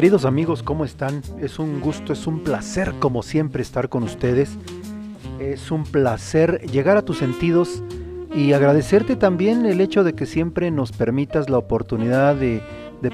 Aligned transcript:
Queridos 0.00 0.24
amigos, 0.24 0.62
¿cómo 0.62 0.86
están? 0.86 1.20
Es 1.42 1.58
un 1.58 1.78
gusto, 1.82 2.14
es 2.14 2.26
un 2.26 2.42
placer 2.42 2.94
como 3.00 3.22
siempre 3.22 3.60
estar 3.60 3.90
con 3.90 4.02
ustedes. 4.02 4.56
Es 5.38 5.70
un 5.70 5.84
placer 5.84 6.62
llegar 6.72 6.96
a 6.96 7.02
tus 7.02 7.18
sentidos 7.18 7.82
y 8.34 8.54
agradecerte 8.54 9.14
también 9.14 9.66
el 9.66 9.78
hecho 9.78 10.02
de 10.02 10.14
que 10.14 10.24
siempre 10.24 10.70
nos 10.70 10.90
permitas 10.90 11.50
la 11.50 11.58
oportunidad 11.58 12.34
de, 12.34 12.62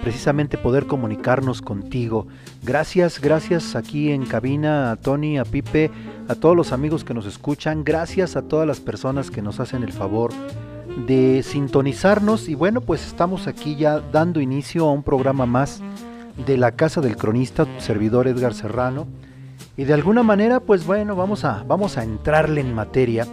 precisamente 0.00 0.58
poder 0.58 0.86
comunicarnos 0.86 1.60
contigo. 1.60 2.28
Gracias, 2.62 3.20
gracias 3.20 3.74
aquí 3.74 4.12
en 4.12 4.24
cabina 4.24 4.92
a 4.92 4.96
Tony, 4.96 5.38
a 5.38 5.44
Pipe, 5.44 5.90
a 6.28 6.36
todos 6.36 6.54
los 6.54 6.70
amigos 6.70 7.02
que 7.02 7.14
nos 7.14 7.26
escuchan. 7.26 7.82
Gracias 7.82 8.36
a 8.36 8.42
todas 8.42 8.64
las 8.64 8.78
personas 8.78 9.32
que 9.32 9.42
nos 9.42 9.58
hacen 9.58 9.82
el 9.82 9.92
favor 9.92 10.30
de 11.08 11.42
sintonizarnos 11.42 12.48
y 12.48 12.54
bueno, 12.54 12.80
pues 12.80 13.04
estamos 13.04 13.48
aquí 13.48 13.74
ya 13.74 13.98
dando 13.98 14.40
inicio 14.40 14.86
a 14.86 14.92
un 14.92 15.02
programa 15.02 15.46
más 15.46 15.82
de 16.44 16.56
la 16.56 16.72
casa 16.72 17.00
del 17.00 17.16
cronista, 17.16 17.66
servidor 17.78 18.28
Edgar 18.28 18.54
Serrano. 18.54 19.06
Y 19.76 19.84
de 19.84 19.94
alguna 19.94 20.22
manera, 20.22 20.60
pues 20.60 20.86
bueno, 20.86 21.16
vamos 21.16 21.44
a, 21.44 21.64
vamos 21.66 21.98
a 21.98 22.04
entrarle 22.04 22.60
en 22.60 22.74
materia. 22.74 23.26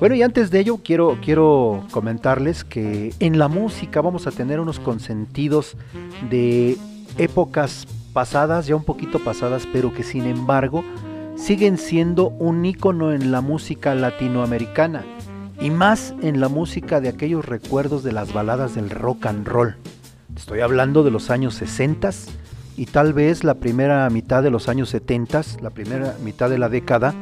Bueno, 0.00 0.14
y 0.14 0.22
antes 0.22 0.50
de 0.50 0.60
ello 0.60 0.78
quiero, 0.82 1.18
quiero 1.24 1.84
comentarles 1.90 2.62
que 2.62 3.12
en 3.18 3.38
la 3.38 3.48
música 3.48 4.00
vamos 4.00 4.26
a 4.28 4.30
tener 4.30 4.60
unos 4.60 4.78
consentidos 4.78 5.76
de 6.30 6.76
épocas 7.16 7.86
pasadas, 8.12 8.66
ya 8.66 8.76
un 8.76 8.84
poquito 8.84 9.18
pasadas, 9.18 9.66
pero 9.72 9.92
que 9.92 10.04
sin 10.04 10.26
embargo 10.26 10.84
siguen 11.36 11.78
siendo 11.78 12.28
un 12.28 12.64
ícono 12.64 13.12
en 13.12 13.32
la 13.32 13.40
música 13.40 13.94
latinoamericana 13.94 15.04
y 15.60 15.70
más 15.70 16.14
en 16.22 16.40
la 16.40 16.48
música 16.48 17.00
de 17.00 17.08
aquellos 17.08 17.44
recuerdos 17.44 18.02
de 18.04 18.12
las 18.12 18.32
baladas 18.32 18.74
del 18.74 18.90
rock 18.90 19.26
and 19.26 19.46
roll. 19.46 19.76
Estoy 20.36 20.60
hablando 20.60 21.02
de 21.02 21.10
los 21.10 21.30
años 21.30 21.54
60, 21.54 22.10
y 22.78 22.86
tal 22.86 23.12
vez 23.12 23.42
la 23.42 23.54
primera 23.54 24.08
mitad 24.08 24.40
de 24.40 24.50
los 24.50 24.68
años 24.68 24.88
70, 24.90 25.42
la 25.60 25.70
primera 25.70 26.14
mitad 26.22 26.48
de 26.48 26.58
la 26.58 26.68
década, 26.68 27.12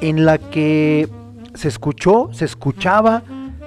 en 0.00 0.24
la 0.24 0.38
que 0.38 1.06
se 1.52 1.68
escuchó, 1.68 2.30
se 2.32 2.46
escuchaba, 2.46 3.22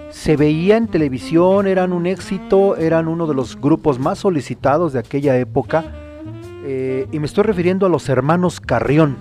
se 0.10 0.36
veía 0.36 0.76
en 0.76 0.88
televisión, 0.88 1.68
eran 1.68 1.94
un 1.94 2.08
éxito, 2.08 2.76
eran 2.78 3.08
uno 3.08 3.28
de 3.28 3.36
los 3.36 3.62
grupos 3.62 4.00
más 4.00 4.18
solicitados 4.18 4.92
de 4.92 5.00
aquella 5.00 5.38
época, 5.38 5.86
eh, 6.66 7.06
y 7.12 7.20
me 7.20 7.28
estoy 7.28 7.44
refiriendo 7.44 7.86
a 7.86 7.90
los 7.90 8.10
hermanos 8.10 8.60
Carrión. 8.60 9.18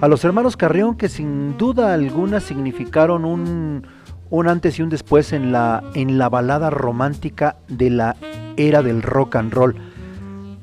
A 0.00 0.08
los 0.08 0.24
hermanos 0.24 0.56
Carrión 0.56 0.96
que 0.96 1.08
sin 1.08 1.56
duda 1.56 1.94
alguna 1.94 2.40
significaron 2.40 3.24
un, 3.24 3.86
un 4.28 4.48
antes 4.48 4.80
y 4.80 4.82
un 4.82 4.88
después 4.88 5.32
en 5.32 5.52
la, 5.52 5.84
en 5.94 6.18
la 6.18 6.28
balada 6.28 6.68
romántica 6.70 7.58
de 7.68 7.90
la 7.90 8.16
era 8.56 8.82
del 8.82 9.02
rock 9.02 9.36
and 9.36 9.52
roll 9.52 9.93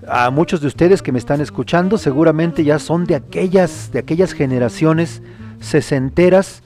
a 0.07 0.29
muchos 0.31 0.61
de 0.61 0.67
ustedes 0.67 1.01
que 1.01 1.11
me 1.11 1.19
están 1.19 1.41
escuchando 1.41 1.97
seguramente 1.97 2.63
ya 2.63 2.79
son 2.79 3.05
de 3.05 3.15
aquellas, 3.15 3.91
de 3.91 3.99
aquellas 3.99 4.33
generaciones 4.33 5.21
sesenteras, 5.59 6.63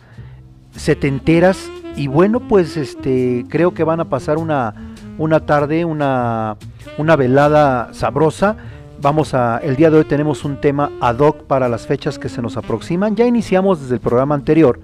setenteras 0.75 1.69
y 1.95 2.07
bueno 2.07 2.39
pues 2.39 2.77
este 2.77 3.45
creo 3.49 3.73
que 3.73 3.83
van 3.83 3.99
a 3.99 4.05
pasar 4.05 4.37
una, 4.37 4.73
una 5.17 5.45
tarde, 5.45 5.85
una, 5.85 6.57
una 6.97 7.15
velada 7.15 7.93
sabrosa. 7.93 8.57
Vamos 9.01 9.33
a, 9.33 9.57
el 9.57 9.75
día 9.75 9.91
de 9.91 9.97
hoy 9.97 10.05
tenemos 10.05 10.45
un 10.45 10.59
tema 10.59 10.91
ad 11.01 11.19
hoc 11.19 11.43
para 11.43 11.67
las 11.67 11.85
fechas 11.85 12.17
que 12.17 12.29
se 12.29 12.41
nos 12.41 12.57
aproximan. 12.57 13.15
Ya 13.15 13.25
iniciamos 13.25 13.81
desde 13.81 13.95
el 13.95 14.01
programa 14.01 14.35
anterior. 14.35 14.79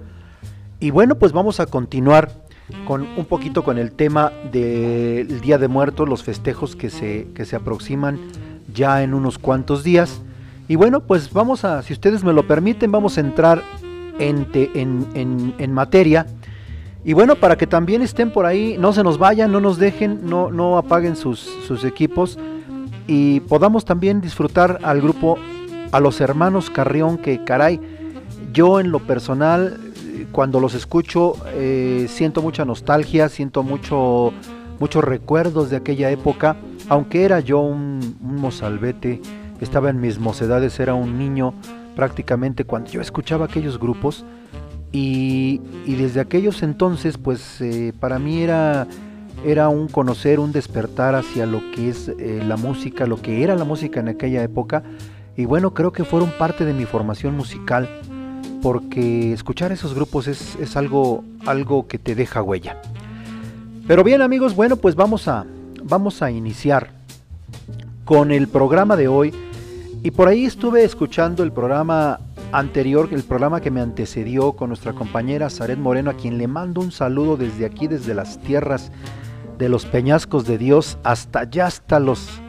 Y 0.80 0.90
bueno, 0.90 1.14
pues 1.14 1.32
vamos 1.32 1.60
a 1.60 1.66
continuar 1.66 2.30
con 2.86 3.06
un 3.16 3.24
poquito 3.24 3.64
con 3.64 3.78
el 3.78 3.92
tema 3.92 4.32
del 4.52 5.40
Día 5.40 5.58
de 5.58 5.68
Muertos, 5.68 6.08
los 6.08 6.22
festejos 6.22 6.76
que 6.76 6.90
se, 6.90 7.28
que 7.34 7.44
se 7.44 7.56
aproximan 7.56 8.18
ya 8.72 9.02
en 9.02 9.14
unos 9.14 9.38
cuantos 9.38 9.82
días. 9.84 10.22
Y 10.68 10.76
bueno, 10.76 11.00
pues 11.00 11.32
vamos 11.32 11.64
a, 11.64 11.82
si 11.82 11.92
ustedes 11.92 12.24
me 12.24 12.32
lo 12.32 12.46
permiten, 12.46 12.90
vamos 12.92 13.18
a 13.18 13.20
entrar 13.20 13.62
en, 14.18 14.46
en, 14.54 15.54
en, 15.58 15.72
materia. 15.72 16.26
Y 17.04 17.12
bueno, 17.12 17.34
para 17.36 17.56
que 17.56 17.66
también 17.66 18.02
estén 18.02 18.30
por 18.30 18.46
ahí, 18.46 18.76
no 18.78 18.92
se 18.92 19.02
nos 19.02 19.18
vayan, 19.18 19.50
no 19.50 19.60
nos 19.60 19.78
dejen, 19.78 20.20
no, 20.28 20.50
no 20.50 20.78
apaguen 20.78 21.16
sus, 21.16 21.40
sus 21.66 21.84
equipos 21.84 22.38
y 23.06 23.40
podamos 23.40 23.84
también 23.84 24.20
disfrutar 24.20 24.78
al 24.82 25.00
grupo, 25.00 25.38
a 25.90 26.00
los 26.00 26.20
hermanos 26.20 26.70
Carrión, 26.70 27.18
que 27.18 27.42
caray, 27.44 27.80
yo 28.52 28.80
en 28.80 28.90
lo 28.90 29.00
personal, 29.00 29.91
cuando 30.32 30.60
los 30.60 30.74
escucho, 30.74 31.34
eh, 31.54 32.06
siento 32.08 32.42
mucha 32.42 32.64
nostalgia, 32.64 33.28
siento 33.28 33.62
mucho, 33.62 34.32
muchos 34.78 35.04
recuerdos 35.04 35.70
de 35.70 35.76
aquella 35.76 36.10
época. 36.10 36.56
Aunque 36.88 37.24
era 37.24 37.40
yo 37.40 37.60
un, 37.60 38.16
mozalbete, 38.20 39.20
estaba 39.60 39.90
en 39.90 40.00
mis 40.00 40.18
mocedades, 40.18 40.78
era 40.80 40.94
un 40.94 41.18
niño 41.18 41.54
prácticamente 41.96 42.64
cuando 42.64 42.90
yo 42.90 43.00
escuchaba 43.00 43.46
aquellos 43.46 43.78
grupos. 43.78 44.24
Y, 44.94 45.60
desde 45.86 46.20
aquellos 46.20 46.62
entonces 46.62 47.16
pues 47.16 47.62
eh, 47.62 47.94
para 47.98 48.18
mí 48.18 48.42
era, 48.42 48.86
era 49.42 49.70
un 49.70 49.88
conocer, 49.88 50.38
un 50.38 50.52
despertar 50.52 51.14
hacia 51.14 51.46
lo 51.46 51.62
que 51.74 51.88
es 51.88 52.08
eh, 52.08 52.42
la 52.46 52.58
música, 52.58 53.06
lo 53.06 53.16
que 53.22 53.42
era 53.42 53.56
la 53.56 53.64
música 53.64 54.00
en 54.00 54.08
aquella 54.08 54.42
época. 54.42 54.82
Y 55.34 55.46
bueno 55.46 55.72
creo 55.72 55.92
que 55.92 56.04
fueron 56.04 56.30
parte 56.38 56.66
de 56.66 56.74
mi 56.74 56.84
formación 56.84 57.34
musical 57.34 57.88
porque 58.62 59.32
escuchar 59.32 59.72
esos 59.72 59.94
grupos 59.94 60.28
es, 60.28 60.56
es 60.56 60.76
algo, 60.76 61.24
algo 61.44 61.86
que 61.88 61.98
te 61.98 62.14
deja 62.14 62.42
huella. 62.42 62.80
Pero 63.86 64.04
bien 64.04 64.22
amigos, 64.22 64.54
bueno 64.54 64.76
pues 64.76 64.94
vamos 64.94 65.28
a, 65.28 65.44
vamos 65.82 66.22
a 66.22 66.30
iniciar 66.30 66.90
con 68.04 68.30
el 68.30 68.48
programa 68.48 68.96
de 68.96 69.08
hoy. 69.08 69.34
Y 70.04 70.10
por 70.10 70.28
ahí 70.28 70.44
estuve 70.44 70.84
escuchando 70.84 71.42
el 71.42 71.52
programa 71.52 72.18
anterior, 72.52 73.08
el 73.12 73.22
programa 73.22 73.60
que 73.60 73.70
me 73.70 73.80
antecedió 73.80 74.52
con 74.52 74.68
nuestra 74.68 74.92
compañera 74.92 75.48
Zaret 75.48 75.78
Moreno, 75.78 76.10
a 76.10 76.14
quien 76.14 76.38
le 76.38 76.46
mando 76.46 76.80
un 76.80 76.92
saludo 76.92 77.36
desde 77.36 77.64
aquí, 77.64 77.86
desde 77.86 78.14
las 78.14 78.38
tierras 78.42 78.90
de 79.58 79.68
los 79.68 79.86
peñascos 79.86 80.46
de 80.46 80.58
Dios, 80.58 80.98
hasta 81.04 81.40
allá, 81.40 81.66
hasta 81.66 82.00
los, 82.00 82.41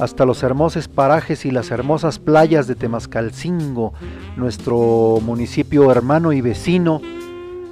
hasta 0.00 0.24
los 0.24 0.42
hermosos 0.42 0.88
parajes 0.88 1.44
y 1.44 1.50
las 1.50 1.70
hermosas 1.70 2.18
playas 2.18 2.66
de 2.66 2.74
Temascalcingo, 2.74 3.92
nuestro 4.36 5.18
municipio 5.22 5.92
hermano 5.92 6.32
y 6.32 6.40
vecino, 6.40 7.02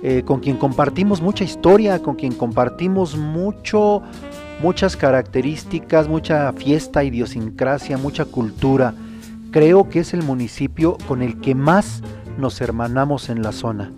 eh, 0.03 0.23
con 0.25 0.41
quien 0.41 0.59
compartimos 0.59 1.23
mucha 1.23 1.43
historia, 1.43 2.03
con 2.03 2.17
quien 2.17 2.35
compartimos 2.35 3.17
mucho 3.17 4.03
muchas 4.63 4.97
características, 4.97 6.09
mucha 6.09 6.53
fiesta, 6.53 7.03
idiosincrasia, 7.03 7.97
mucha 7.97 8.25
cultura. 8.25 8.93
Creo 9.51 9.89
que 9.89 10.01
es 10.01 10.13
el 10.13 10.23
municipio 10.23 10.99
con 11.07 11.23
el 11.23 11.41
que 11.41 11.55
más 11.55 12.03
nos 12.37 12.61
hermanamos 12.61 13.31
en 13.31 13.43
la 13.43 13.53
zona. 13.53 13.93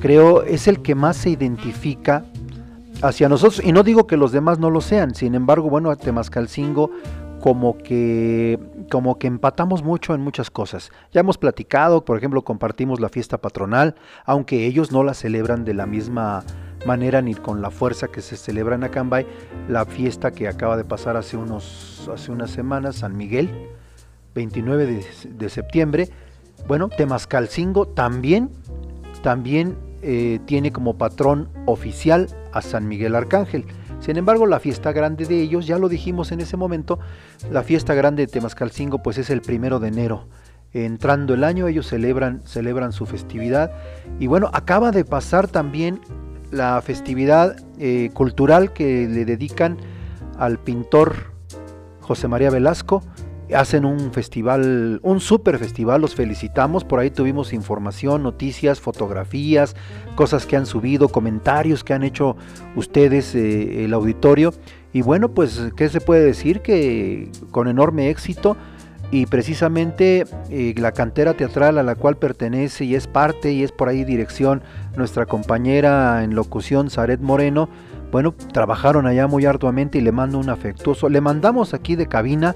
Creo 0.00 0.42
es 0.42 0.68
el 0.68 0.80
que 0.80 0.94
más 0.94 1.16
se 1.16 1.30
identifica 1.30 2.24
hacia 3.02 3.28
nosotros 3.28 3.62
y 3.64 3.72
no 3.72 3.82
digo 3.82 4.06
que 4.06 4.16
los 4.16 4.30
demás 4.30 4.58
no 4.58 4.70
lo 4.70 4.80
sean, 4.80 5.14
sin 5.14 5.34
embargo, 5.34 5.68
bueno, 5.68 5.94
Temascalcingo 5.96 6.90
como 7.40 7.78
que 7.78 8.58
como 8.90 9.18
que 9.18 9.26
empatamos 9.26 9.82
mucho 9.82 10.14
en 10.14 10.20
muchas 10.20 10.50
cosas. 10.50 10.90
Ya 11.12 11.20
hemos 11.20 11.38
platicado, 11.38 12.04
por 12.04 12.16
ejemplo, 12.16 12.42
compartimos 12.42 13.00
la 13.00 13.08
fiesta 13.08 13.38
patronal, 13.38 13.94
aunque 14.24 14.66
ellos 14.66 14.92
no 14.92 15.02
la 15.02 15.14
celebran 15.14 15.64
de 15.64 15.74
la 15.74 15.86
misma 15.86 16.42
manera 16.86 17.20
ni 17.22 17.34
con 17.34 17.60
la 17.60 17.70
fuerza 17.70 18.08
que 18.08 18.20
se 18.20 18.36
celebra 18.36 18.76
en 18.76 18.84
Acambay 18.84 19.26
la 19.68 19.84
fiesta 19.84 20.30
que 20.30 20.48
acaba 20.48 20.76
de 20.76 20.84
pasar 20.84 21.16
hace, 21.16 21.36
unos, 21.36 22.08
hace 22.12 22.30
unas 22.32 22.50
semanas, 22.50 22.96
San 22.96 23.16
Miguel, 23.16 23.50
29 24.34 25.02
de, 25.24 25.48
septiembre. 25.48 26.08
Bueno, 26.66 26.88
Temascalcingo 26.88 27.86
también, 27.86 28.50
también 29.22 29.76
eh, 30.02 30.40
tiene 30.46 30.72
como 30.72 30.96
patrón 30.96 31.48
oficial 31.66 32.28
a 32.52 32.62
San 32.62 32.88
Miguel 32.88 33.14
Arcángel. 33.14 33.64
Sin 34.00 34.16
embargo, 34.16 34.46
la 34.46 34.60
fiesta 34.60 34.92
grande 34.92 35.24
de 35.26 35.40
ellos, 35.40 35.66
ya 35.66 35.78
lo 35.78 35.88
dijimos 35.88 36.32
en 36.32 36.40
ese 36.40 36.56
momento, 36.56 36.98
la 37.50 37.62
fiesta 37.62 37.94
grande 37.94 38.26
de 38.26 38.32
Temascalcingo 38.32 39.02
pues 39.02 39.18
es 39.18 39.30
el 39.30 39.40
primero 39.40 39.80
de 39.80 39.88
enero. 39.88 40.26
Entrando 40.72 41.34
el 41.34 41.44
año, 41.44 41.66
ellos 41.66 41.86
celebran, 41.86 42.42
celebran 42.44 42.92
su 42.92 43.06
festividad. 43.06 43.72
Y 44.18 44.26
bueno, 44.26 44.50
acaba 44.52 44.90
de 44.90 45.04
pasar 45.04 45.48
también 45.48 46.00
la 46.50 46.80
festividad 46.82 47.56
eh, 47.78 48.10
cultural 48.14 48.72
que 48.72 49.08
le 49.08 49.24
dedican 49.24 49.78
al 50.38 50.58
pintor 50.58 51.32
José 52.00 52.28
María 52.28 52.50
Velasco, 52.50 53.02
hacen 53.54 53.84
un 53.84 54.12
festival, 54.12 55.00
un 55.02 55.20
super 55.20 55.58
festival, 55.58 56.00
los 56.00 56.14
felicitamos, 56.14 56.84
por 56.84 57.00
ahí 57.00 57.10
tuvimos 57.10 57.52
información, 57.52 58.22
noticias, 58.22 58.80
fotografías, 58.80 59.74
cosas 60.14 60.46
que 60.46 60.56
han 60.56 60.66
subido, 60.66 61.08
comentarios 61.08 61.84
que 61.84 61.94
han 61.94 62.02
hecho 62.02 62.36
ustedes, 62.76 63.34
eh, 63.34 63.84
el 63.84 63.94
auditorio, 63.94 64.52
y 64.92 65.02
bueno, 65.02 65.28
pues, 65.30 65.60
¿qué 65.76 65.88
se 65.88 66.00
puede 66.00 66.24
decir? 66.24 66.60
Que 66.60 67.30
con 67.50 67.68
enorme 67.68 68.10
éxito, 68.10 68.56
y 69.10 69.26
precisamente 69.26 70.26
eh, 70.50 70.74
la 70.76 70.92
cantera 70.92 71.34
teatral 71.34 71.78
a 71.78 71.82
la 71.82 71.94
cual 71.94 72.16
pertenece 72.16 72.84
y 72.84 72.94
es 72.94 73.06
parte 73.06 73.52
y 73.52 73.62
es 73.62 73.72
por 73.72 73.88
ahí 73.88 74.04
dirección 74.04 74.62
nuestra 74.96 75.24
compañera 75.24 76.22
en 76.24 76.34
locución, 76.34 76.90
Zaret 76.90 77.20
Moreno, 77.20 77.68
bueno, 78.10 78.34
trabajaron 78.52 79.06
allá 79.06 79.26
muy 79.26 79.44
arduamente 79.44 79.98
y 79.98 80.00
le 80.00 80.12
mando 80.12 80.38
un 80.38 80.48
afectuoso, 80.50 81.08
le 81.08 81.20
mandamos 81.20 81.74
aquí 81.74 81.94
de 81.96 82.06
cabina, 82.06 82.54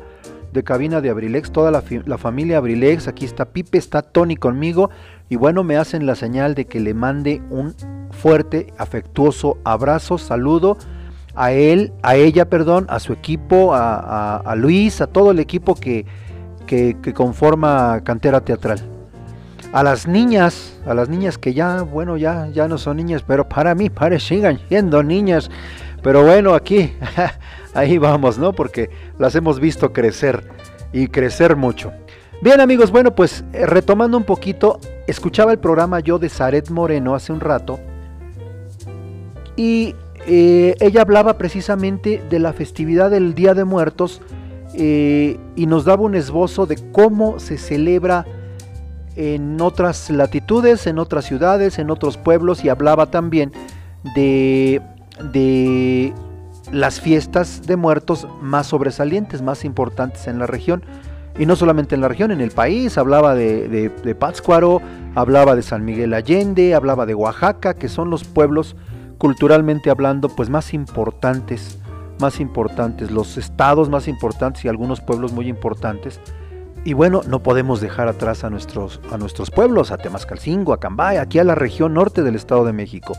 de 0.53 0.63
cabina 0.63 1.01
de 1.01 1.11
Abrilex, 1.11 1.51
toda 1.51 1.71
la, 1.71 2.19
familia 2.19 2.59
Abrilex, 2.59 3.09
aquí 3.09 3.25
está 3.25 3.47
Pipe, 3.47 3.79
está 3.79 4.03
Tony 4.03 4.37
conmigo 4.37 4.91
y 5.29 5.37
bueno, 5.37 5.65
me 5.65 5.77
hacen 5.77 6.07
la 6.07 6.15
señal 6.15 6.55
de 6.55 6.67
que 6.67 6.81
le 6.81 6.95
mande 6.95 7.43
un 7.51 7.75
fuerte, 8.11 8.73
afectuoso 8.77 9.59
abrazo, 9.65 10.19
saludo 10.19 10.77
a 11.35 11.53
él, 11.53 11.93
a 12.03 12.17
ella, 12.17 12.51
perdón, 12.51 12.87
a 12.91 13.01
su 13.01 13.13
equipo, 13.13 13.73
a, 13.75 14.55
Luis, 14.57 15.01
a 15.01 15.07
todo 15.07 15.31
el 15.31 15.39
equipo 15.39 15.75
que, 15.75 16.05
que, 16.67 17.15
conforma 17.15 18.03
Cantera 18.05 18.43
Teatral. 18.43 18.81
A 19.73 19.83
las 19.83 20.07
niñas, 20.07 20.79
a 20.85 20.93
las 20.93 21.09
niñas 21.09 21.39
que 21.39 21.55
ya, 21.55 21.81
bueno, 21.81 22.19
ya, 22.19 22.49
ya 22.49 22.69
no 22.69 22.77
son 22.77 22.99
niñas, 22.99 23.25
pero 23.27 23.49
para 23.49 23.75
mí 23.75 23.89
parecen 23.91 24.61
siendo 24.69 25.03
niñas. 25.03 25.51
Pero 26.03 26.23
bueno, 26.25 26.53
aquí 26.55 26.93
ahí 27.75 27.99
vamos, 27.99 28.39
¿no? 28.39 28.53
Porque 28.53 28.91
las 29.19 29.35
hemos 29.35 29.61
visto 29.61 29.93
crecer 29.93 30.45
y 30.93 31.09
crecer 31.09 31.57
mucho. 31.57 31.93
Bien 32.43 32.61
amigos, 32.61 32.91
bueno 32.91 33.15
pues 33.15 33.45
eh, 33.53 33.67
retomando 33.67 34.17
un 34.17 34.25
poquito, 34.25 34.81
escuchaba 35.07 35.53
el 35.53 35.59
programa 35.59 36.01
yo 36.01 36.19
de 36.19 36.29
Zaret 36.29 36.71
Moreno 36.71 37.15
hace 37.15 37.33
un 37.33 37.39
rato 37.39 37.79
y 39.57 39.95
eh, 40.27 40.75
ella 40.81 41.03
hablaba 41.03 41.39
precisamente 41.39 42.23
de 42.29 42.39
la 42.41 42.53
festividad 42.53 43.11
del 43.11 43.35
Día 43.35 43.55
de 43.55 43.65
Muertos 43.65 44.21
eh, 44.75 45.39
y 45.55 45.67
nos 45.67 45.85
daba 45.85 46.03
un 46.03 46.17
esbozo 46.17 46.67
de 46.67 46.79
cómo 46.91 47.39
se 47.39 47.59
celebra 47.59 48.27
en 49.15 49.61
otras 49.61 50.11
latitudes, 50.11 50.87
en 50.87 50.99
otras 50.99 51.27
ciudades, 51.27 51.79
en 51.79 51.91
otros 51.91 52.17
pueblos 52.17 52.65
y 52.65 52.71
hablaba 52.71 53.11
también 53.11 53.53
de, 54.17 54.81
de 55.33 56.13
las 56.73 57.01
fiestas 57.01 57.63
de 57.67 57.77
muertos 57.77 58.27
más 58.41 58.67
sobresalientes, 58.67 59.43
más 59.43 59.65
importantes 59.65 60.27
en 60.27 60.39
la 60.39 60.47
región. 60.47 60.83
Y 61.39 61.47
no 61.47 61.55
solamente 61.57 61.95
en 61.95 62.01
la 62.01 62.09
región, 62.09 62.31
en 62.31 62.41
el 62.41 62.51
país. 62.51 62.99
Hablaba 62.99 63.35
de, 63.35 63.69
de, 63.69 64.15
Pátzcuaro, 64.15 64.81
hablaba 65.15 65.55
de 65.55 65.63
San 65.63 65.85
Miguel 65.85 66.13
Allende, 66.13 66.75
hablaba 66.75 67.07
de 67.07 67.15
Oaxaca, 67.15 67.75
que 67.75 67.89
son 67.89 68.11
los 68.11 68.25
pueblos 68.25 68.77
culturalmente 69.19 69.89
hablando 69.89 70.29
pues 70.29 70.51
más 70.51 70.75
importantes, 70.75 71.79
más 72.21 72.41
importantes, 72.41 73.11
los 73.11 73.39
estados 73.39 73.89
más 73.89 74.09
importantes 74.09 74.65
y 74.65 74.69
algunos 74.69 75.01
pueblos 75.01 75.33
muy 75.33 75.49
importantes. 75.49 76.21
Y 76.85 76.95
bueno, 76.95 77.21
no 77.29 77.43
podemos 77.43 77.81
dejar 77.81 78.09
atrás 78.09 78.45
a 78.45 78.51
nuestros, 78.51 79.01
a 79.13 79.17
nuestros 79.17 79.51
pueblos, 79.51 79.93
a 79.93 79.99
Temascalcingo, 79.99 80.73
a 80.73 80.81
Cambay, 80.81 81.19
aquí 81.19 81.39
a 81.39 81.45
la 81.45 81.55
región 81.55 81.95
norte 81.95 82.23
del 82.23 82.35
Estado 82.35 82.65
de 82.65 82.73
México. 82.73 83.15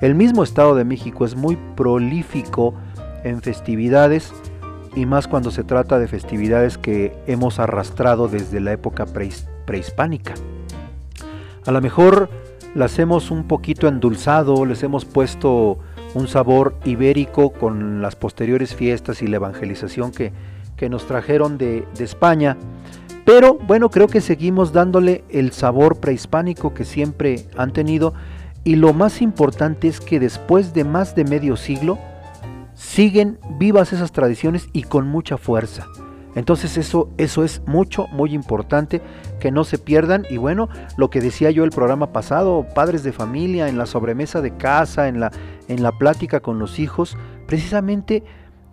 El 0.00 0.14
mismo 0.14 0.44
Estado 0.44 0.76
de 0.76 0.84
México 0.84 1.24
es 1.24 1.34
muy 1.34 1.56
prolífico 1.74 2.74
en 3.24 3.42
festividades 3.42 4.32
y 4.94 5.06
más 5.06 5.28
cuando 5.28 5.50
se 5.50 5.64
trata 5.64 5.98
de 5.98 6.08
festividades 6.08 6.78
que 6.78 7.14
hemos 7.26 7.58
arrastrado 7.58 8.28
desde 8.28 8.60
la 8.60 8.72
época 8.72 9.06
prehispánica. 9.66 10.34
A 11.66 11.70
lo 11.70 11.80
mejor 11.80 12.30
las 12.74 12.98
hemos 12.98 13.30
un 13.30 13.46
poquito 13.46 13.88
endulzado, 13.88 14.64
les 14.64 14.82
hemos 14.82 15.04
puesto 15.04 15.78
un 16.14 16.28
sabor 16.28 16.74
ibérico 16.84 17.50
con 17.50 18.00
las 18.00 18.16
posteriores 18.16 18.74
fiestas 18.74 19.22
y 19.22 19.26
la 19.26 19.36
evangelización 19.36 20.10
que, 20.10 20.32
que 20.76 20.88
nos 20.88 21.06
trajeron 21.06 21.58
de, 21.58 21.86
de 21.96 22.04
España. 22.04 22.56
Pero 23.24 23.54
bueno, 23.54 23.90
creo 23.90 24.06
que 24.08 24.22
seguimos 24.22 24.72
dándole 24.72 25.22
el 25.28 25.52
sabor 25.52 26.00
prehispánico 26.00 26.72
que 26.72 26.84
siempre 26.84 27.46
han 27.56 27.72
tenido 27.72 28.14
y 28.64 28.76
lo 28.76 28.92
más 28.92 29.22
importante 29.22 29.88
es 29.88 30.00
que 30.00 30.18
después 30.18 30.74
de 30.74 30.84
más 30.84 31.14
de 31.14 31.24
medio 31.24 31.56
siglo, 31.56 31.98
siguen 32.78 33.40
vivas 33.58 33.92
esas 33.92 34.12
tradiciones 34.12 34.68
y 34.72 34.84
con 34.84 35.08
mucha 35.08 35.36
fuerza. 35.36 35.86
Entonces 36.36 36.78
eso, 36.78 37.10
eso 37.18 37.42
es 37.42 37.60
mucho, 37.66 38.06
muy 38.12 38.32
importante 38.32 39.02
que 39.40 39.50
no 39.50 39.64
se 39.64 39.78
pierdan. 39.78 40.24
Y 40.30 40.36
bueno, 40.36 40.68
lo 40.96 41.10
que 41.10 41.20
decía 41.20 41.50
yo 41.50 41.64
el 41.64 41.70
programa 41.70 42.12
pasado, 42.12 42.64
padres 42.74 43.02
de 43.02 43.12
familia, 43.12 43.68
en 43.68 43.78
la 43.78 43.86
sobremesa 43.86 44.40
de 44.40 44.56
casa, 44.56 45.08
en 45.08 45.18
la, 45.18 45.32
en 45.66 45.82
la 45.82 45.90
plática 45.90 46.38
con 46.38 46.60
los 46.60 46.78
hijos, 46.78 47.18
precisamente 47.46 48.22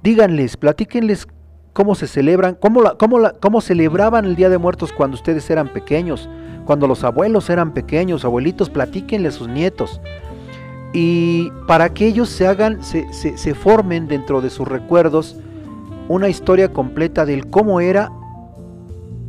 díganles, 0.04 0.57
platíquenles 0.57 1.28
cómo 1.74 1.96
se 1.96 2.06
celebran, 2.06 2.56
cómo, 2.62 2.84
la, 2.84 2.96
cómo, 2.96 3.18
la, 3.18 3.31
cómo 3.31 3.60
celebraban 3.60 4.25
el 4.25 4.36
Día 4.36 4.50
de 4.50 4.60
Muertos 4.60 4.94
cuando 4.94 5.16
ustedes 5.16 5.50
eran 5.50 5.74
pequeños, 5.74 6.30
cuando 6.66 6.86
los 6.86 7.04
abuelos 7.04 7.50
eran 7.50 7.74
pequeños, 7.74 8.24
abuelitos, 8.24 8.69
platíquenle 8.69 9.30
a 9.30 9.31
sus 9.31 9.48
nietos 9.48 10.00
y 10.97 11.51
para 11.68 11.94
que 11.94 12.07
ellos 12.07 12.30
se 12.30 12.47
hagan, 12.47 12.80
se, 12.81 13.54
formen 13.54 14.07
dentro 14.07 14.40
de 14.40 14.49
sus 14.49 14.66
recuerdos 14.66 15.35
una 16.07 16.30
historia 16.30 16.71
completa 16.71 17.25
del 17.25 17.47
cómo 17.47 17.81
era 17.81 18.14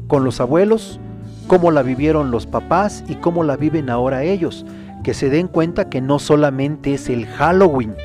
con 0.07 0.23
los 0.23 0.41
abuelos, 0.41 1.01
cómo 1.49 1.73
la 1.73 1.83
vivieron 1.83 2.31
los 2.31 2.47
papás 2.47 3.03
y 3.09 3.17
cómo 3.17 3.43
la 3.43 3.57
viven 3.57 3.91
ahora 3.91 4.23
ellos. 4.23 4.65
Que 5.03 5.13
se 5.13 5.29
den 5.29 5.49
cuenta 5.49 5.89
que 5.91 6.01
no 6.01 6.21
solamente 6.21 6.95
es 6.95 7.09
el 7.09 7.27
Halloween, 7.27 7.97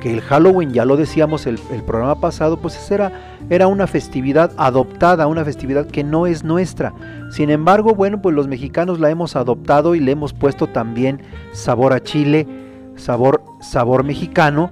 que 0.00 0.12
el 0.12 0.20
Halloween, 0.20 0.72
ya 0.72 0.84
lo 0.84 0.96
decíamos 0.96 1.46
el, 1.46 1.60
el 1.70 1.84
programa 1.84 2.20
pasado, 2.20 2.56
pues 2.56 2.90
era, 2.90 3.12
era 3.48 3.68
una 3.68 3.86
festividad 3.86 4.50
adoptada, 4.56 5.28
una 5.28 5.44
festividad 5.44 5.86
que 5.86 6.02
no 6.02 6.26
es 6.26 6.42
nuestra. 6.42 6.92
Sin 7.30 7.48
embargo, 7.48 7.94
bueno, 7.94 8.20
pues 8.20 8.34
los 8.34 8.48
mexicanos 8.48 8.98
la 8.98 9.08
hemos 9.08 9.36
adoptado 9.36 9.94
y 9.94 10.00
le 10.00 10.10
hemos 10.10 10.32
puesto 10.32 10.66
también 10.66 11.22
sabor 11.52 11.92
a 11.92 12.02
chile, 12.02 12.61
sabor, 12.96 13.42
sabor 13.60 14.04
mexicano 14.04 14.70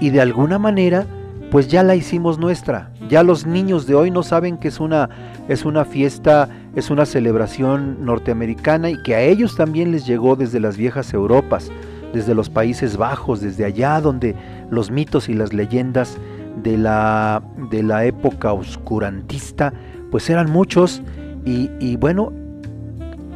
y 0.00 0.10
de 0.10 0.20
alguna 0.20 0.58
manera 0.58 1.06
pues 1.50 1.68
ya 1.68 1.82
la 1.82 1.94
hicimos 1.94 2.38
nuestra. 2.38 2.90
Ya 3.08 3.22
los 3.22 3.46
niños 3.46 3.86
de 3.86 3.94
hoy 3.94 4.10
no 4.10 4.22
saben 4.22 4.58
que 4.58 4.68
es 4.68 4.80
una, 4.80 5.08
es 5.48 5.64
una 5.64 5.84
fiesta, 5.84 6.48
es 6.74 6.90
una 6.90 7.06
celebración 7.06 8.04
norteamericana 8.04 8.90
y 8.90 9.02
que 9.02 9.14
a 9.14 9.20
ellos 9.20 9.56
también 9.56 9.92
les 9.92 10.06
llegó 10.06 10.36
desde 10.36 10.60
las 10.60 10.76
viejas 10.76 11.14
Europas, 11.14 11.70
desde 12.12 12.34
los 12.34 12.50
Países 12.50 12.96
Bajos, 12.96 13.40
desde 13.40 13.64
allá 13.64 14.00
donde 14.00 14.34
los 14.70 14.90
mitos 14.90 15.28
y 15.28 15.34
las 15.34 15.52
leyendas 15.52 16.18
de 16.62 16.76
la, 16.76 17.42
de 17.70 17.82
la 17.82 18.04
época 18.06 18.52
oscurantista 18.52 19.72
pues 20.10 20.28
eran 20.30 20.50
muchos 20.50 21.02
y, 21.44 21.70
y 21.78 21.96
bueno, 21.96 22.32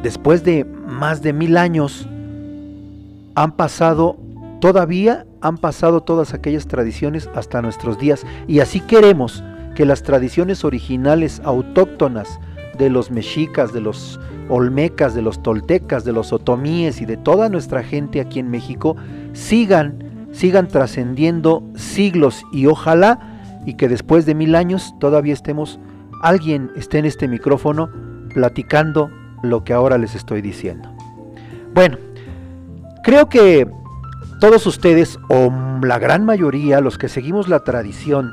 después 0.03 0.43
de 0.43 0.65
más 0.65 1.21
de 1.21 1.33
mil 1.33 1.57
años 1.57 2.07
han 3.35 3.53
pasado, 3.53 4.17
todavía 4.59 5.25
han 5.41 5.57
pasado 5.57 6.01
todas 6.01 6.33
aquellas 6.33 6.67
tradiciones 6.67 7.29
hasta 7.35 7.61
nuestros 7.61 7.97
días 7.97 8.25
y 8.47 8.59
así 8.59 8.79
queremos 8.79 9.43
que 9.75 9.85
las 9.85 10.03
tradiciones 10.03 10.63
originales 10.65 11.41
autóctonas 11.43 12.39
de 12.77 12.89
los 12.89 13.11
mexicas, 13.11 13.73
de 13.73 13.81
los 13.81 14.19
olmecas, 14.49 15.13
de 15.13 15.21
los 15.21 15.41
toltecas, 15.41 16.03
de 16.03 16.11
los 16.11 16.33
otomíes 16.33 17.01
y 17.01 17.05
de 17.05 17.17
toda 17.17 17.49
nuestra 17.49 17.83
gente 17.83 18.21
aquí 18.21 18.39
en 18.39 18.49
México 18.49 18.95
sigan, 19.33 20.27
sigan 20.31 20.67
trascendiendo 20.67 21.63
siglos 21.75 22.43
y 22.51 22.65
ojalá 22.65 23.19
y 23.65 23.75
que 23.75 23.87
después 23.87 24.25
de 24.25 24.35
mil 24.35 24.55
años 24.55 24.93
todavía 24.99 25.33
estemos, 25.33 25.79
alguien 26.21 26.71
esté 26.75 26.99
en 26.99 27.05
este 27.05 27.27
micrófono 27.27 27.89
platicando 28.33 29.09
lo 29.43 29.63
que 29.63 29.73
ahora 29.73 29.97
les 29.97 30.15
estoy 30.15 30.41
diciendo. 30.41 30.89
Bueno, 31.73 31.97
Creo 33.03 33.29
que 33.29 33.67
todos 34.39 34.67
ustedes, 34.67 35.17
o 35.27 35.51
la 35.83 35.97
gran 35.97 36.23
mayoría, 36.23 36.81
los 36.81 36.99
que 36.99 37.09
seguimos 37.09 37.47
la 37.47 37.63
tradición 37.63 38.31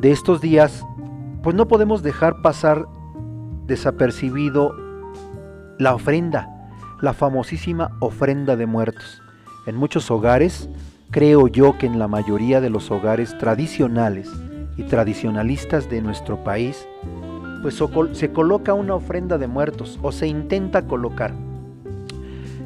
de 0.00 0.12
estos 0.12 0.40
días, 0.40 0.84
pues 1.42 1.56
no 1.56 1.66
podemos 1.66 2.04
dejar 2.04 2.42
pasar 2.42 2.86
desapercibido 3.66 4.72
la 5.78 5.96
ofrenda, 5.96 6.70
la 7.00 7.12
famosísima 7.12 7.90
ofrenda 7.98 8.54
de 8.54 8.66
muertos. 8.66 9.20
En 9.66 9.74
muchos 9.74 10.12
hogares, 10.12 10.68
creo 11.10 11.48
yo 11.48 11.76
que 11.76 11.86
en 11.86 11.98
la 11.98 12.06
mayoría 12.06 12.60
de 12.60 12.70
los 12.70 12.92
hogares 12.92 13.36
tradicionales 13.38 14.30
y 14.76 14.84
tradicionalistas 14.84 15.90
de 15.90 16.02
nuestro 16.02 16.44
país, 16.44 16.86
pues 17.62 17.82
se 18.12 18.30
coloca 18.30 18.74
una 18.74 18.94
ofrenda 18.94 19.38
de 19.38 19.48
muertos 19.48 19.98
o 20.02 20.12
se 20.12 20.28
intenta 20.28 20.86
colocar. 20.86 21.32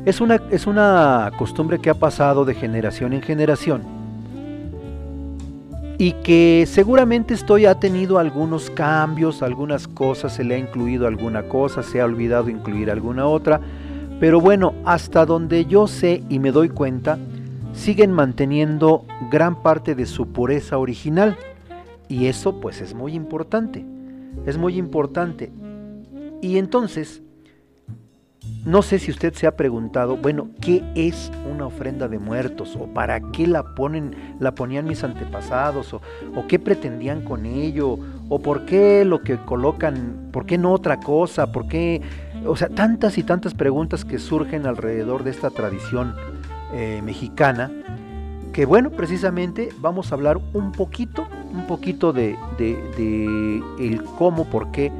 Es 0.04 0.20
una, 0.20 0.40
es 0.50 0.66
una 0.66 1.30
costumbre 1.36 1.78
que 1.78 1.90
ha 1.90 1.94
pasado 1.94 2.44
de 2.44 2.54
generación 2.54 3.12
en 3.12 3.22
generación 3.22 3.82
y 5.98 6.12
que 6.12 6.64
seguramente 6.66 7.34
estoy 7.34 7.66
ha 7.66 7.74
tenido 7.74 8.18
algunos 8.18 8.70
cambios, 8.70 9.42
algunas 9.42 9.86
cosas, 9.86 10.32
se 10.32 10.44
le 10.44 10.54
ha 10.54 10.58
incluido 10.58 11.06
alguna 11.06 11.42
cosa, 11.42 11.82
se 11.82 12.00
ha 12.00 12.06
olvidado 12.06 12.48
incluir 12.48 12.90
alguna 12.90 13.26
otra, 13.26 13.60
pero 14.18 14.40
bueno, 14.40 14.72
hasta 14.86 15.26
donde 15.26 15.66
yo 15.66 15.86
sé 15.86 16.22
y 16.30 16.38
me 16.38 16.52
doy 16.52 16.70
cuenta, 16.70 17.18
siguen 17.74 18.12
manteniendo 18.12 19.04
gran 19.30 19.62
parte 19.62 19.94
de 19.94 20.06
su 20.06 20.28
pureza 20.28 20.78
original 20.78 21.36
y 22.08 22.26
eso 22.26 22.58
pues 22.60 22.80
es 22.80 22.94
muy 22.94 23.12
importante, 23.12 23.84
es 24.46 24.56
muy 24.56 24.78
importante. 24.78 25.52
Y 26.40 26.56
entonces, 26.56 27.22
no 28.64 28.82
sé 28.82 28.98
si 28.98 29.10
usted 29.10 29.32
se 29.32 29.46
ha 29.46 29.56
preguntado, 29.56 30.16
bueno, 30.16 30.50
¿qué 30.60 30.82
es 30.94 31.32
una 31.50 31.66
ofrenda 31.66 32.08
de 32.08 32.18
muertos? 32.18 32.76
¿O 32.76 32.86
para 32.92 33.20
qué 33.32 33.46
la 33.46 33.62
ponen, 33.74 34.36
la 34.38 34.54
ponían 34.54 34.86
mis 34.86 35.02
antepasados? 35.02 35.94
¿O, 35.94 36.00
qué 36.46 36.58
pretendían 36.58 37.22
con 37.22 37.46
ello? 37.46 37.98
¿O 38.28 38.40
por 38.40 38.66
qué 38.66 39.04
lo 39.06 39.22
que 39.22 39.38
colocan, 39.38 40.28
por 40.30 40.44
qué 40.44 40.58
no 40.58 40.72
otra 40.72 41.00
cosa? 41.00 41.52
¿Por 41.52 41.68
qué? 41.68 42.02
O 42.44 42.54
sea, 42.54 42.68
tantas 42.68 43.16
y 43.16 43.22
tantas 43.22 43.54
preguntas 43.54 44.04
que 44.04 44.18
surgen 44.18 44.66
alrededor 44.66 45.24
de 45.24 45.30
esta 45.30 45.48
tradición 45.50 46.14
eh, 46.74 47.00
mexicana. 47.02 47.70
Que 48.52 48.66
bueno, 48.66 48.90
precisamente 48.90 49.70
vamos 49.78 50.12
a 50.12 50.16
hablar 50.16 50.38
un 50.52 50.72
poquito, 50.72 51.26
un 51.52 51.66
poquito 51.66 52.12
de, 52.12 52.36
de 52.58 53.62
el 53.78 54.02
cómo, 54.18 54.44
por 54.44 54.70
qué 54.70 54.92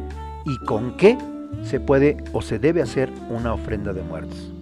y 0.47 0.57
con 0.64 0.97
qué 0.97 1.19
se 1.62 1.80
puede 1.80 2.16
o 2.33 2.42
se 2.42 2.59
debe 2.59 2.83
hacer 2.83 3.11
una 3.28 3.52
ofrenda 3.52 3.92
de 3.92 4.02
muertos. 4.02 4.52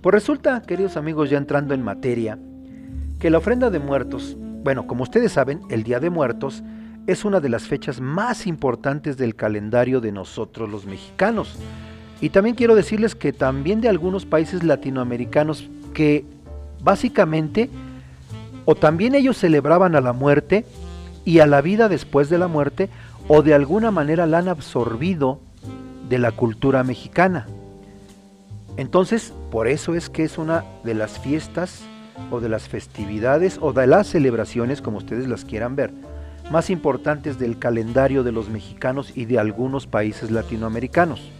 Pues 0.00 0.14
resulta, 0.14 0.62
queridos 0.62 0.96
amigos, 0.96 1.30
ya 1.30 1.38
entrando 1.38 1.74
en 1.74 1.82
materia, 1.82 2.38
que 3.18 3.30
la 3.30 3.38
ofrenda 3.38 3.70
de 3.70 3.78
muertos, 3.78 4.36
bueno, 4.62 4.86
como 4.86 5.02
ustedes 5.02 5.32
saben, 5.32 5.60
el 5.68 5.82
Día 5.82 6.00
de 6.00 6.08
Muertos 6.08 6.62
es 7.06 7.24
una 7.24 7.40
de 7.40 7.48
las 7.48 7.64
fechas 7.64 8.00
más 8.00 8.46
importantes 8.46 9.16
del 9.16 9.34
calendario 9.34 10.00
de 10.00 10.12
nosotros 10.12 10.70
los 10.70 10.86
mexicanos. 10.86 11.56
Y 12.20 12.30
también 12.30 12.54
quiero 12.54 12.74
decirles 12.74 13.14
que 13.14 13.32
también 13.32 13.80
de 13.80 13.88
algunos 13.88 14.26
países 14.26 14.62
latinoamericanos 14.62 15.68
que 15.92 16.24
básicamente 16.82 17.68
o 18.64 18.74
también 18.74 19.14
ellos 19.14 19.36
celebraban 19.38 19.96
a 19.96 20.00
la 20.00 20.12
muerte 20.12 20.64
y 21.24 21.40
a 21.40 21.46
la 21.46 21.60
vida 21.60 21.88
después 21.88 22.30
de 22.30 22.38
la 22.38 22.48
muerte 22.48 22.88
o 23.28 23.42
de 23.42 23.54
alguna 23.54 23.90
manera 23.90 24.26
la 24.26 24.38
han 24.38 24.48
absorbido 24.48 25.40
de 26.10 26.18
la 26.18 26.32
cultura 26.32 26.82
mexicana. 26.82 27.46
Entonces, 28.76 29.32
por 29.50 29.68
eso 29.68 29.94
es 29.94 30.10
que 30.10 30.24
es 30.24 30.38
una 30.38 30.64
de 30.84 30.94
las 30.94 31.20
fiestas 31.20 31.82
o 32.30 32.40
de 32.40 32.48
las 32.48 32.68
festividades 32.68 33.58
o 33.60 33.72
de 33.72 33.86
las 33.86 34.08
celebraciones, 34.08 34.82
como 34.82 34.98
ustedes 34.98 35.28
las 35.28 35.44
quieran 35.44 35.76
ver, 35.76 35.92
más 36.50 36.68
importantes 36.68 37.38
del 37.38 37.60
calendario 37.60 38.24
de 38.24 38.32
los 38.32 38.48
mexicanos 38.48 39.12
y 39.16 39.24
de 39.24 39.38
algunos 39.38 39.86
países 39.86 40.32
latinoamericanos. 40.32 41.30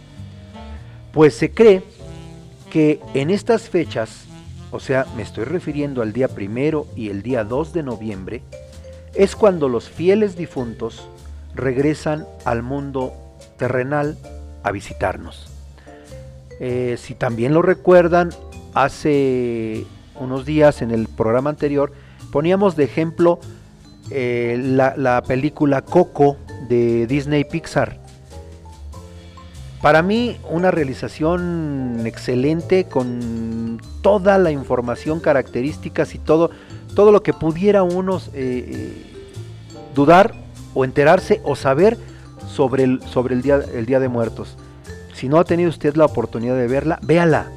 Pues 1.11 1.35
se 1.35 1.51
cree 1.51 1.83
que 2.69 3.01
en 3.13 3.29
estas 3.29 3.69
fechas, 3.69 4.23
o 4.71 4.79
sea, 4.79 5.05
me 5.17 5.21
estoy 5.21 5.43
refiriendo 5.43 6.01
al 6.01 6.13
día 6.13 6.29
primero 6.29 6.87
y 6.95 7.09
el 7.09 7.23
día 7.23 7.43
2 7.43 7.73
de 7.73 7.83
noviembre, 7.83 8.41
es 9.15 9.35
cuando 9.35 9.67
los 9.67 9.89
fieles 9.89 10.37
difuntos 10.37 11.05
regresan 11.55 12.25
al 12.45 12.63
mundo 12.63 13.11
terrenal 13.57 14.17
a 14.63 14.71
visitarnos. 14.71 15.47
Eh, 16.59 16.97
si 16.99 17.15
también 17.15 17.53
lo 17.53 17.61
recuerdan, 17.61 18.29
hace 18.73 19.85
unos 20.19 20.45
días 20.45 20.81
en 20.81 20.91
el 20.91 21.07
programa 21.07 21.49
anterior 21.49 21.91
poníamos 22.31 22.75
de 22.75 22.83
ejemplo 22.83 23.39
eh, 24.11 24.59
la, 24.61 24.95
la 24.95 25.23
película 25.23 25.81
Coco 25.81 26.37
de 26.69 27.07
Disney 27.07 27.43
Pixar. 27.43 27.99
Para 29.81 30.03
mí 30.03 30.37
una 30.49 30.69
realización 30.69 32.03
excelente 32.05 32.83
con 32.83 33.81
toda 34.01 34.37
la 34.37 34.51
información, 34.51 35.19
características 35.19 36.13
y 36.13 36.19
todo, 36.19 36.51
todo 36.93 37.11
lo 37.11 37.23
que 37.23 37.33
pudiera 37.33 37.81
uno 37.81 38.21
eh, 38.33 38.93
dudar 39.95 40.33
o 40.75 40.85
enterarse 40.85 41.41
o 41.43 41.55
saber 41.55 41.97
sobre 42.51 42.83
el, 42.83 43.01
sobre 43.03 43.35
el, 43.35 43.41
día, 43.41 43.59
el 43.73 43.85
Día 43.85 43.99
de 43.99 44.09
Muertos. 44.09 44.57
Si 45.13 45.29
no 45.29 45.39
ha 45.39 45.43
tenido 45.43 45.69
usted 45.69 45.95
la 45.95 46.05
oportunidad 46.05 46.55
de 46.55 46.67
verla, 46.67 46.99
véala. 47.01 47.47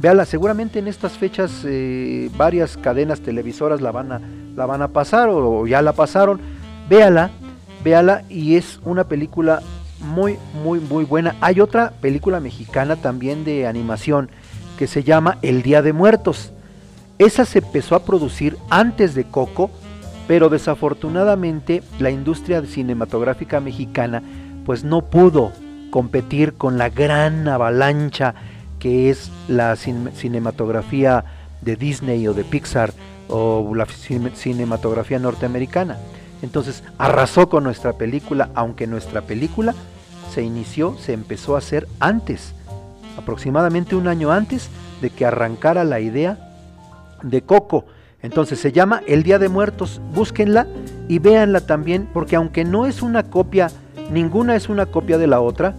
Véala, 0.00 0.24
seguramente 0.24 0.78
en 0.78 0.88
estas 0.88 1.12
fechas 1.12 1.62
eh, 1.64 2.30
varias 2.36 2.76
cadenas 2.76 3.20
televisoras 3.20 3.80
la 3.80 3.92
van 3.92 4.12
a, 4.12 4.20
la 4.56 4.66
van 4.66 4.82
a 4.82 4.88
pasar 4.88 5.28
o, 5.28 5.66
ya 5.66 5.82
la 5.82 5.92
pasaron. 5.92 6.40
Véala, 6.88 7.30
véala 7.84 8.24
y 8.28 8.56
es 8.56 8.80
una 8.84 9.04
película 9.04 9.62
muy, 10.00 10.38
muy, 10.64 10.80
muy 10.80 11.04
buena. 11.04 11.36
Hay 11.40 11.60
otra 11.60 11.92
película 12.00 12.40
mexicana 12.40 12.96
también 12.96 13.44
de 13.44 13.66
animación 13.66 14.30
que 14.76 14.86
se 14.86 15.04
llama 15.04 15.38
El 15.42 15.62
Día 15.62 15.82
de 15.82 15.92
Muertos. 15.92 16.52
Esa 17.18 17.44
se 17.44 17.58
empezó 17.60 17.94
a 17.94 18.04
producir 18.04 18.56
antes 18.70 19.14
de 19.14 19.24
Coco 19.24 19.70
pero 20.32 20.48
desafortunadamente 20.48 21.82
la 21.98 22.08
industria 22.08 22.64
cinematográfica 22.64 23.60
mexicana 23.60 24.22
pues 24.64 24.82
no 24.82 25.02
pudo 25.02 25.52
competir 25.90 26.54
con 26.54 26.78
la 26.78 26.88
gran 26.88 27.46
avalancha 27.48 28.34
que 28.78 29.10
es 29.10 29.30
la 29.46 29.76
cinematografía 29.76 31.26
de 31.60 31.76
Disney 31.76 32.26
o 32.28 32.32
de 32.32 32.44
Pixar 32.44 32.94
o 33.28 33.74
la 33.74 33.84
cinematografía 33.84 35.18
norteamericana. 35.18 35.98
Entonces 36.40 36.82
arrasó 36.96 37.50
con 37.50 37.64
nuestra 37.64 37.92
película, 37.92 38.48
aunque 38.54 38.86
nuestra 38.86 39.20
película 39.20 39.74
se 40.32 40.42
inició, 40.42 40.96
se 40.96 41.12
empezó 41.12 41.56
a 41.56 41.58
hacer 41.58 41.86
antes, 42.00 42.54
aproximadamente 43.18 43.96
un 43.96 44.08
año 44.08 44.32
antes 44.32 44.70
de 45.02 45.10
que 45.10 45.26
arrancara 45.26 45.84
la 45.84 46.00
idea 46.00 46.38
de 47.22 47.42
Coco. 47.42 47.84
Entonces 48.22 48.60
se 48.60 48.70
llama 48.70 49.02
El 49.06 49.24
Día 49.24 49.38
de 49.38 49.48
Muertos, 49.48 50.00
búsquenla 50.14 50.68
y 51.08 51.18
véanla 51.18 51.60
también, 51.60 52.08
porque 52.12 52.36
aunque 52.36 52.64
no 52.64 52.86
es 52.86 53.02
una 53.02 53.24
copia, 53.24 53.68
ninguna 54.12 54.54
es 54.54 54.68
una 54.68 54.86
copia 54.86 55.18
de 55.18 55.26
la 55.26 55.40
otra, 55.40 55.74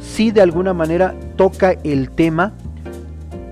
sí 0.00 0.30
de 0.30 0.40
alguna 0.40 0.72
manera 0.72 1.14
toca 1.36 1.72
el 1.84 2.10
tema. 2.10 2.52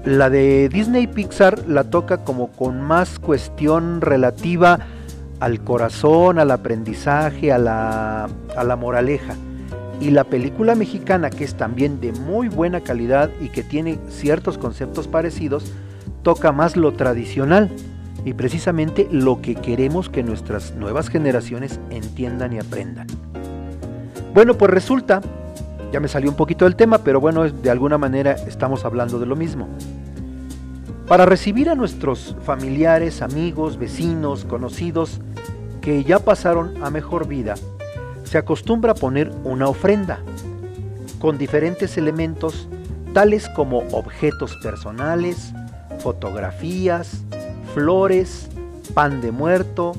La 0.04 0.30
de 0.30 0.68
Disney 0.70 1.06
Pixar 1.06 1.68
la 1.68 1.84
toca 1.84 2.24
como 2.24 2.48
con 2.48 2.80
más 2.80 3.18
cuestión 3.18 4.00
relativa 4.00 4.80
al 5.38 5.62
corazón, 5.62 6.38
al 6.38 6.50
aprendizaje, 6.50 7.52
a 7.52 7.58
la, 7.58 8.28
a 8.56 8.64
la 8.64 8.76
moraleja. 8.76 9.34
Y 10.00 10.10
la 10.10 10.24
película 10.24 10.74
mexicana, 10.74 11.30
que 11.30 11.44
es 11.44 11.54
también 11.54 12.00
de 12.00 12.12
muy 12.12 12.48
buena 12.48 12.80
calidad 12.80 13.30
y 13.40 13.50
que 13.50 13.62
tiene 13.62 13.98
ciertos 14.08 14.58
conceptos 14.58 15.06
parecidos, 15.06 15.72
toca 16.22 16.50
más 16.50 16.76
lo 16.76 16.92
tradicional 16.92 17.70
y 18.24 18.34
precisamente 18.34 19.08
lo 19.10 19.40
que 19.40 19.54
queremos 19.54 20.08
que 20.08 20.22
nuestras 20.22 20.74
nuevas 20.74 21.08
generaciones 21.08 21.80
entiendan 21.90 22.52
y 22.52 22.58
aprendan. 22.58 23.06
Bueno, 24.34 24.54
pues 24.54 24.70
resulta, 24.70 25.20
ya 25.92 26.00
me 26.00 26.08
salió 26.08 26.30
un 26.30 26.36
poquito 26.36 26.64
del 26.64 26.76
tema, 26.76 26.98
pero 26.98 27.20
bueno, 27.20 27.48
de 27.48 27.70
alguna 27.70 27.98
manera 27.98 28.32
estamos 28.32 28.84
hablando 28.84 29.18
de 29.18 29.26
lo 29.26 29.36
mismo. 29.36 29.68
Para 31.06 31.26
recibir 31.26 31.68
a 31.68 31.74
nuestros 31.74 32.36
familiares, 32.44 33.22
amigos, 33.22 33.76
vecinos, 33.76 34.44
conocidos 34.44 35.20
que 35.80 36.04
ya 36.04 36.20
pasaron 36.20 36.82
a 36.82 36.90
mejor 36.90 37.26
vida, 37.26 37.54
se 38.24 38.38
acostumbra 38.38 38.92
a 38.92 38.94
poner 38.94 39.30
una 39.44 39.68
ofrenda 39.68 40.20
con 41.18 41.36
diferentes 41.36 41.98
elementos 41.98 42.68
tales 43.12 43.48
como 43.50 43.80
objetos 43.92 44.56
personales, 44.62 45.52
fotografías, 45.98 47.22
flores, 47.74 48.48
pan 48.94 49.20
de 49.20 49.32
muerto, 49.32 49.92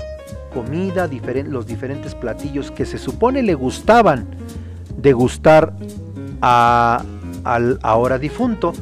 comida, 0.54 1.10
los 1.48 1.66
diferentes 1.66 2.16
platillos 2.16 2.72
que 2.72 2.86
se 2.86 2.98
supone 2.98 3.42
le 3.42 3.56
gustaban 3.56 4.26
degustar 4.98 5.74
a, 6.42 7.04
al 7.44 7.80
ahora 7.82 8.18
difunto. 8.18 8.74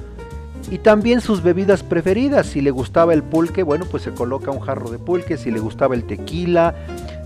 y 0.70 0.78
también 0.78 1.20
sus 1.22 1.42
bebidas 1.44 1.84
preferidas. 1.84 2.46
Si 2.46 2.62
le 2.62 2.72
gustaba 2.72 3.14
el 3.14 3.24
pulque, 3.24 3.64
bueno, 3.64 3.86
pues 3.90 4.04
se 4.04 4.12
coloca 4.12 4.52
un 4.52 4.62
jarro 4.62 4.90
de 4.90 5.00
pulque. 5.00 5.36
Si 5.38 5.52
le 5.52 5.60
gustaba 5.60 5.96
el 5.96 6.06
tequila, 6.06 6.76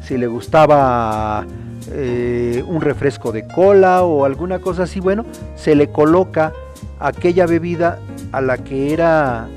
si 0.01 0.17
le 0.17 0.25
gustaba 0.27 1.45
eh, 1.91 2.63
un 2.67 2.81
refresco 2.81 3.31
de 3.31 3.45
cola 3.47 4.03
o 4.03 4.25
alguna 4.25 4.59
cosa 4.59 4.83
así, 4.83 4.99
bueno, 4.99 5.25
se 5.55 5.75
le 5.75 5.89
coloca 5.89 6.53
aquella 6.99 7.45
bebida 7.45 7.99
a 8.31 8.41
la 8.41 8.57
que 8.57 8.93
era, 8.93 9.47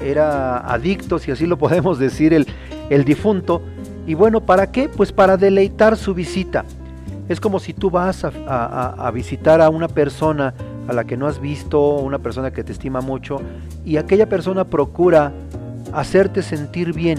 era 0.00 0.58
adicto, 0.58 1.18
si 1.18 1.30
así 1.30 1.46
lo 1.46 1.58
podemos 1.58 1.98
decir, 1.98 2.32
el, 2.34 2.46
el 2.90 3.04
difunto. 3.04 3.62
Y 4.06 4.14
bueno, 4.14 4.40
¿para 4.40 4.70
qué? 4.70 4.88
Pues 4.88 5.12
para 5.12 5.36
deleitar 5.36 5.96
su 5.96 6.14
visita. 6.14 6.64
Es 7.28 7.40
como 7.40 7.58
si 7.58 7.72
tú 7.72 7.90
vas 7.90 8.24
a, 8.24 9.10
visitar 9.12 9.60
a 9.60 9.68
una 9.68 9.88
persona 9.88 10.54
a 10.86 10.92
la 10.92 11.04
que 11.04 11.16
no 11.16 11.26
has 11.26 11.40
visto, 11.40 11.96
una 11.96 12.20
persona 12.20 12.52
que 12.52 12.62
te 12.62 12.70
estima 12.70 13.00
mucho, 13.00 13.40
y 13.84 13.96
aquella 13.96 14.28
persona 14.28 14.64
procura 14.64 15.32
hacerte 15.92 16.42
sentir 16.42 16.92
bien, 16.92 17.18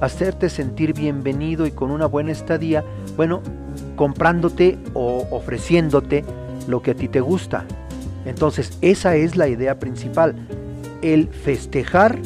hacerte 0.00 0.48
sentir 0.48 0.92
bienvenido 0.92 1.66
y 1.66 1.70
con 1.70 1.92
una 1.92 2.06
buena 2.06 2.32
estadía, 2.32 2.82
bueno, 3.16 3.42
comprándote 3.94 4.76
o 4.92 5.28
ofreciéndote 5.30 6.24
lo 6.66 6.82
que 6.82 6.90
a 6.90 6.94
ti 6.94 7.06
te 7.06 7.20
gusta. 7.20 7.64
Entonces, 8.24 8.76
esa 8.80 9.14
es 9.14 9.36
la 9.36 9.46
idea 9.46 9.78
principal, 9.78 10.34
el 11.04 11.28
festejar 11.28 12.18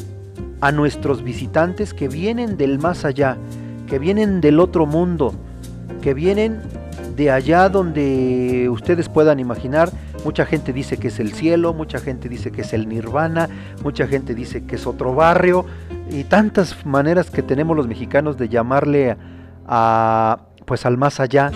a 0.61 0.71
nuestros 0.71 1.21
visitantes 1.21 1.93
que 1.93 2.07
vienen 2.07 2.57
del 2.57 2.79
más 2.79 3.03
allá, 3.03 3.37
que 3.87 3.99
vienen 3.99 4.39
del 4.39 4.59
otro 4.59 4.85
mundo, 4.85 5.33
que 6.01 6.13
vienen 6.13 6.61
de 7.15 7.29
allá 7.29 7.67
donde 7.67 8.69
ustedes 8.69 9.09
puedan 9.09 9.39
imaginar. 9.39 9.91
Mucha 10.23 10.45
gente 10.45 10.71
dice 10.71 10.97
que 10.97 11.09
es 11.09 11.19
el 11.19 11.33
cielo, 11.33 11.73
mucha 11.73 11.99
gente 11.99 12.29
dice 12.29 12.51
que 12.51 12.61
es 12.61 12.73
el 12.73 12.87
nirvana, 12.87 13.49
mucha 13.83 14.07
gente 14.07 14.33
dice 14.33 14.65
que 14.65 14.75
es 14.75 14.87
otro 14.87 15.13
barrio 15.13 15.65
y 16.09 16.23
tantas 16.23 16.85
maneras 16.85 17.29
que 17.29 17.43
tenemos 17.43 17.75
los 17.75 17.87
mexicanos 17.87 18.37
de 18.37 18.47
llamarle 18.47 19.17
a 19.67 20.39
pues 20.65 20.85
al 20.85 20.97
más 20.97 21.19
allá. 21.19 21.51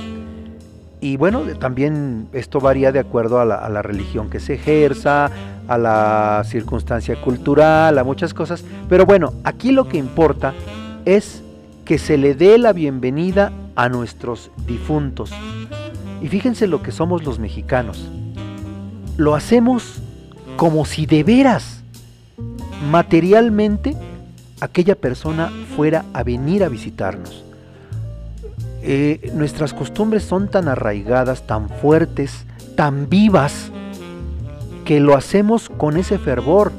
Y 1.03 1.17
bueno, 1.17 1.41
también 1.59 2.29
esto 2.31 2.61
varía 2.61 2.93
de 2.93 2.99
acuerdo 2.99 3.41
a 3.41 3.43
la, 3.43 3.81
religión 3.81 4.29
que 4.29 4.39
se 4.39 4.53
ejerza, 4.53 5.29
a 5.67 5.77
la 5.77 6.43
circunstancia 6.45 7.19
cultural, 7.19 7.99
a 7.99 8.05
muchas 8.05 8.33
cosas. 8.33 8.63
Pero 8.87 9.05
bueno, 9.05 9.33
aquí 9.43 9.73
lo 9.73 9.89
que 9.89 9.97
importa 9.97 10.53
es 11.03 11.43
que 11.83 11.97
se 11.97 12.17
le 12.17 12.35
dé 12.35 12.57
la 12.57 12.71
bienvenida 12.71 13.51
a 13.75 13.89
nuestros 13.89 14.49
difuntos. 14.65 15.29
Y 16.21 16.29
fíjense 16.29 16.67
lo 16.67 16.81
que 16.81 16.93
somos 16.93 17.25
los 17.25 17.37
mexicanos. 17.37 18.09
Lo 19.17 19.35
hacemos 19.35 20.01
como 20.55 20.85
si 20.85 21.05
de 21.05 21.25
veras, 21.25 21.83
materialmente, 22.89 23.97
aquella 24.61 24.95
persona 24.95 25.51
fuera 25.75 26.05
a 26.13 26.23
venir 26.23 26.63
a 26.63 26.69
visitarnos. 26.69 27.42
Eh, 28.85 29.31
nuestras 29.33 29.73
costumbres 29.73 30.23
son 30.23 30.49
tan 30.49 30.67
arraigadas, 30.67 31.47
tan 31.47 31.69
fuertes, 31.69 32.45
tan 32.75 33.09
vivas, 33.09 33.71
que 34.83 34.99
lo 34.99 35.15
hacemos 35.15 35.69
con 35.69 35.95
ese 35.95 36.17
fervor. 36.17 36.73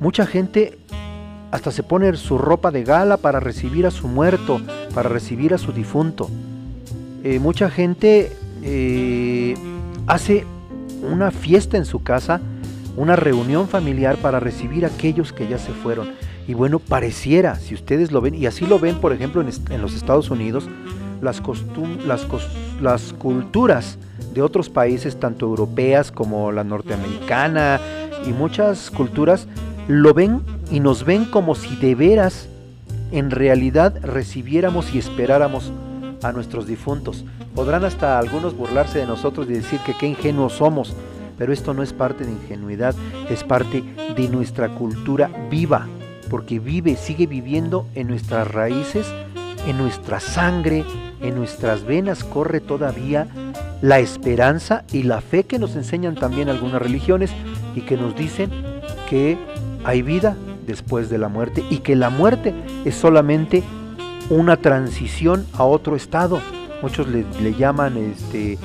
Mucha 0.00 0.24
gente 0.24 0.78
hasta 1.50 1.70
se 1.70 1.82
pone 1.82 2.16
su 2.16 2.38
ropa 2.38 2.70
de 2.70 2.82
gala 2.82 3.18
para 3.18 3.40
recibir 3.40 3.86
a 3.86 3.90
su 3.90 4.08
muerto, 4.08 4.60
para 4.94 5.10
recibir 5.10 5.52
a 5.52 5.58
su 5.58 5.72
difunto. 5.72 6.30
Eh, 7.22 7.38
mucha 7.38 7.68
gente 7.68 8.32
eh, 8.62 9.54
hace 10.06 10.46
una 11.02 11.30
fiesta 11.30 11.76
en 11.76 11.84
su 11.84 12.02
casa, 12.02 12.40
una 12.96 13.16
reunión 13.16 13.68
familiar 13.68 14.16
para 14.16 14.40
recibir 14.40 14.86
a 14.86 14.88
aquellos 14.88 15.34
que 15.34 15.46
ya 15.46 15.58
se 15.58 15.72
fueron. 15.72 16.12
Y 16.48 16.54
bueno, 16.54 16.78
pareciera, 16.78 17.56
si 17.56 17.74
ustedes 17.74 18.12
lo 18.12 18.20
ven, 18.20 18.34
y 18.34 18.46
así 18.46 18.66
lo 18.66 18.78
ven, 18.78 18.96
por 18.96 19.12
ejemplo, 19.12 19.42
en, 19.42 19.82
los 19.82 19.94
Estados 19.94 20.30
Unidos, 20.30 20.68
las, 21.22 21.40
las, 22.06 22.26
las 22.82 23.12
culturas 23.14 23.98
de 24.34 24.42
otros 24.42 24.68
países, 24.68 25.18
tanto 25.18 25.46
europeas 25.46 26.12
como 26.12 26.52
la 26.52 26.64
norteamericana, 26.64 27.80
y 28.26 28.30
muchas 28.32 28.90
culturas, 28.90 29.46
lo 29.88 30.12
ven 30.14 30.42
y 30.70 30.80
nos 30.80 31.04
ven 31.04 31.24
como 31.24 31.54
si 31.54 31.76
de 31.76 31.94
veras, 31.94 32.48
en 33.12 33.30
realidad, 33.30 33.98
recibiéramos 34.02 34.94
y 34.94 34.98
esperáramos 34.98 35.72
a 36.22 36.32
nuestros 36.32 36.66
difuntos. 36.66 37.24
Podrán 37.54 37.84
hasta 37.84 38.18
algunos 38.18 38.56
burlarse 38.56 39.00
de 39.00 39.06
nosotros 39.06 39.46
y 39.48 39.54
decir 39.54 39.80
que 39.80 39.94
qué 39.94 40.06
ingenuos 40.06 40.54
somos, 40.54 40.94
pero 41.38 41.52
esto 41.52 41.74
no 41.74 41.82
es 41.82 41.92
parte 41.92 42.24
de 42.24 42.32
ingenuidad, 42.32 42.94
es 43.28 43.44
parte 43.44 43.82
de 44.16 44.28
nuestra 44.28 44.74
cultura 44.74 45.30
viva, 45.50 45.86
porque 46.30 46.58
vive, 46.58 46.96
sigue 46.96 47.26
viviendo 47.26 47.86
en 47.94 48.08
nuestras 48.08 48.50
raíces, 48.50 49.06
en 49.66 49.76
nuestra 49.78 50.20
sangre, 50.20 50.84
en 51.22 51.34
nuestras 51.36 51.84
venas 51.84 52.24
corre 52.24 52.60
todavía 52.60 53.26
la 53.80 53.98
esperanza 53.98 54.84
y 54.92 55.02
la 55.02 55.20
fe 55.20 55.44
que 55.44 55.58
nos 55.58 55.76
enseñan 55.76 56.14
también 56.14 56.48
algunas 56.48 56.80
religiones 56.80 57.30
y 57.74 57.82
que 57.82 57.96
nos 57.96 58.16
dicen 58.16 58.50
que 59.08 59.38
hay 59.84 60.02
vida 60.02 60.36
después 60.66 61.10
de 61.10 61.18
la 61.18 61.28
muerte 61.28 61.64
y 61.70 61.78
que 61.78 61.96
la 61.96 62.10
muerte 62.10 62.54
es 62.84 62.94
solamente 62.94 63.62
una 64.30 64.56
transición 64.56 65.46
a 65.54 65.64
otro 65.64 65.96
estado. 65.96 66.40
Muchos 66.80 67.06
le, 67.08 67.54
llaman 67.54 67.96
este, 67.96 68.58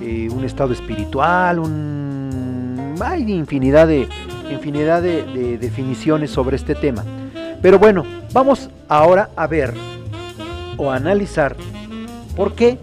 eh, 0.00 0.28
un 0.30 0.44
estado 0.44 0.72
espiritual, 0.72 1.58
un... 1.58 2.94
hay 3.00 3.32
infinidad, 3.32 3.88
de, 3.88 4.08
infinidad 4.50 5.02
de, 5.02 5.58
definiciones 5.58 6.30
sobre 6.30 6.56
este 6.56 6.74
tema. 6.74 7.04
Pero 7.62 7.78
bueno, 7.78 8.04
vamos 8.32 8.70
ahora 8.88 9.30
a 9.34 9.46
ver 9.46 9.74
o 10.76 10.90
analizar 10.90 11.56
por 12.38 12.54
qué 12.54 12.78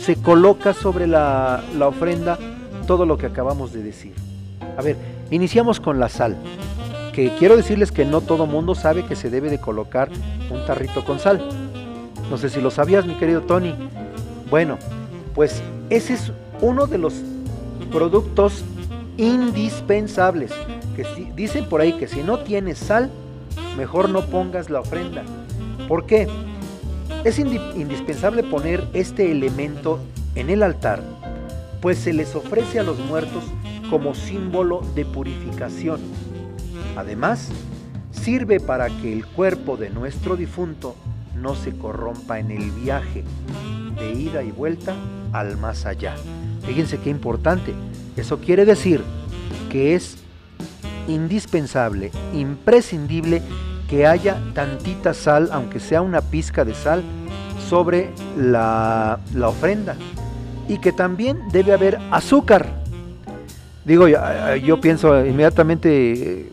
se 0.00 0.14
coloca 0.14 0.72
sobre 0.74 1.08
la, 1.08 1.64
la 1.76 1.88
ofrenda 1.88 2.38
todo 2.86 3.04
lo 3.04 3.18
que 3.18 3.26
acabamos 3.26 3.72
de 3.72 3.82
decir. 3.82 4.14
A 4.78 4.82
ver, 4.82 4.96
iniciamos 5.32 5.80
con 5.80 5.98
la 5.98 6.08
sal 6.08 6.36
que 7.12 7.34
quiero 7.36 7.56
decirles 7.56 7.90
que 7.90 8.04
no 8.04 8.20
todo 8.20 8.46
mundo 8.46 8.76
sabe 8.76 9.04
que 9.04 9.16
se 9.16 9.28
debe 9.28 9.50
de 9.50 9.58
colocar 9.58 10.08
un 10.50 10.64
tarrito 10.64 11.04
con 11.04 11.18
sal. 11.18 11.42
No 12.30 12.38
sé 12.38 12.48
si 12.48 12.60
lo 12.60 12.70
sabías, 12.70 13.04
mi 13.06 13.16
querido 13.16 13.42
Tony. 13.42 13.74
Bueno, 14.48 14.78
pues 15.34 15.60
ese 15.90 16.14
es 16.14 16.32
uno 16.60 16.86
de 16.86 16.98
los 16.98 17.14
productos 17.90 18.64
indispensables. 19.16 20.52
Que 20.94 21.04
dicen 21.34 21.64
por 21.64 21.80
ahí 21.80 21.94
que 21.94 22.06
si 22.06 22.22
no 22.22 22.38
tienes 22.38 22.78
sal, 22.78 23.10
mejor 23.76 24.08
no 24.08 24.22
pongas 24.26 24.70
la 24.70 24.78
ofrenda. 24.78 25.24
¿Por 25.88 26.06
qué? 26.06 26.28
Es 27.24 27.38
indispensable 27.38 28.42
poner 28.42 28.84
este 28.92 29.30
elemento 29.30 30.00
en 30.34 30.50
el 30.50 30.62
altar, 30.62 31.02
pues 31.80 31.98
se 31.98 32.12
les 32.12 32.34
ofrece 32.34 32.80
a 32.80 32.82
los 32.82 32.98
muertos 32.98 33.44
como 33.90 34.14
símbolo 34.14 34.80
de 34.94 35.04
purificación 35.04 36.00
Además, 36.96 37.48
sirve 38.10 38.60
para 38.60 38.88
que 38.88 39.12
el 39.12 39.26
cuerpo 39.26 39.76
de 39.76 39.90
nuestro 39.90 40.36
difunto 40.36 40.94
no 41.34 41.54
se 41.54 41.72
corrompa 41.76 42.38
en 42.38 42.50
el 42.50 42.70
viaje 42.70 43.24
de 43.98 44.12
ida 44.12 44.42
y 44.42 44.50
vuelta 44.50 44.94
al 45.32 45.56
más 45.56 45.86
allá. 45.86 46.14
Fíjense 46.66 46.98
qué 46.98 47.10
importante. 47.10 47.74
Eso 48.16 48.38
quiere 48.38 48.64
decir 48.64 49.02
que 49.70 49.94
es 49.94 50.18
indispensable, 51.08 52.10
imprescindible 52.34 53.42
que 53.92 54.06
haya 54.06 54.38
tantita 54.54 55.12
sal, 55.12 55.50
aunque 55.52 55.78
sea 55.78 56.00
una 56.00 56.22
pizca 56.22 56.64
de 56.64 56.72
sal, 56.72 57.02
sobre 57.68 58.08
la, 58.38 59.20
la 59.34 59.48
ofrenda. 59.50 59.96
Y 60.66 60.78
que 60.78 60.92
también 60.92 61.40
debe 61.52 61.74
haber 61.74 61.98
azúcar. 62.10 62.70
Digo, 63.84 64.08
yo 64.08 64.80
pienso 64.80 65.26
inmediatamente 65.26 66.50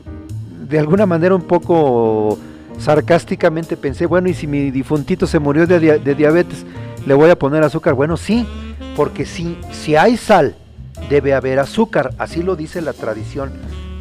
de 0.67 0.79
alguna 0.79 1.05
manera 1.05 1.33
un 1.33 1.43
poco 1.43 2.37
sarcásticamente 2.77 3.77
pensé, 3.77 4.05
bueno, 4.05 4.27
y 4.27 4.33
si 4.33 4.45
mi 4.45 4.69
difuntito 4.69 5.25
se 5.25 5.39
murió 5.39 5.65
de, 5.65 5.97
diabetes, 6.15 6.65
¿le 7.05 7.13
voy 7.13 7.29
a 7.29 7.39
poner 7.39 7.63
azúcar? 7.63 7.93
Bueno, 7.93 8.17
sí, 8.17 8.45
porque 8.97 9.25
si, 9.25 9.57
si 9.71 9.95
hay 9.95 10.17
sal, 10.17 10.57
debe 11.09 11.33
haber 11.33 11.59
azúcar, 11.59 12.13
así 12.17 12.43
lo 12.43 12.57
dice 12.57 12.81
la 12.81 12.91
tradición 12.91 13.53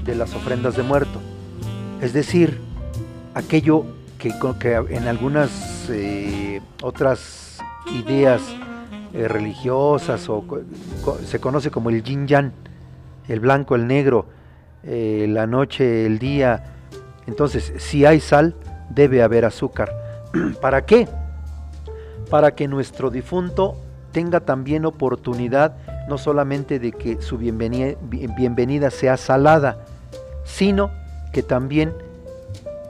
de 0.05 0.16
las 0.16 0.35
ofrendas 0.35 0.77
de 0.77 0.83
muerto. 0.83 1.20
Es 2.03 2.12
decir, 2.12 2.66
aquello 3.34 3.84
que, 4.18 4.32
en 4.90 5.08
algunas 5.08 5.88
eh, 5.90 6.60
otras 6.82 7.58
ideas 7.92 8.42
eh, 9.14 9.28
religiosas 9.28 10.28
o 10.28 10.44
se 11.24 11.40
conoce 11.40 11.70
como 11.70 11.90
el 11.90 12.02
yin 12.02 12.26
yang, 12.26 12.52
el 13.28 13.40
blanco, 13.40 13.74
el 13.74 13.86
negro, 13.86 14.26
eh, 14.82 15.26
la 15.28 15.46
noche, 15.46 16.06
el 16.06 16.18
día. 16.18 16.74
Entonces, 17.26 17.72
si 17.78 18.04
hay 18.04 18.20
sal, 18.20 18.54
debe 18.90 19.22
haber 19.22 19.44
azúcar. 19.44 19.90
¿Para 20.60 20.84
qué? 20.84 21.08
Para 22.30 22.54
que 22.54 22.68
nuestro 22.68 23.10
difunto 23.10 23.76
tenga 24.12 24.40
también 24.40 24.84
oportunidad 24.84 25.76
no 26.08 26.18
solamente 26.18 26.78
de 26.78 26.92
que 26.92 27.20
su 27.20 27.36
bienvenida 27.38 28.90
sea 28.90 29.16
salada, 29.16 29.84
sino 30.44 30.90
que 31.32 31.42
también 31.42 31.92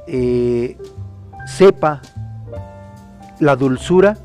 eh, 0.09 0.77
sepa 1.47 2.03
la 3.41 3.57
dulzura 3.57 4.17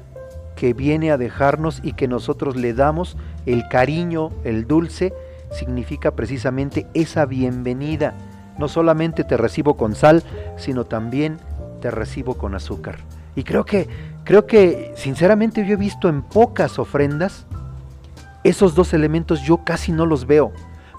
que 0.56 0.74
viene 0.74 1.12
a 1.12 1.18
dejarnos 1.18 1.82
y 1.84 1.94
que 1.94 2.08
nosotros 2.08 2.56
le 2.56 2.74
damos, 2.74 3.18
el 3.46 3.68
cariño, 3.68 4.30
el 4.44 4.66
dulce, 4.66 5.14
significa 5.52 6.12
precisamente 6.12 6.88
esa 6.94 7.26
bienvenida. 7.26 8.16
No 8.58 8.68
solamente 8.68 9.24
te 9.24 9.38
recibo 9.38 9.76
con 9.76 9.96
sal, 9.96 10.24
sino 10.58 10.86
también 10.86 11.38
te 11.82 11.92
recibo 11.92 12.36
con 12.36 12.56
azúcar. 12.56 12.98
Y 13.36 13.44
creo 13.44 13.66
que, 13.66 13.88
creo 14.24 14.46
que 14.46 14.94
sinceramente 14.96 15.66
yo 15.66 15.74
he 15.74 15.78
visto 15.78 16.08
en 16.08 16.22
pocas 16.22 16.80
ofrendas 16.80 17.46
esos 18.44 18.76
dos 18.76 18.94
elementos 18.94 19.42
yo 19.42 19.58
casi 19.64 19.92
no 19.92 20.06
los 20.06 20.28
veo. 20.28 20.52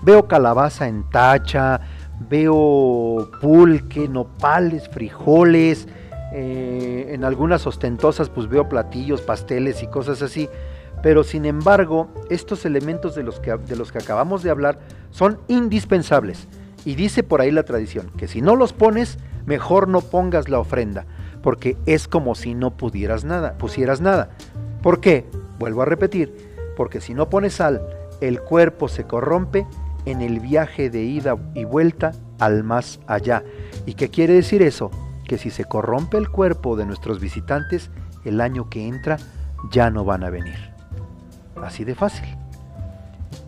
Veo 0.02 0.26
calabaza 0.28 0.88
en 0.88 1.08
tacha, 1.10 1.80
veo 2.28 3.30
pulque, 3.40 4.08
nopales, 4.08 4.88
frijoles, 4.88 5.88
eh, 6.32 7.10
en 7.10 7.24
algunas 7.24 7.66
ostentosas 7.66 8.28
pues 8.28 8.48
veo 8.48 8.68
platillos, 8.68 9.20
pasteles 9.20 9.82
y 9.82 9.86
cosas 9.86 10.22
así. 10.22 10.48
Pero 11.02 11.22
sin 11.22 11.44
embargo, 11.44 12.08
estos 12.30 12.64
elementos 12.64 13.14
de 13.14 13.22
los, 13.22 13.38
que, 13.38 13.54
de 13.56 13.76
los 13.76 13.92
que 13.92 13.98
acabamos 13.98 14.42
de 14.42 14.50
hablar 14.50 14.78
son 15.10 15.38
indispensables. 15.48 16.48
Y 16.84 16.94
dice 16.94 17.22
por 17.22 17.40
ahí 17.40 17.50
la 17.50 17.62
tradición, 17.62 18.10
que 18.16 18.28
si 18.28 18.42
no 18.42 18.56
los 18.56 18.72
pones, 18.72 19.18
mejor 19.46 19.88
no 19.88 20.00
pongas 20.00 20.48
la 20.48 20.58
ofrenda, 20.58 21.06
porque 21.42 21.76
es 21.86 22.08
como 22.08 22.34
si 22.34 22.54
no 22.54 22.76
pudieras 22.76 23.24
nada, 23.24 23.56
pusieras 23.58 24.00
nada. 24.00 24.30
¿Por 24.82 25.00
qué? 25.00 25.24
Vuelvo 25.58 25.82
a 25.82 25.86
repetir, 25.86 26.34
porque 26.76 27.00
si 27.00 27.14
no 27.14 27.30
pones 27.30 27.54
sal, 27.54 27.82
el 28.20 28.40
cuerpo 28.40 28.88
se 28.88 29.04
corrompe 29.04 29.66
en 30.06 30.20
el 30.20 30.40
viaje 30.40 30.90
de 30.90 31.02
ida 31.02 31.36
y 31.54 31.64
vuelta 31.64 32.12
al 32.38 32.64
más 32.64 33.00
allá. 33.06 33.42
¿Y 33.86 33.94
qué 33.94 34.10
quiere 34.10 34.34
decir 34.34 34.62
eso? 34.62 34.90
Que 35.26 35.38
si 35.38 35.50
se 35.50 35.64
corrompe 35.64 36.18
el 36.18 36.28
cuerpo 36.28 36.76
de 36.76 36.86
nuestros 36.86 37.20
visitantes, 37.20 37.90
el 38.24 38.40
año 38.40 38.68
que 38.68 38.86
entra 38.86 39.18
ya 39.70 39.90
no 39.90 40.04
van 40.04 40.24
a 40.24 40.30
venir. 40.30 40.58
Así 41.62 41.84
de 41.84 41.94
fácil. 41.94 42.26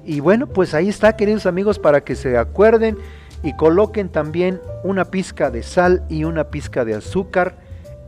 Y 0.05 0.21
bueno, 0.21 0.47
pues 0.47 0.73
ahí 0.75 0.89
está, 0.89 1.17
queridos 1.17 1.47
amigos, 1.47 1.79
para 1.79 2.03
que 2.03 2.15
se 2.15 2.39
acuerden 2.39 2.97
y 3.43 3.55
coloquen 3.55 4.09
también 4.09 4.61
una 4.85 5.07
pizca 5.07 5.51
de 5.51 5.63
sal 5.63 6.05
y 6.09 6.25
una 6.25 6.45
pizca 6.45 6.85
de 6.85 6.95
azúcar 6.95 7.59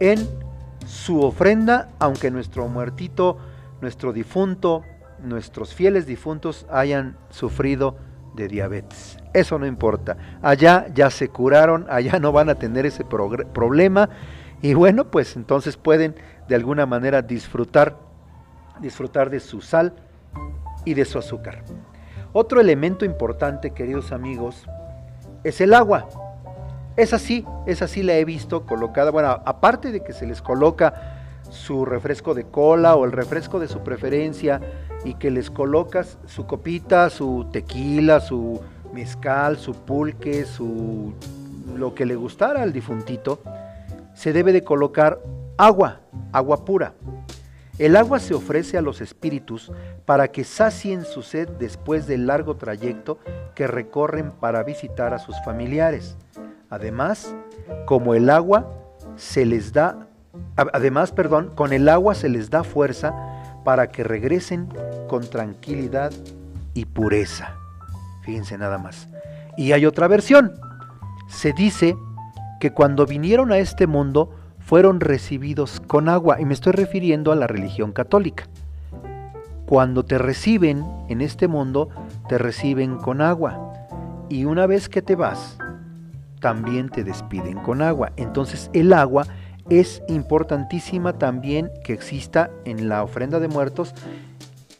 en 0.00 0.26
su 0.86 1.20
ofrenda, 1.22 1.90
aunque 1.98 2.30
nuestro 2.30 2.68
muertito, 2.68 3.36
nuestro 3.80 4.12
difunto, 4.12 4.82
nuestros 5.22 5.74
fieles 5.74 6.06
difuntos 6.06 6.66
hayan 6.70 7.16
sufrido 7.30 7.96
de 8.38 8.48
diabetes. 8.48 9.18
Eso 9.34 9.58
no 9.58 9.66
importa. 9.66 10.16
Allá 10.40 10.86
ya 10.94 11.10
se 11.10 11.28
curaron, 11.28 11.86
allá 11.90 12.18
no 12.18 12.32
van 12.32 12.48
a 12.48 12.54
tener 12.54 12.86
ese 12.86 13.04
problema 13.04 14.08
y 14.62 14.74
bueno, 14.74 15.10
pues 15.10 15.36
entonces 15.36 15.76
pueden 15.76 16.14
de 16.48 16.54
alguna 16.54 16.86
manera 16.86 17.22
disfrutar 17.22 17.96
disfrutar 18.80 19.28
de 19.28 19.40
su 19.40 19.60
sal 19.60 19.92
y 20.84 20.94
de 20.94 21.04
su 21.04 21.18
azúcar. 21.18 21.64
Otro 22.32 22.60
elemento 22.60 23.04
importante, 23.04 23.72
queridos 23.72 24.12
amigos, 24.12 24.66
es 25.44 25.60
el 25.60 25.74
agua. 25.74 26.08
Es 26.96 27.12
así, 27.12 27.44
es 27.66 27.82
así 27.82 28.02
la 28.02 28.14
he 28.14 28.24
visto 28.24 28.66
colocada. 28.66 29.10
Bueno, 29.10 29.42
aparte 29.44 29.92
de 29.92 30.00
que 30.00 30.12
se 30.12 30.26
les 30.26 30.42
coloca 30.42 31.17
su 31.50 31.84
refresco 31.84 32.34
de 32.34 32.44
cola 32.44 32.96
o 32.96 33.04
el 33.04 33.12
refresco 33.12 33.58
de 33.58 33.68
su 33.68 33.80
preferencia 33.80 34.60
y 35.04 35.14
que 35.14 35.30
les 35.30 35.50
colocas 35.50 36.18
su 36.26 36.46
copita, 36.46 37.10
su 37.10 37.46
tequila, 37.52 38.20
su 38.20 38.60
mezcal, 38.92 39.58
su 39.58 39.72
pulque, 39.74 40.44
su 40.44 41.14
lo 41.76 41.94
que 41.94 42.06
le 42.06 42.16
gustara 42.16 42.62
al 42.62 42.72
difuntito, 42.72 43.40
se 44.14 44.32
debe 44.32 44.52
de 44.52 44.64
colocar 44.64 45.20
agua, 45.56 46.00
agua 46.32 46.64
pura. 46.64 46.94
El 47.78 47.94
agua 47.94 48.18
se 48.18 48.34
ofrece 48.34 48.76
a 48.76 48.82
los 48.82 49.00
espíritus 49.00 49.70
para 50.04 50.28
que 50.28 50.42
sacien 50.42 51.04
su 51.04 51.22
sed 51.22 51.48
después 51.60 52.08
del 52.08 52.26
largo 52.26 52.56
trayecto 52.56 53.18
que 53.54 53.68
recorren 53.68 54.32
para 54.32 54.64
visitar 54.64 55.14
a 55.14 55.20
sus 55.20 55.36
familiares. 55.44 56.16
Además, 56.70 57.34
como 57.86 58.14
el 58.14 58.30
agua 58.30 58.66
se 59.14 59.46
les 59.46 59.72
da 59.72 60.07
además, 60.56 61.12
perdón, 61.12 61.50
con 61.54 61.72
el 61.72 61.88
agua 61.88 62.14
se 62.14 62.28
les 62.28 62.50
da 62.50 62.64
fuerza 62.64 63.14
para 63.64 63.88
que 63.88 64.04
regresen 64.04 64.68
con 65.08 65.28
tranquilidad 65.28 66.12
y 66.74 66.84
pureza. 66.84 67.54
Fíjense 68.22 68.58
nada 68.58 68.78
más. 68.78 69.08
Y 69.56 69.72
hay 69.72 69.86
otra 69.86 70.08
versión. 70.08 70.52
Se 71.28 71.52
dice 71.52 71.96
que 72.60 72.72
cuando 72.72 73.06
vinieron 73.06 73.52
a 73.52 73.58
este 73.58 73.86
mundo 73.86 74.34
fueron 74.58 75.00
recibidos 75.00 75.80
con 75.86 76.08
agua, 76.08 76.40
y 76.40 76.44
me 76.44 76.54
estoy 76.54 76.72
refiriendo 76.72 77.32
a 77.32 77.36
la 77.36 77.46
religión 77.46 77.92
católica. 77.92 78.44
Cuando 79.66 80.04
te 80.04 80.18
reciben 80.18 80.84
en 81.08 81.20
este 81.20 81.48
mundo, 81.48 81.88
te 82.28 82.38
reciben 82.38 82.96
con 82.96 83.20
agua. 83.20 83.72
Y 84.28 84.44
una 84.44 84.66
vez 84.66 84.88
que 84.88 85.02
te 85.02 85.14
vas, 85.14 85.58
también 86.40 86.88
te 86.88 87.04
despiden 87.04 87.58
con 87.58 87.82
agua. 87.82 88.12
Entonces 88.16 88.70
el 88.72 88.92
agua 88.92 89.26
es 89.70 90.02
importantísima 90.08 91.18
también 91.18 91.70
que 91.84 91.92
exista 91.92 92.50
en 92.64 92.88
la 92.88 93.02
ofrenda 93.02 93.40
de 93.40 93.48
muertos 93.48 93.94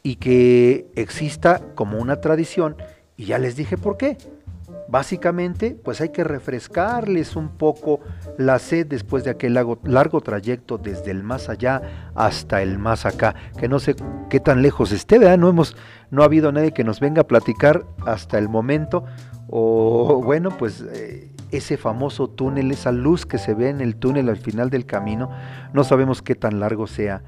y 0.03 0.15
que 0.15 0.87
exista 0.95 1.61
como 1.75 1.99
una 1.99 2.21
tradición. 2.21 2.75
Y 3.15 3.25
ya 3.25 3.37
les 3.37 3.55
dije 3.55 3.77
por 3.77 3.97
qué. 3.97 4.17
Básicamente, 4.87 5.77
pues 5.83 6.01
hay 6.01 6.09
que 6.09 6.23
refrescarles 6.23 7.35
un 7.35 7.49
poco 7.49 7.99
la 8.39 8.57
sed 8.57 8.87
después 8.87 9.23
de 9.23 9.29
aquel 9.29 9.53
largo, 9.53 10.21
trayecto 10.21 10.79
desde 10.79 11.11
el 11.11 11.21
más 11.21 11.47
allá 11.47 12.09
hasta 12.15 12.63
el 12.63 12.79
más 12.79 13.05
acá, 13.05 13.35
que 13.59 13.67
no 13.67 13.77
sé 13.77 13.95
qué 14.31 14.39
tan 14.39 14.63
lejos 14.63 14.91
esté, 14.91 15.19
¿verdad? 15.19 15.37
No 15.37 15.47
hemos, 15.47 15.77
no 16.09 16.23
ha 16.23 16.25
habido 16.25 16.51
nadie 16.51 16.71
que 16.71 16.83
nos 16.83 16.99
venga 16.99 17.21
a 17.21 17.27
platicar 17.27 17.85
hasta 18.03 18.39
el 18.39 18.49
momento, 18.49 19.03
o 19.47 20.23
bueno, 20.23 20.49
pues 20.57 20.83
eh, 20.91 21.29
ese 21.51 21.77
famoso 21.77 22.29
túnel, 22.29 22.71
esa 22.71 22.91
luz 22.91 23.25
que 23.25 23.37
se 23.37 23.53
ve 23.53 23.69
en 23.69 23.81
el 23.81 23.95
túnel 23.95 24.29
al 24.29 24.37
final 24.37 24.69
del 24.69 24.85
camino, 24.85 25.29
no 25.73 25.83
sabemos 25.83 26.21
qué 26.21 26.35
tan 26.35 26.59
largo 26.59 26.87
sea. 26.87 27.21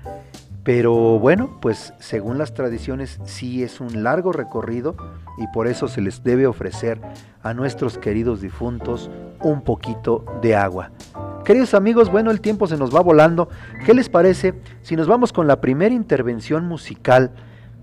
Pero 0.63 0.93
bueno, 1.17 1.57
pues 1.59 1.93
según 1.99 2.37
las 2.37 2.53
tradiciones 2.53 3.19
sí 3.25 3.63
es 3.63 3.81
un 3.81 4.03
largo 4.03 4.31
recorrido 4.31 4.95
y 5.39 5.47
por 5.47 5.67
eso 5.67 5.87
se 5.87 6.01
les 6.01 6.23
debe 6.23 6.45
ofrecer 6.45 7.01
a 7.41 7.55
nuestros 7.55 7.97
queridos 7.97 8.41
difuntos 8.41 9.09
un 9.39 9.63
poquito 9.63 10.23
de 10.43 10.55
agua. 10.55 10.91
Queridos 11.45 11.73
amigos, 11.73 12.11
bueno, 12.11 12.29
el 12.29 12.41
tiempo 12.41 12.67
se 12.67 12.77
nos 12.77 12.95
va 12.95 13.01
volando. 13.01 13.49
¿Qué 13.85 13.95
les 13.95 14.09
parece 14.09 14.53
si 14.83 14.95
nos 14.95 15.07
vamos 15.07 15.33
con 15.33 15.47
la 15.47 15.59
primera 15.59 15.95
intervención 15.95 16.67
musical? 16.67 17.31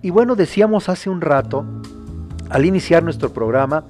Y 0.01 0.11
bueno, 0.11 0.37
decíamos 0.37 0.89
hace 0.89 1.11
un 1.11 1.21
rato, 1.21 1.65
al 2.49 2.65
iniciar 2.65 3.03
nuestro 3.03 3.33
programa, 3.33 3.85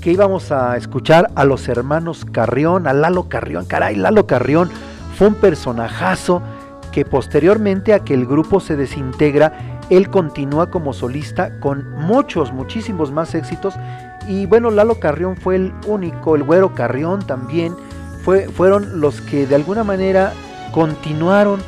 que 0.00 0.12
íbamos 0.12 0.50
a 0.50 0.76
escuchar 0.76 1.30
a 1.34 1.44
los 1.44 1.68
hermanos 1.68 2.24
Carrión, 2.24 2.86
a 2.86 2.92
Lalo 2.92 3.28
Carrión. 3.28 3.66
Caray, 3.66 3.96
Lalo 3.96 4.26
Carrión 4.26 4.70
fue 5.16 5.28
un 5.28 5.34
personajazo 5.34 6.42
que 6.90 7.04
posteriormente 7.04 7.94
a 7.94 8.00
que 8.00 8.14
el 8.14 8.26
grupo 8.26 8.60
se 8.60 8.76
desintegra, 8.76 9.80
él 9.90 10.10
continúa 10.10 10.70
como 10.70 10.92
solista 10.92 11.58
con 11.60 11.90
muchos, 11.92 12.52
muchísimos 12.52 13.12
más 13.12 13.34
éxitos. 13.34 13.74
Y 14.26 14.46
bueno, 14.46 14.70
Lalo 14.70 14.98
Carrión 14.98 15.36
fue 15.36 15.56
el 15.56 15.72
único, 15.86 16.34
el 16.34 16.42
güero 16.42 16.74
Carrión 16.74 17.20
también, 17.26 17.74
fue, 18.24 18.48
fueron 18.48 19.00
los 19.00 19.20
que 19.20 19.46
de 19.46 19.54
alguna 19.54 19.84
manera 19.84 20.32
continuaron 20.72 21.60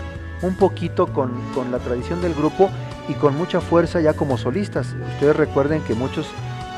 un 0.43 0.57
poquito 0.57 1.07
con, 1.07 1.31
con 1.55 1.71
la 1.71 1.79
tradición 1.79 2.21
del 2.21 2.35
grupo 2.35 2.71
y 3.09 3.15
con 3.15 3.37
mucha 3.37 3.61
fuerza 3.61 4.01
ya 4.01 4.15
como 4.15 4.39
solistas. 4.39 4.95
Ustedes 5.15 5.37
recuerden 5.37 5.83
que 5.83 5.95
muchos 5.95 6.27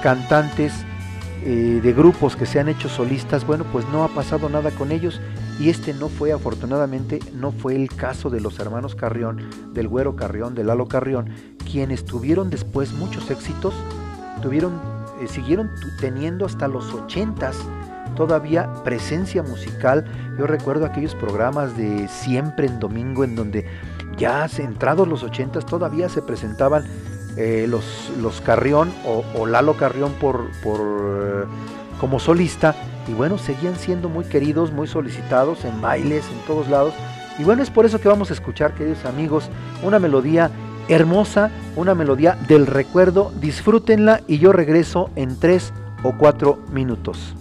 cantantes 0.03 0.85
eh, 1.47 1.81
de 1.83 1.93
grupos 1.93 2.37
que 2.37 2.47
se 2.47 2.59
han 2.59 2.71
hecho 2.71 2.89
solistas, 2.89 3.47
bueno, 3.47 3.67
pues 3.71 3.87
no 3.91 4.03
ha 4.03 4.09
pasado 4.09 4.49
nada 4.49 4.71
con 4.71 4.91
ellos 4.91 5.21
y 5.61 5.69
este 5.69 5.93
no 5.93 6.09
fue, 6.09 6.33
afortunadamente, 6.33 7.19
no 7.35 7.53
fue 7.53 7.77
el 7.77 7.89
caso 7.89 8.31
de 8.31 8.41
los 8.41 8.59
hermanos 8.59 8.95
Carrión, 8.95 9.43
del 9.75 9.87
Güero 9.89 10.17
Carrión, 10.17 10.55
del 10.55 10.69
Lalo 10.69 10.89
Carrión, 10.89 11.29
quienes 11.71 12.07
tuvieron 12.07 12.49
después 12.49 12.95
muchos 12.95 13.31
éxitos, 13.31 13.75
tuvieron, 14.41 14.81
eh, 15.21 15.29
siguieron 15.29 15.71
teniendo 16.01 16.47
hasta 16.47 16.67
los 16.67 16.95
ochentas 16.95 17.59
todavía 18.17 18.73
presencia 18.83 19.43
musical. 19.43 20.05
Yo 20.39 20.47
recuerdo 20.47 20.87
aquellos 20.87 21.15
programas 21.15 21.77
de 21.77 22.09
siempre 22.09 22.69
en 22.69 22.81
domingo 22.81 23.23
en 23.23 23.37
donde 23.37 23.67
ya 24.17 24.49
entrados 24.57 25.07
los 25.07 25.23
ochentas 25.23 25.67
todavía 25.67 26.09
se 26.09 26.23
presentaban 26.23 26.85
eh, 27.37 27.67
los, 27.69 28.11
los, 28.21 28.41
Carrión 28.41 28.93
o, 29.05 29.47
Lalo 29.47 29.77
Carrión 29.77 30.13
por, 30.21 30.51
por, 30.63 30.81
eh, 30.81 31.45
como 31.99 32.19
solista 32.19 32.75
y 33.09 33.13
bueno, 33.13 33.39
seguían 33.39 33.77
siendo 33.77 34.09
muy 34.09 34.25
queridos, 34.25 34.73
muy 34.73 34.87
solicitados 34.87 35.65
en 35.65 35.81
bailes, 35.81 36.25
en 36.31 36.47
todos 36.47 36.69
lados. 36.69 36.95
Y 37.39 37.45
bueno, 37.45 37.63
es 37.63 37.71
por 37.71 37.85
eso 37.85 38.01
que 38.01 38.09
vamos 38.09 38.31
a 38.31 38.35
escuchar, 38.35 38.75
queridos 38.75 39.05
amigos, 39.05 39.51
una 39.83 39.99
melodía 39.99 40.51
hermosa, 40.89 41.51
una 41.77 41.95
melodía 41.95 42.39
del 42.49 42.67
recuerdo. 42.67 43.33
Disfrútenla 43.41 44.21
y 44.27 44.39
yo 44.39 44.53
regreso 44.53 45.11
en 45.17 45.39
tres 45.39 45.73
o 46.03 46.17
cuatro 46.17 46.59
minutos. 46.73 47.35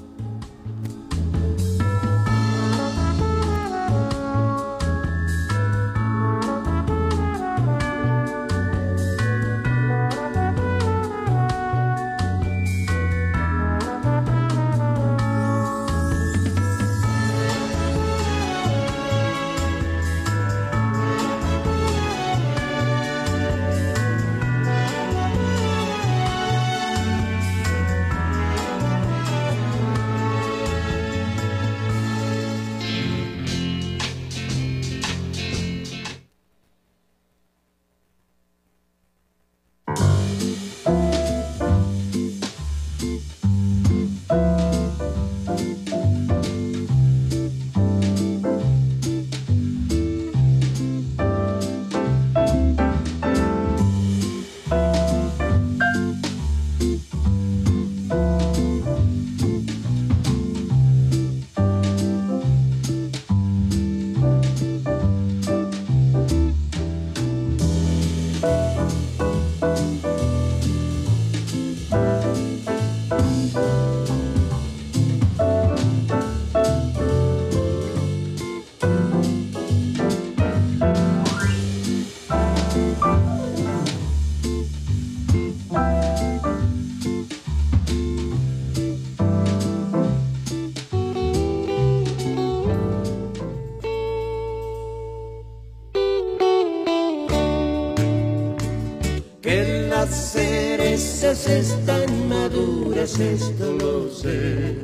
Cerezas 101.43 101.69
están 101.69 102.29
maduras, 102.29 103.19
esto 103.19 103.73
lo 103.73 104.10
sé. 104.10 104.75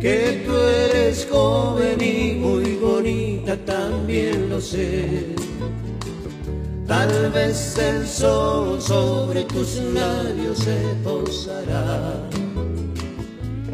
Que 0.00 0.44
tú 0.46 0.54
eres 0.54 1.26
joven 1.30 2.00
y 2.00 2.34
muy 2.34 2.76
bonita, 2.76 3.56
también 3.64 4.50
lo 4.50 4.60
sé. 4.60 5.34
Tal 6.86 7.30
vez 7.32 7.76
el 7.78 8.06
sol 8.06 8.80
sobre 8.80 9.44
tus 9.44 9.76
labios 9.94 10.58
se 10.58 10.78
posará 11.04 12.14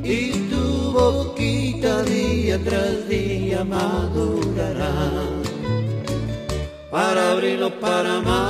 y 0.03 0.31
tu 0.51 0.92
boquita 0.92 2.03
día 2.03 2.59
tras 2.64 3.09
día 3.09 3.64
madurará 3.64 5.12
para 6.90 7.33
abril 7.33 7.62
o 7.62 7.70
para 7.81 8.20
mayo 8.20 8.43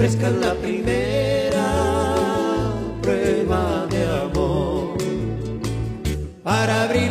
ofrezcan 0.00 0.40
la 0.40 0.54
primera 0.54 1.66
prueba 3.02 3.86
de 3.90 4.06
amor 4.06 4.96
para 6.42 6.84
abril 6.84 7.09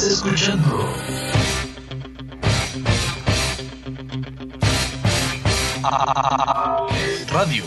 Estás 0.00 0.12
escuchando 0.14 0.88
Radio. 7.30 7.64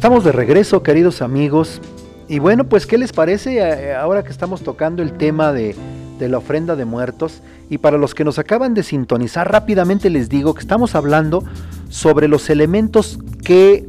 Estamos 0.00 0.24
de 0.24 0.32
regreso, 0.32 0.82
queridos 0.82 1.20
amigos. 1.20 1.78
Y 2.26 2.38
bueno, 2.38 2.64
pues, 2.64 2.86
¿qué 2.86 2.96
les 2.96 3.12
parece 3.12 3.58
eh, 3.58 3.94
ahora 3.94 4.24
que 4.24 4.30
estamos 4.30 4.62
tocando 4.62 5.02
el 5.02 5.12
tema 5.12 5.52
de, 5.52 5.76
de 6.18 6.28
la 6.30 6.38
ofrenda 6.38 6.74
de 6.74 6.86
muertos? 6.86 7.42
Y 7.68 7.76
para 7.76 7.98
los 7.98 8.14
que 8.14 8.24
nos 8.24 8.38
acaban 8.38 8.72
de 8.72 8.82
sintonizar, 8.82 9.52
rápidamente 9.52 10.08
les 10.08 10.30
digo 10.30 10.54
que 10.54 10.62
estamos 10.62 10.94
hablando 10.94 11.44
sobre 11.90 12.28
los 12.28 12.48
elementos 12.48 13.18
que 13.44 13.86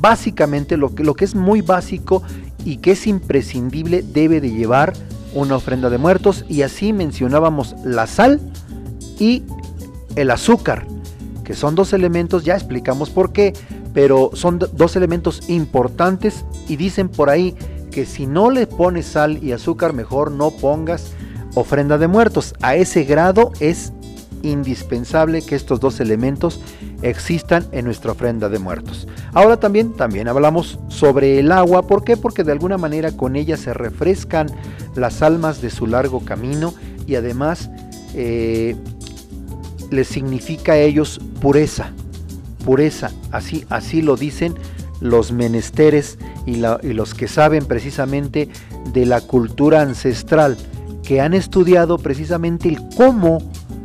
básicamente, 0.00 0.76
lo 0.76 0.94
que, 0.94 1.02
lo 1.02 1.14
que 1.14 1.24
es 1.24 1.34
muy 1.34 1.60
básico 1.60 2.22
y 2.64 2.76
que 2.76 2.92
es 2.92 3.08
imprescindible, 3.08 4.02
debe 4.02 4.40
de 4.40 4.52
llevar 4.52 4.92
una 5.34 5.56
ofrenda 5.56 5.90
de 5.90 5.98
muertos. 5.98 6.44
Y 6.48 6.62
así 6.62 6.92
mencionábamos 6.92 7.74
la 7.84 8.06
sal 8.06 8.40
y 9.18 9.42
el 10.14 10.30
azúcar, 10.30 10.86
que 11.42 11.54
son 11.54 11.74
dos 11.74 11.92
elementos, 11.92 12.44
ya 12.44 12.54
explicamos 12.54 13.10
por 13.10 13.32
qué, 13.32 13.54
pero 13.98 14.30
son 14.32 14.60
dos 14.60 14.94
elementos 14.94 15.50
importantes 15.50 16.44
y 16.68 16.76
dicen 16.76 17.08
por 17.08 17.30
ahí 17.30 17.56
que 17.90 18.06
si 18.06 18.28
no 18.28 18.48
le 18.48 18.68
pones 18.68 19.06
sal 19.06 19.42
y 19.42 19.50
azúcar, 19.50 19.92
mejor 19.92 20.30
no 20.30 20.52
pongas 20.52 21.14
ofrenda 21.56 21.98
de 21.98 22.06
muertos. 22.06 22.54
A 22.62 22.76
ese 22.76 23.02
grado 23.02 23.50
es 23.58 23.92
indispensable 24.44 25.42
que 25.42 25.56
estos 25.56 25.80
dos 25.80 25.98
elementos 25.98 26.60
existan 27.02 27.66
en 27.72 27.86
nuestra 27.86 28.12
ofrenda 28.12 28.48
de 28.48 28.60
muertos. 28.60 29.08
Ahora 29.32 29.58
también, 29.58 29.92
también 29.94 30.28
hablamos 30.28 30.78
sobre 30.86 31.40
el 31.40 31.50
agua. 31.50 31.88
¿Por 31.88 32.04
qué? 32.04 32.16
Porque 32.16 32.44
de 32.44 32.52
alguna 32.52 32.78
manera 32.78 33.10
con 33.10 33.34
ella 33.34 33.56
se 33.56 33.74
refrescan 33.74 34.46
las 34.94 35.22
almas 35.22 35.60
de 35.60 35.70
su 35.70 35.88
largo 35.88 36.20
camino 36.20 36.72
y 37.04 37.16
además 37.16 37.68
eh, 38.14 38.76
les 39.90 40.06
significa 40.06 40.74
a 40.74 40.78
ellos 40.78 41.20
pureza. 41.40 41.92
Pureza, 42.68 43.12
así, 43.32 43.64
así 43.70 44.02
lo 44.02 44.14
dicen 44.18 44.54
los 45.00 45.32
menesteres 45.32 46.18
y, 46.44 46.56
los 46.56 47.14
que 47.14 47.26
saben 47.26 47.64
precisamente 47.64 48.50
de 48.92 49.06
la 49.06 49.22
cultura 49.22 49.80
ancestral, 49.80 50.58
que 51.02 51.22
han 51.22 51.32
estudiado 51.32 51.96
precisamente 51.96 52.68
el 52.68 52.86
cómo 52.94 53.38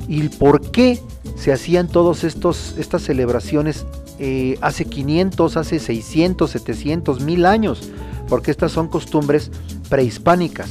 y 0.09 0.19
el 0.19 0.31
por 0.31 0.69
qué 0.71 0.99
se 1.37 1.53
hacían 1.53 1.87
todas 1.87 2.25
estas 2.25 3.01
celebraciones 3.01 3.85
eh, 4.19 4.57
hace 4.59 4.83
500, 4.83 5.55
hace 5.55 5.79
600, 5.79 6.51
700, 6.51 7.21
1000 7.21 7.45
años, 7.45 7.89
porque 8.27 8.51
estas 8.51 8.73
son 8.73 8.89
costumbres 8.89 9.49
prehispánicas. 9.87 10.69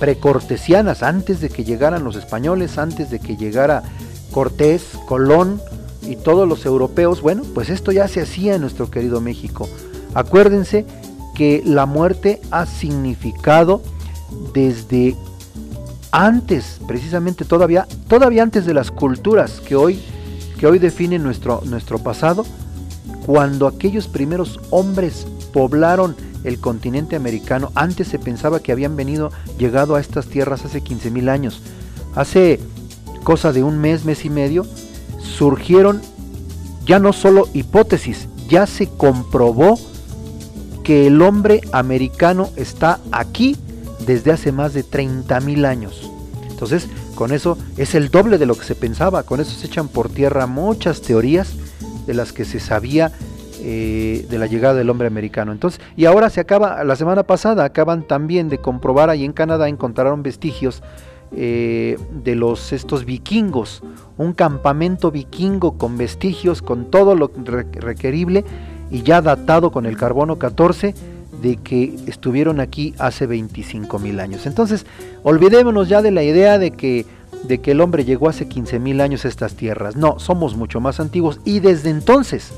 precortesianas, 0.00 1.02
antes 1.02 1.42
de 1.42 1.50
que 1.50 1.64
llegaran 1.64 2.02
los 2.02 2.16
españoles, 2.16 2.78
antes 2.78 3.10
de 3.10 3.20
que 3.20 3.36
llegara 3.36 3.82
Cortés, 4.32 4.84
Colón 5.06 5.60
y 6.06 6.16
todos 6.16 6.48
los 6.48 6.66
europeos, 6.66 7.20
bueno, 7.20 7.42
pues 7.54 7.70
esto 7.70 7.92
ya 7.92 8.08
se 8.08 8.20
hacía 8.20 8.54
en 8.54 8.60
nuestro 8.60 8.90
querido 8.90 9.20
México. 9.20 9.68
Acuérdense 10.14 10.86
que 11.34 11.62
la 11.64 11.86
muerte 11.86 12.40
ha 12.50 12.66
significado 12.66 13.82
desde 14.52 15.16
antes, 16.12 16.80
precisamente 16.86 17.44
todavía, 17.44 17.86
todavía 18.08 18.42
antes 18.42 18.66
de 18.66 18.74
las 18.74 18.90
culturas 18.90 19.60
que 19.60 19.74
hoy, 19.74 20.00
que 20.58 20.66
hoy 20.66 20.78
definen 20.78 21.22
nuestro, 21.22 21.62
nuestro 21.64 21.98
pasado, 21.98 22.44
cuando 23.26 23.66
aquellos 23.66 24.06
primeros 24.06 24.60
hombres 24.70 25.26
poblaron 25.52 26.14
el 26.44 26.60
continente 26.60 27.16
americano, 27.16 27.72
antes 27.74 28.08
se 28.08 28.18
pensaba 28.18 28.60
que 28.60 28.70
habían 28.70 28.96
venido, 28.96 29.32
llegado 29.58 29.96
a 29.96 30.00
estas 30.00 30.26
tierras 30.26 30.64
hace 30.64 30.82
15 30.82 31.10
mil 31.10 31.28
años. 31.28 31.62
Hace 32.14 32.60
cosa 33.24 33.52
de 33.52 33.64
un 33.64 33.78
mes, 33.78 34.04
mes 34.04 34.24
y 34.24 34.30
medio, 34.30 34.66
surgieron 35.24 36.00
ya 36.84 36.98
no 36.98 37.12
solo 37.12 37.48
hipótesis, 37.54 38.28
ya 38.48 38.66
se 38.66 38.88
comprobó 38.88 39.78
que 40.82 41.06
el 41.06 41.22
hombre 41.22 41.62
americano 41.72 42.50
está 42.56 43.00
aquí 43.10 43.56
desde 44.06 44.32
hace 44.32 44.52
más 44.52 44.74
de 44.74 44.82
30 44.82 45.40
mil 45.40 45.64
años. 45.64 46.10
Entonces, 46.50 46.88
con 47.14 47.32
eso 47.32 47.56
es 47.76 47.94
el 47.94 48.10
doble 48.10 48.38
de 48.38 48.46
lo 48.46 48.54
que 48.54 48.64
se 48.64 48.74
pensaba, 48.74 49.22
con 49.22 49.40
eso 49.40 49.52
se 49.52 49.66
echan 49.66 49.88
por 49.88 50.10
tierra 50.10 50.46
muchas 50.46 51.00
teorías 51.00 51.54
de 52.06 52.14
las 52.14 52.32
que 52.32 52.44
se 52.44 52.60
sabía 52.60 53.12
eh, 53.60 54.26
de 54.28 54.38
la 54.38 54.46
llegada 54.46 54.74
del 54.74 54.90
hombre 54.90 55.06
americano. 55.06 55.52
Entonces, 55.52 55.80
y 55.96 56.04
ahora 56.04 56.28
se 56.28 56.40
acaba, 56.40 56.84
la 56.84 56.96
semana 56.96 57.22
pasada 57.22 57.64
acaban 57.64 58.06
también 58.06 58.50
de 58.50 58.58
comprobar 58.58 59.08
ahí 59.08 59.24
en 59.24 59.32
Canadá, 59.32 59.68
encontraron 59.68 60.22
vestigios 60.22 60.82
eh, 61.32 61.98
de 62.22 62.34
los 62.34 62.72
estos 62.72 63.04
vikingos, 63.04 63.82
un 64.16 64.32
campamento 64.32 65.10
vikingo 65.10 65.78
con 65.78 65.96
vestigios, 65.96 66.62
con 66.62 66.90
todo 66.90 67.14
lo 67.14 67.30
requerible 67.36 68.44
y 68.90 69.02
ya 69.02 69.20
datado 69.20 69.72
con 69.72 69.86
el 69.86 69.96
carbono 69.96 70.38
14 70.38 70.94
de 71.42 71.56
que 71.56 71.94
estuvieron 72.06 72.60
aquí 72.60 72.94
hace 72.98 73.26
25 73.26 73.98
mil 73.98 74.20
años. 74.20 74.46
Entonces, 74.46 74.86
olvidémonos 75.22 75.88
ya 75.88 76.00
de 76.00 76.10
la 76.10 76.22
idea 76.22 76.58
de 76.58 76.70
que, 76.70 77.04
de 77.46 77.58
que 77.58 77.72
el 77.72 77.80
hombre 77.80 78.04
llegó 78.04 78.28
hace 78.28 78.48
15 78.48 78.78
mil 78.78 79.00
años 79.00 79.24
a 79.24 79.28
estas 79.28 79.54
tierras. 79.54 79.96
No, 79.96 80.18
somos 80.18 80.56
mucho 80.56 80.80
más 80.80 81.00
antiguos 81.00 81.40
y 81.44 81.60
desde 81.60 81.90
entonces 81.90 82.52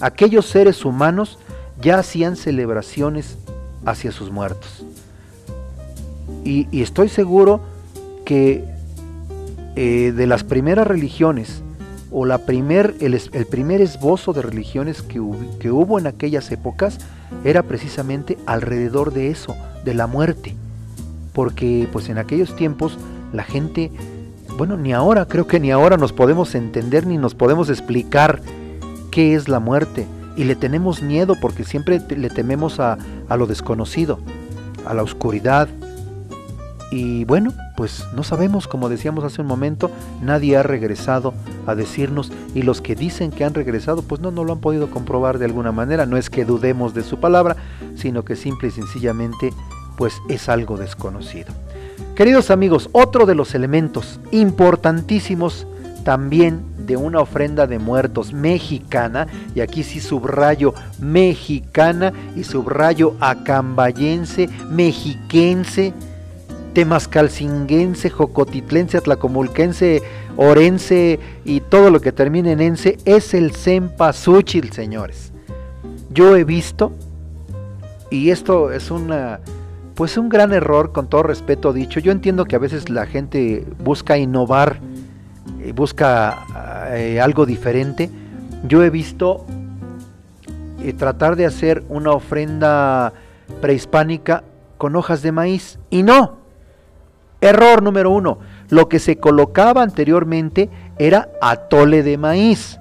aquellos 0.00 0.46
seres 0.46 0.84
humanos 0.84 1.38
ya 1.80 1.98
hacían 1.98 2.36
celebraciones 2.36 3.36
hacia 3.84 4.12
sus 4.12 4.30
muertos. 4.30 4.84
Y, 6.44 6.66
estoy 6.82 7.08
seguro 7.08 7.60
que 8.24 8.64
eh, 9.74 10.12
de 10.14 10.26
las 10.26 10.44
primeras 10.44 10.86
religiones, 10.86 11.62
o 12.10 12.26
la 12.26 12.38
primer, 12.38 12.94
el, 13.00 13.46
primer 13.46 13.80
esbozo 13.80 14.34
de 14.34 14.42
religiones 14.42 15.00
que, 15.00 15.20
que 15.58 15.70
hubo 15.70 15.98
en 15.98 16.06
aquellas 16.06 16.50
épocas, 16.52 16.98
era 17.44 17.62
precisamente 17.62 18.36
alrededor 18.44 19.12
de 19.12 19.30
eso, 19.30 19.56
de 19.84 19.94
la 19.94 20.06
muerte. 20.06 20.54
Porque 21.32 21.88
pues 21.90 22.10
en 22.10 22.18
aquellos 22.18 22.54
tiempos 22.54 22.98
la 23.32 23.44
gente, 23.44 23.90
bueno, 24.58 24.76
ni 24.76 24.92
ahora, 24.92 25.26
creo 25.26 25.46
que 25.46 25.58
ni 25.58 25.70
ahora 25.70 25.96
nos 25.96 26.12
podemos 26.12 26.54
entender 26.54 27.06
ni 27.06 27.16
nos 27.16 27.34
podemos 27.34 27.70
explicar 27.70 28.42
qué 29.10 29.34
es 29.34 29.48
la 29.48 29.58
muerte. 29.58 30.06
Y 30.36 30.44
le 30.44 30.54
tenemos 30.54 31.02
miedo 31.02 31.34
porque 31.40 31.64
siempre 31.64 32.00
le 32.14 32.28
tememos 32.28 32.78
a, 32.78 32.98
a 33.28 33.36
lo 33.36 33.46
desconocido, 33.46 34.18
a 34.86 34.92
la 34.92 35.02
oscuridad. 35.02 35.68
Y 36.92 37.24
bueno, 37.24 37.54
pues 37.74 38.04
no 38.14 38.22
sabemos, 38.22 38.68
como 38.68 38.90
decíamos 38.90 39.24
hace 39.24 39.40
un 39.40 39.46
momento, 39.46 39.90
nadie 40.20 40.58
ha 40.58 40.62
regresado 40.62 41.32
a 41.66 41.74
decirnos 41.74 42.30
y 42.54 42.62
los 42.62 42.82
que 42.82 42.94
dicen 42.94 43.30
que 43.30 43.44
han 43.46 43.54
regresado, 43.54 44.02
pues 44.02 44.20
no, 44.20 44.30
no 44.30 44.44
lo 44.44 44.52
han 44.52 44.58
podido 44.58 44.90
comprobar 44.90 45.38
de 45.38 45.46
alguna 45.46 45.72
manera. 45.72 46.04
No 46.04 46.18
es 46.18 46.28
que 46.28 46.44
dudemos 46.44 46.92
de 46.92 47.02
su 47.02 47.18
palabra, 47.18 47.56
sino 47.96 48.26
que 48.26 48.36
simple 48.36 48.68
y 48.68 48.72
sencillamente, 48.72 49.54
pues 49.96 50.20
es 50.28 50.50
algo 50.50 50.76
desconocido. 50.76 51.54
Queridos 52.14 52.50
amigos, 52.50 52.90
otro 52.92 53.24
de 53.24 53.36
los 53.36 53.54
elementos 53.54 54.20
importantísimos 54.30 55.66
también 56.04 56.60
de 56.84 56.98
una 56.98 57.20
ofrenda 57.20 57.66
de 57.66 57.78
muertos 57.78 58.34
mexicana, 58.34 59.28
y 59.54 59.60
aquí 59.60 59.82
sí 59.82 59.98
subrayo 59.98 60.74
mexicana 61.00 62.12
y 62.36 62.44
subrayo 62.44 63.14
acambayense, 63.20 64.50
mexiquense, 64.68 65.94
temascalcinguense, 66.72 68.10
jocotitlense, 68.10 68.98
atlacomulquense, 68.98 70.02
orense 70.36 71.20
y 71.44 71.60
todo 71.60 71.90
lo 71.90 72.00
que 72.00 72.12
termine 72.12 72.52
en 72.52 72.60
ense, 72.60 72.98
es 73.04 73.34
el 73.34 73.52
cempasúchil, 73.52 74.72
señores. 74.72 75.32
Yo 76.10 76.36
he 76.36 76.44
visto, 76.44 76.92
y 78.10 78.30
esto 78.30 78.72
es 78.72 78.90
una, 78.90 79.40
pues 79.94 80.16
un 80.16 80.28
gran 80.28 80.52
error, 80.52 80.92
con 80.92 81.08
todo 81.08 81.22
respeto 81.22 81.72
dicho, 81.72 82.00
yo 82.00 82.12
entiendo 82.12 82.44
que 82.44 82.56
a 82.56 82.58
veces 82.58 82.88
la 82.88 83.06
gente 83.06 83.64
busca 83.78 84.18
innovar, 84.18 84.80
busca 85.74 86.88
eh, 86.90 87.20
algo 87.20 87.46
diferente. 87.46 88.10
Yo 88.66 88.82
he 88.82 88.90
visto 88.90 89.44
eh, 90.82 90.92
tratar 90.92 91.36
de 91.36 91.46
hacer 91.46 91.84
una 91.88 92.12
ofrenda 92.12 93.12
prehispánica 93.60 94.44
con 94.78 94.96
hojas 94.96 95.22
de 95.22 95.32
maíz 95.32 95.78
y 95.90 96.02
no. 96.02 96.41
Error 97.42 97.82
número 97.82 98.10
uno. 98.10 98.38
Lo 98.70 98.88
que 98.88 98.98
se 98.98 99.18
colocaba 99.18 99.82
anteriormente 99.82 100.70
era 100.98 101.28
atole 101.42 102.02
de 102.02 102.16
maíz. 102.16 102.78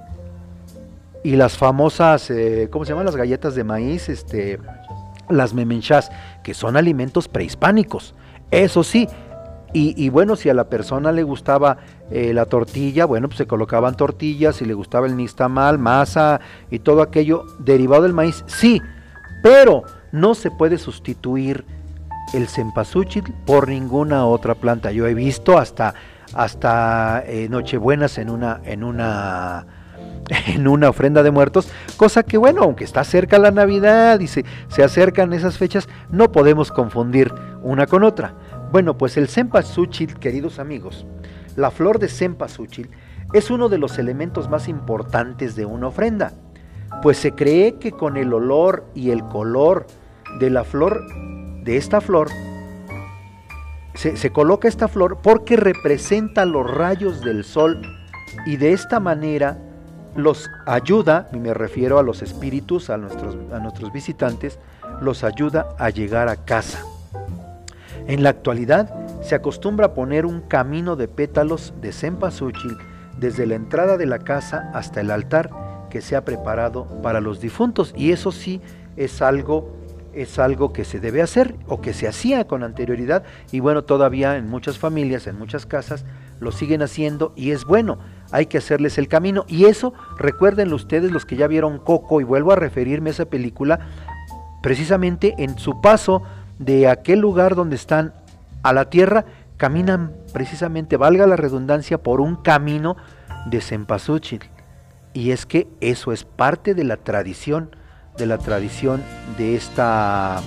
Y 1.23 1.35
las 1.35 1.57
famosas, 1.57 2.31
eh, 2.31 2.69
¿cómo 2.71 2.85
se 2.85 2.91
llaman? 2.91 3.05
Las 3.05 3.17
galletas 3.17 3.55
de 3.55 3.63
maíz, 3.63 4.07
este, 4.07 4.59
las 5.29 5.53
memenchas, 5.53 6.11
que 6.43 6.53
son 6.53 6.77
alimentos 6.77 7.27
prehispánicos. 7.27 8.15
Eso 8.49 8.83
sí, 8.83 9.07
y, 9.73 10.09
bueno, 10.09 10.35
si 10.35 10.49
a 10.49 10.53
la 10.53 10.65
persona 10.65 11.13
le 11.13 11.23
gustaba 11.23 11.77
eh, 12.09 12.33
la 12.33 12.45
tortilla, 12.45 13.05
bueno, 13.05 13.29
pues 13.29 13.37
se 13.37 13.47
colocaban 13.47 13.95
tortillas, 13.95 14.57
si 14.57 14.65
le 14.65 14.73
gustaba 14.73 15.07
el 15.07 15.15
nixtamal, 15.15 15.79
masa 15.79 16.41
y 16.69 16.79
todo 16.79 17.01
aquello 17.01 17.45
derivado 17.59 18.03
del 18.03 18.11
maíz, 18.11 18.43
sí, 18.47 18.81
pero 19.41 19.83
no 20.11 20.35
se 20.35 20.51
puede 20.51 20.77
sustituir 20.77 21.63
el 22.33 22.47
cempasúchil 22.47 23.23
por 23.45 23.67
ninguna 23.67 24.25
otra 24.25 24.55
planta. 24.55 24.91
Yo 24.91 25.07
he 25.07 25.13
visto 25.13 25.57
hasta, 25.57 25.93
hasta 26.33 27.23
eh, 27.25 27.47
Nochebuenas 27.49 28.17
en 28.17 28.29
una, 28.29 28.61
en 28.63 28.83
una 28.83 29.65
en 30.47 30.67
una 30.67 30.89
ofrenda 30.89 31.23
de 31.23 31.31
muertos, 31.31 31.69
cosa 31.97 32.23
que 32.23 32.37
bueno, 32.37 32.63
aunque 32.63 32.83
está 32.83 33.03
cerca 33.03 33.39
la 33.39 33.51
Navidad 33.51 34.19
y 34.19 34.27
se, 34.27 34.45
se 34.69 34.83
acercan 34.83 35.33
esas 35.33 35.57
fechas, 35.57 35.87
no 36.09 36.31
podemos 36.31 36.71
confundir 36.71 37.33
una 37.61 37.87
con 37.87 38.03
otra. 38.03 38.33
Bueno, 38.71 38.97
pues 38.97 39.17
el 39.17 39.27
cempasúchil, 39.27 40.15
queridos 40.15 40.59
amigos, 40.59 41.05
la 41.55 41.71
flor 41.71 41.99
de 41.99 42.07
cempasúchil 42.07 42.89
es 43.33 43.51
uno 43.51 43.69
de 43.69 43.77
los 43.77 43.97
elementos 43.97 44.49
más 44.49 44.67
importantes 44.67 45.55
de 45.55 45.65
una 45.65 45.87
ofrenda, 45.87 46.33
pues 47.01 47.17
se 47.17 47.33
cree 47.33 47.75
que 47.75 47.91
con 47.91 48.17
el 48.17 48.33
olor 48.33 48.85
y 48.93 49.11
el 49.11 49.23
color 49.25 49.87
de 50.39 50.49
la 50.49 50.63
flor, 50.63 51.05
de 51.63 51.77
esta 51.77 52.01
flor, 52.01 52.29
se, 53.93 54.17
se 54.17 54.31
coloca 54.31 54.67
esta 54.67 54.87
flor 54.87 55.19
porque 55.21 55.57
representa 55.57 56.45
los 56.45 56.69
rayos 56.69 57.23
del 57.23 57.43
sol 57.43 57.81
y 58.45 58.57
de 58.57 58.73
esta 58.73 58.99
manera 58.99 59.57
los 60.15 60.49
ayuda, 60.65 61.29
y 61.33 61.37
me 61.37 61.53
refiero 61.53 61.99
a 61.99 62.03
los 62.03 62.21
espíritus, 62.21 62.89
a 62.89 62.97
nuestros, 62.97 63.37
a 63.53 63.59
nuestros 63.59 63.91
visitantes, 63.91 64.59
los 65.01 65.23
ayuda 65.23 65.69
a 65.77 65.89
llegar 65.89 66.27
a 66.27 66.35
casa. 66.35 66.83
En 68.07 68.23
la 68.23 68.29
actualidad 68.29 68.93
se 69.21 69.35
acostumbra 69.35 69.93
poner 69.93 70.25
un 70.25 70.41
camino 70.41 70.95
de 70.95 71.07
pétalos 71.07 71.73
de 71.81 71.91
cempasúchil 71.91 72.77
desde 73.17 73.45
la 73.45 73.55
entrada 73.55 73.97
de 73.97 74.05
la 74.05 74.19
casa 74.19 74.71
hasta 74.73 75.01
el 75.01 75.11
altar 75.11 75.49
que 75.89 76.01
se 76.01 76.15
ha 76.15 76.25
preparado 76.25 76.87
para 77.01 77.21
los 77.21 77.39
difuntos 77.39 77.93
y 77.95 78.11
eso 78.11 78.31
sí 78.31 78.61
es 78.97 79.21
algo 79.21 79.80
es 80.13 80.39
algo 80.39 80.73
que 80.73 80.83
se 80.83 80.99
debe 80.99 81.21
hacer 81.21 81.55
o 81.67 81.81
que 81.81 81.93
se 81.93 82.07
hacía 82.07 82.45
con 82.47 82.63
anterioridad 82.63 83.23
y 83.51 83.59
bueno, 83.59 83.83
todavía 83.83 84.37
en 84.37 84.49
muchas 84.49 84.77
familias, 84.77 85.27
en 85.27 85.37
muchas 85.37 85.65
casas 85.65 86.05
lo 86.39 86.51
siguen 86.51 86.81
haciendo 86.81 87.33
y 87.35 87.51
es 87.51 87.65
bueno, 87.65 87.99
hay 88.31 88.47
que 88.47 88.57
hacerles 88.57 88.97
el 88.97 89.07
camino 89.07 89.45
y 89.47 89.65
eso 89.65 89.93
recuérdenlo 90.17 90.75
ustedes 90.75 91.11
los 91.11 91.25
que 91.25 91.35
ya 91.35 91.47
vieron 91.47 91.79
Coco 91.79 92.21
y 92.21 92.23
vuelvo 92.23 92.51
a 92.51 92.55
referirme 92.55 93.09
a 93.09 93.13
esa 93.13 93.25
película 93.25 93.79
precisamente 94.61 95.35
en 95.37 95.57
su 95.57 95.81
paso 95.81 96.23
de 96.59 96.87
aquel 96.87 97.19
lugar 97.19 97.55
donde 97.55 97.75
están 97.75 98.13
a 98.63 98.73
la 98.73 98.89
tierra, 98.89 99.25
caminan 99.57 100.13
precisamente, 100.33 100.97
valga 100.97 101.27
la 101.27 101.35
redundancia, 101.35 101.97
por 102.01 102.21
un 102.21 102.35
camino 102.35 102.97
de 103.47 103.61
cempasúchil. 103.61 104.41
Y 105.13 105.31
es 105.31 105.45
que 105.45 105.67
eso 105.81 106.11
es 106.11 106.23
parte 106.23 106.73
de 106.73 106.83
la 106.83 106.97
tradición, 106.97 107.75
de 108.17 108.25
la 108.25 108.37
tradición 108.37 109.03
de 109.37 109.55
esta, 109.55 110.41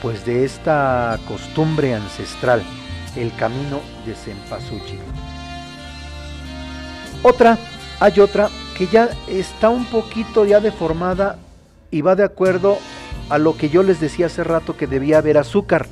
pues 0.00 0.24
de 0.26 0.44
esta 0.44 1.18
costumbre 1.28 1.94
ancestral, 1.94 2.62
el 3.16 3.34
camino 3.36 3.80
de 4.06 4.14
Cempasúchil. 4.14 4.98
Otra, 7.22 7.58
hay 8.00 8.18
otra 8.20 8.48
que 8.76 8.86
ya 8.86 9.10
está 9.28 9.68
un 9.68 9.84
poquito 9.84 10.44
ya 10.44 10.60
deformada 10.60 11.38
y 11.90 12.00
va 12.00 12.16
de 12.16 12.24
acuerdo 12.24 12.78
a 13.28 13.38
lo 13.38 13.56
que 13.56 13.68
yo 13.68 13.82
les 13.82 14.00
decía 14.00 14.26
hace 14.26 14.42
rato 14.42 14.76
que 14.76 14.86
debía 14.86 15.18
haber 15.18 15.38
azúcar. 15.38 15.86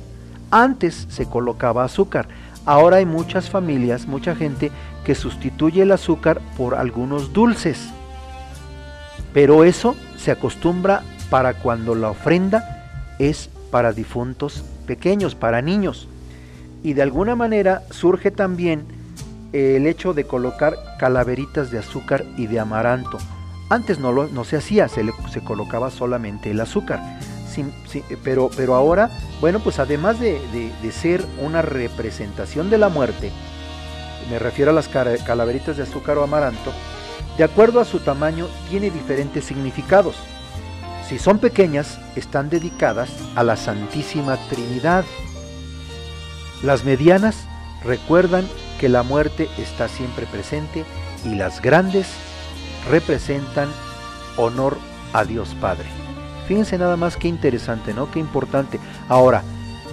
Antes 0.49 1.07
se 1.09 1.25
colocaba 1.25 1.85
azúcar. 1.85 2.27
Ahora 2.65 2.97
hay 2.97 3.05
muchas 3.05 3.49
familias, 3.49 4.07
mucha 4.07 4.35
gente 4.35 4.71
que 5.05 5.15
sustituye 5.15 5.83
el 5.83 5.91
azúcar 5.91 6.41
por 6.57 6.75
algunos 6.75 7.33
dulces. 7.33 7.89
Pero 9.33 9.63
eso 9.63 9.95
se 10.21 10.31
acostumbra 10.31 11.01
para 11.29 11.55
cuando 11.55 11.95
la 11.95 12.11
ofrenda 12.11 13.15
es 13.19 13.49
para 13.71 13.91
difuntos 13.91 14.63
pequeños, 14.85 15.33
para 15.35 15.61
niños. 15.61 16.07
Y 16.83 16.93
de 16.93 17.01
alguna 17.01 17.35
manera 17.35 17.83
surge 17.89 18.31
también 18.31 18.85
el 19.53 19.87
hecho 19.87 20.13
de 20.13 20.25
colocar 20.25 20.75
calaveritas 20.99 21.71
de 21.71 21.79
azúcar 21.79 22.23
y 22.37 22.47
de 22.47 22.59
amaranto. 22.59 23.17
Antes 23.69 23.99
no, 23.99 24.11
lo, 24.11 24.27
no 24.27 24.43
se 24.43 24.57
hacía, 24.57 24.87
se, 24.87 25.03
le, 25.03 25.13
se 25.31 25.43
colocaba 25.43 25.89
solamente 25.89 26.51
el 26.51 26.59
azúcar. 26.59 26.99
Sin, 27.49 27.73
pero, 28.23 28.49
pero 28.55 28.75
ahora, 28.75 29.09
bueno, 29.41 29.59
pues 29.59 29.79
además 29.79 30.19
de, 30.19 30.33
de, 30.53 30.71
de, 30.81 30.91
ser 30.91 31.25
una 31.41 31.61
representación 31.61 32.69
de 32.69 32.77
la 32.77 32.87
muerte, 32.87 33.29
me 34.29 34.39
refiero 34.39 34.71
a 34.71 34.73
las 34.73 34.87
calaveritas 34.87 35.75
de 35.75 35.83
azúcar 35.83 36.17
o 36.17 36.23
amaranto, 36.23 36.71
de 37.37 37.43
acuerdo 37.43 37.79
a 37.79 37.85
su 37.85 37.99
tamaño 37.99 38.47
tiene 38.69 38.89
diferentes 38.89 39.45
significados. 39.45 40.15
Si 41.07 41.19
son 41.19 41.39
pequeñas, 41.39 41.99
están 42.15 42.49
dedicadas 42.49 43.09
a 43.35 43.43
la 43.43 43.57
Santísima 43.57 44.37
Trinidad. 44.49 45.05
Las 46.63 46.83
medianas 46.85 47.45
recuerdan 47.83 48.47
que 48.79 48.89
la 48.89 49.03
muerte 49.03 49.49
está 49.57 49.87
siempre 49.87 50.25
presente 50.25 50.85
y 51.25 51.35
las 51.35 51.61
grandes 51.61 52.07
representan 52.89 53.69
honor 54.37 54.77
a 55.13 55.25
Dios 55.25 55.55
Padre. 55.59 55.85
Fíjense 56.47 56.77
nada 56.77 56.97
más 56.97 57.17
qué 57.17 57.27
interesante, 57.27 57.93
¿no? 57.93 58.11
Qué 58.11 58.19
importante. 58.19 58.79
Ahora, 59.07 59.43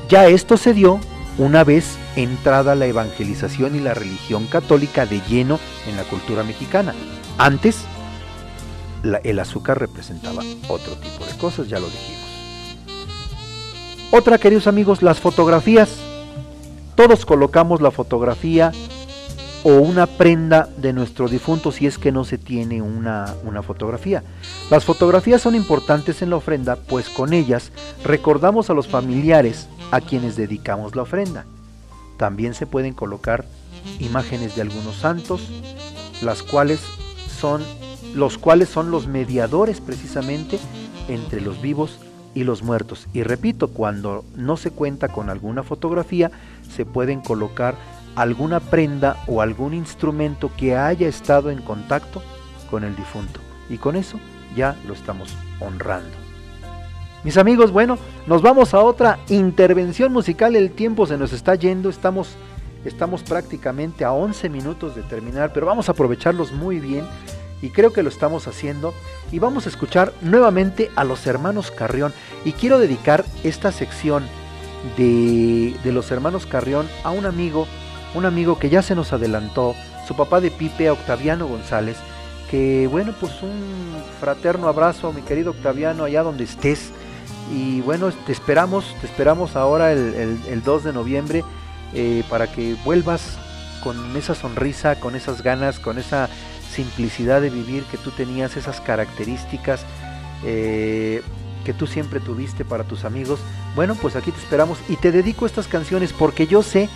ya 0.09 0.27
esto 0.27 0.57
se 0.57 0.73
dio 0.73 1.01
una 1.37 1.65
vez 1.65 1.97
entrada 2.17 2.75
la 2.75 2.87
evangelización 2.87 3.77
y 3.77 3.81
la 3.81 3.95
religión 3.95 4.47
católica 4.47 5.07
de 5.07 5.21
lleno 5.29 5.61
en 5.87 5.97
la 5.97 6.05
cultura 6.05 6.43
mexicana. 6.43 6.95
Antes, 7.39 7.85
el 9.23 9.39
azúcar 9.39 9.79
representaba 9.79 10.43
otro 10.69 10.97
tipo 10.97 11.25
de 11.25 11.39
cosas, 11.39 11.69
ya 11.69 11.79
lo 11.79 11.87
dijimos. 11.87 12.19
Otra, 14.11 14.39
queridos 14.39 14.67
amigos, 14.67 15.03
las 15.03 15.21
fotografías. 15.21 15.91
Todos 16.97 17.25
colocamos 17.25 17.81
la 17.81 17.93
fotografía 17.93 18.73
o 19.63 19.71
una 19.71 20.07
prenda 20.07 20.69
de 20.79 20.93
nuestro 20.93 21.29
difunto 21.29 21.71
si 21.71 21.87
es 21.87 21.99
que 21.99 22.11
no 22.11 22.25
se 22.25 22.39
tiene 22.39 22.83
una, 22.83 23.35
una, 23.45 23.63
fotografía. 23.63 24.25
Las 24.69 24.85
fotografías 24.85 25.41
son 25.41 25.55
importantes 25.55 26.23
en 26.23 26.31
la 26.31 26.37
ofrenda, 26.37 26.75
pues 26.77 27.09
con 27.09 27.33
ellas 27.33 27.71
recordamos 28.03 28.69
a 28.71 28.75
los 28.75 28.89
familiares 28.89 29.69
a 29.93 30.01
quienes 30.01 30.37
dedicamos 30.37 30.97
la 30.97 31.03
ofrenda. 31.03 31.45
También 32.17 32.55
se 32.55 32.67
pueden 32.67 32.95
colocar 32.95 33.45
imágenes 34.01 34.57
de 34.57 34.63
algunos 34.63 34.97
santos, 34.97 35.49
las 36.21 36.43
cuales 36.43 36.81
son 37.39 37.63
los 38.15 38.39
cuales 38.39 38.69
son 38.69 38.91
los 38.91 39.07
mediadores 39.07 39.81
precisamente 39.81 40.59
entre 41.09 41.41
los 41.41 41.61
vivos 41.63 41.99
y 42.35 42.45
los 42.45 42.63
muertos. 42.63 43.09
Y 43.13 43.23
repito, 43.23 43.69
cuando 43.69 44.25
no 44.37 44.57
se 44.57 44.71
cuenta 44.71 45.09
con 45.09 45.31
alguna 45.31 45.63
fotografía, 45.63 46.31
se 46.75 46.85
pueden 46.85 47.21
colocar 47.21 47.75
alguna 48.17 48.61
prenda 48.61 49.17
o 49.27 49.41
algún 49.41 49.75
instrumento 49.75 50.51
que 50.57 50.77
haya 50.77 51.09
estado 51.09 51.51
en 51.51 51.63
contacto 51.63 52.23
con 52.71 52.85
el 52.85 52.97
difunto. 52.97 53.41
Y 53.71 53.79
con 53.79 53.97
eso 53.97 54.19
ya 54.57 54.77
lo 54.87 54.95
estamos 54.95 55.35
honrando. 55.61 56.29
Mis 57.25 57.37
amigos, 57.37 57.73
bueno, 57.73 57.99
nos 58.27 58.43
vamos 58.43 58.75
a 58.75 58.81
otra 58.81 59.19
intervención 59.29 60.13
musical. 60.13 60.55
El 60.55 60.71
tiempo 60.71 61.07
se 61.07 61.19
nos 61.19 61.33
está 61.33 61.55
yendo. 61.57 61.91
Estamos, 61.91 62.37
estamos 62.85 63.23
prácticamente 63.23 64.05
a 64.05 64.13
11 64.13 64.49
minutos 64.49 64.95
de 64.95 65.03
terminar, 65.03 65.53
pero 65.53 65.67
vamos 65.67 65.89
a 65.89 65.93
aprovecharlos 65.93 66.53
muy 66.53 66.79
bien 66.79 67.05
y 67.61 67.71
creo 67.71 67.93
que 67.93 68.03
lo 68.03 68.09
estamos 68.09 68.47
haciendo. 68.47 68.95
Y 69.33 69.39
vamos 69.39 69.67
a 69.67 69.69
escuchar 69.69 70.13
nuevamente 70.23 70.91
a 70.97 71.05
los 71.05 71.27
hermanos 71.27 71.71
Carrión. 71.71 72.13
Y 72.45 72.53
quiero 72.53 72.79
dedicar 72.79 73.25
esta 73.45 73.73
sección 73.73 74.25
de, 74.97 75.75
de, 75.83 75.93
los 75.93 76.11
hermanos 76.11 76.47
Carrión 76.47 76.89
a 77.03 77.11
un 77.11 77.27
amigo, 77.27 77.67
un 78.15 78.25
amigo 78.25 78.59
que 78.59 78.71
ya 78.71 78.83
se 78.83 78.95
nos 78.95 79.13
adelantó, 79.13 79.75
su 80.07 80.17
papá 80.17 80.41
de 80.41 80.51
Pipe, 80.51 80.91
Octaviano 80.91 81.47
González, 81.47 81.97
que 82.51 82.87
bueno, 82.87 83.13
pues 83.21 83.43
un 83.43 84.03
fraterno 84.21 84.69
abrazo, 84.69 85.13
mi 85.13 85.23
querido 85.23 85.51
Octaviano, 85.51 86.05
allá 86.05 86.23
donde 86.23 86.45
estés. 86.45 86.93
Y 87.53 87.81
bueno, 87.81 88.11
te 88.27 88.33
esperamos, 88.33 88.95
te 89.01 89.07
esperamos 89.07 89.57
ahora 89.57 89.93
el, 89.93 90.15
el, 90.15 90.39
el 90.49 90.63
2 90.63 90.85
de 90.85 90.93
noviembre 90.93 91.45
eh, 91.95 92.23
para 92.29 92.47
que 92.47 92.77
vuelvas 92.85 93.39
con 93.83 94.17
esa 94.17 94.35
sonrisa, 94.35 94.99
con 95.01 95.15
esas 95.15 95.43
ganas, 95.43 95.79
con 95.79 95.99
esa 95.99 96.29
simplicidad 96.71 97.41
de 97.41 97.51
vivir 97.51 97.85
que 97.85 97.97
tú 97.97 98.11
tenías, 98.11 98.57
esas 98.57 98.81
características 98.81 99.85
eh, 100.45 101.23
que 101.65 101.73
tú 101.73 101.87
siempre 101.87 102.21
tuviste 102.21 102.65
para 102.65 102.85
tus 102.85 103.05
amigos. 103.05 103.41
Bueno, 103.75 103.95
pues 103.95 104.17
aquí 104.17 104.31
te 104.31 104.39
esperamos 104.39 104.79
y 104.89 104.97
te 104.97 105.13
dedico 105.13 105.47
estas 105.47 105.67
canciones 105.67 106.13
porque 106.13 106.47
yo 106.47 106.63
sé 106.63 106.89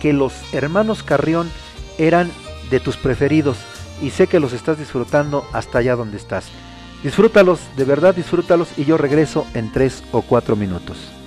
que 0.00 0.12
los 0.12 0.32
hermanos 0.52 1.02
Carrión 1.02 1.50
eran 1.98 2.30
de 2.70 2.80
tus 2.80 2.96
preferidos 2.96 3.58
y 4.02 4.10
sé 4.10 4.26
que 4.26 4.40
los 4.40 4.52
estás 4.52 4.78
disfrutando 4.78 5.46
hasta 5.52 5.78
allá 5.78 5.96
donde 5.96 6.16
estás. 6.16 6.46
Disfrútalos, 7.02 7.60
de 7.76 7.84
verdad 7.84 8.14
disfrútalos 8.14 8.68
y 8.76 8.84
yo 8.84 8.96
regreso 8.96 9.46
en 9.54 9.72
tres 9.72 10.02
o 10.12 10.22
cuatro 10.22 10.56
minutos. 10.56 11.17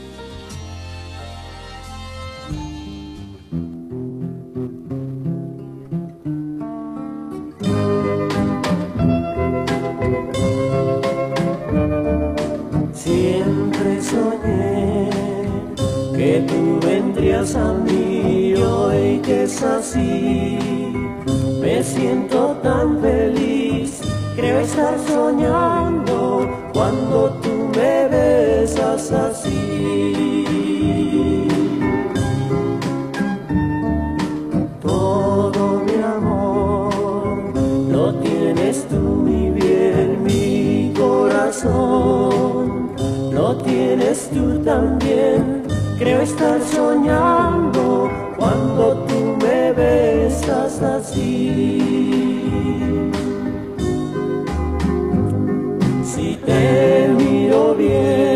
A 17.55 17.73
mí 17.73 18.53
hoy 18.55 19.19
que 19.23 19.43
es 19.43 19.61
así. 19.63 20.57
Me 21.59 21.83
siento 21.83 22.57
tan 22.63 23.01
feliz, 23.01 24.01
creo 24.35 24.59
estar 24.59 24.97
soñando 25.07 26.49
cuando 26.73 27.31
tú 27.41 27.69
me 27.75 28.07
besas 28.07 29.11
así. 29.11 30.27
Todo 34.81 35.81
mi 35.85 36.01
amor 36.01 37.53
lo 37.89 38.13
tienes 38.15 38.85
tú, 38.87 38.99
mi 38.99 39.49
bien, 39.51 40.23
mi 40.23 40.93
corazón, 40.95 42.91
lo 43.31 43.57
tienes 43.57 44.29
tú 44.33 44.59
también 44.59 45.00
Creo 46.01 46.21
estar 46.21 46.59
soñando 46.63 48.09
cuando 48.35 49.05
tú 49.05 49.37
me 49.39 49.71
besas 49.71 50.81
así. 50.81 51.77
Si 56.03 56.39
te 56.43 57.07
miro 57.19 57.75
bien, 57.75 58.30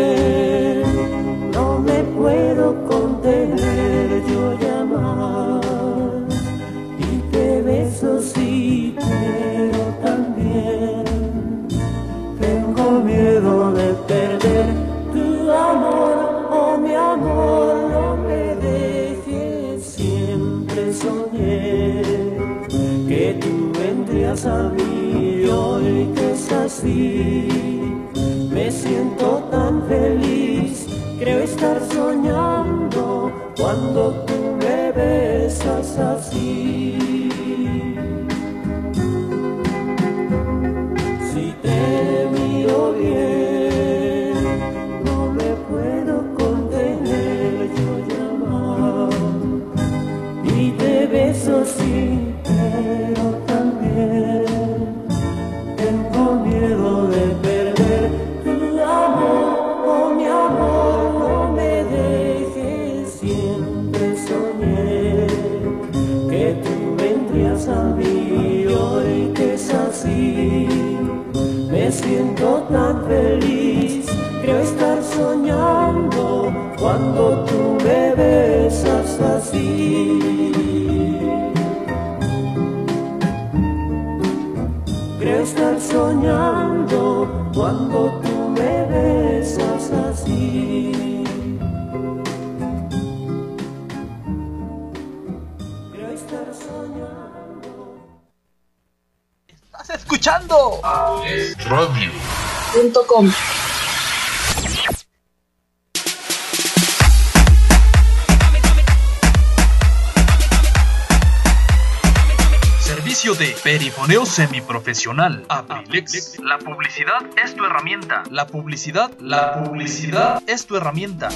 semiprofesional. 114.86 115.44
Abrilex. 115.48 116.38
La 116.40 116.58
publicidad 116.58 117.24
es 117.42 117.54
tu 117.54 117.64
herramienta. 117.64 118.24
La 118.30 118.46
publicidad, 118.46 119.10
la 119.18 119.64
publicidad 119.64 120.42
es 120.46 120.66
tu 120.66 120.76
herramienta. 120.76 121.30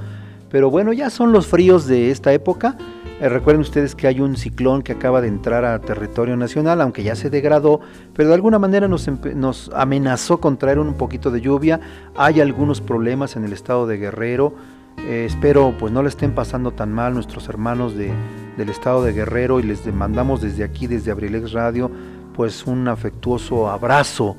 pero 0.51 0.71
bueno, 0.71 0.93
ya 0.93 1.11
son 1.11 1.33
los 1.33 1.47
fríos 1.47 1.87
de 1.87 2.11
esta 2.11 2.33
época. 2.33 2.77
Eh, 3.21 3.29
recuerden 3.31 3.63
ustedes 3.63 3.95
que 3.95 4.07
hay 4.07 4.21
un 4.21 4.37
ciclón 4.37 4.83
que 4.83 4.93
acaba 4.93 5.23
de 5.23 5.29
entrar 5.29 5.65
a 5.65 5.81
territorio 5.81 6.37
nacional, 6.37 6.81
aunque 6.83 7.03
ya 7.03 7.17
se 7.17 7.31
degradó, 7.31 7.81
pero 8.15 8.29
de 8.29 8.35
alguna 8.35 8.59
manera 8.59 8.89
nos, 8.89 9.71
amenazó 9.75 10.39
con 10.39 10.59
traer 10.59 10.79
un 10.79 10.95
poquito 10.95 11.31
de 11.31 11.41
lluvia. 11.41 11.81
Hay 12.15 12.41
algunos 12.41 12.81
problemas 12.81 13.37
en 13.37 13.45
el 13.45 13.53
estado 13.53 13.87
de 13.87 13.97
Guerrero. 13.97 14.55
Eh, 14.99 15.25
espero 15.27 15.75
pues 15.79 15.93
no 15.93 16.03
le 16.03 16.09
estén 16.09 16.35
pasando 16.35 16.73
tan 16.73 16.93
mal 16.93 17.15
nuestros 17.15 17.49
hermanos 17.49 17.95
de, 17.95 18.13
del 18.57 18.69
estado 18.69 19.03
de 19.03 19.13
Guerrero 19.13 19.61
y 19.61 19.63
les 19.63 19.87
mandamos 19.93 20.41
desde 20.43 20.65
aquí, 20.65 20.87
desde 20.87 21.11
Abrilex 21.11 21.53
Radio, 21.53 21.91
pues 22.35 22.67
un 22.67 22.87
afectuoso 22.89 23.69
abrazo. 23.71 24.37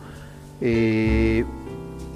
Eh, 0.62 1.45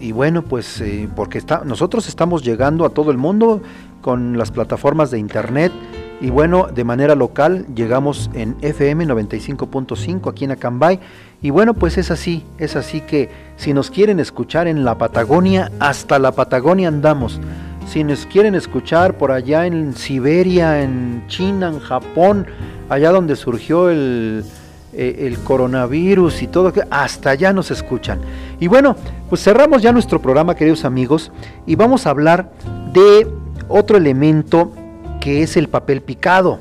y 0.01 0.11
bueno, 0.11 0.41
pues 0.41 0.81
eh, 0.81 1.07
porque 1.15 1.37
está, 1.37 1.61
nosotros 1.63 2.07
estamos 2.07 2.43
llegando 2.43 2.85
a 2.85 2.89
todo 2.89 3.11
el 3.11 3.17
mundo 3.17 3.61
con 4.01 4.37
las 4.37 4.51
plataformas 4.51 5.11
de 5.11 5.19
internet 5.19 5.71
y 6.19 6.29
bueno, 6.29 6.67
de 6.73 6.83
manera 6.83 7.15
local 7.15 7.65
llegamos 7.75 8.29
en 8.33 8.55
FM 8.61 9.05
95.5 9.07 10.29
aquí 10.29 10.45
en 10.45 10.51
Acambay 10.51 10.99
y 11.41 11.51
bueno, 11.51 11.73
pues 11.75 11.97
es 11.97 12.11
así, 12.11 12.43
es 12.57 12.75
así 12.75 13.01
que 13.01 13.29
si 13.57 13.73
nos 13.73 13.91
quieren 13.91 14.19
escuchar 14.19 14.67
en 14.67 14.83
la 14.83 14.97
Patagonia, 14.97 15.71
hasta 15.79 16.19
la 16.19 16.31
Patagonia 16.31 16.87
andamos. 16.87 17.39
Si 17.87 18.03
nos 18.03 18.25
quieren 18.25 18.55
escuchar 18.55 19.17
por 19.17 19.31
allá 19.31 19.65
en 19.65 19.93
Siberia, 19.95 20.81
en 20.81 21.23
China, 21.27 21.67
en 21.69 21.79
Japón, 21.79 22.45
allá 22.89 23.11
donde 23.11 23.35
surgió 23.35 23.89
el, 23.89 24.45
eh, 24.93 25.27
el 25.27 25.39
coronavirus 25.39 26.41
y 26.41 26.47
todo, 26.47 26.73
hasta 26.89 27.29
allá 27.29 27.53
nos 27.53 27.71
escuchan. 27.71 28.19
Y 28.59 28.67
bueno, 28.67 28.95
pues 29.29 29.43
cerramos 29.43 29.81
ya 29.81 29.91
nuestro 29.91 30.21
programa, 30.21 30.55
queridos 30.55 30.85
amigos, 30.85 31.31
y 31.65 31.75
vamos 31.75 32.05
a 32.05 32.09
hablar 32.09 32.51
de 32.93 33.27
otro 33.69 33.97
elemento 33.97 34.73
que 35.21 35.43
es 35.43 35.55
el 35.55 35.69
papel 35.69 36.01
picado 36.01 36.59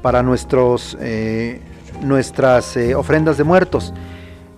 para 0.00 0.22
nuestros, 0.22 0.96
eh, 1.00 1.60
nuestras 2.02 2.76
eh, 2.76 2.94
ofrendas 2.94 3.36
de 3.36 3.44
muertos. 3.44 3.92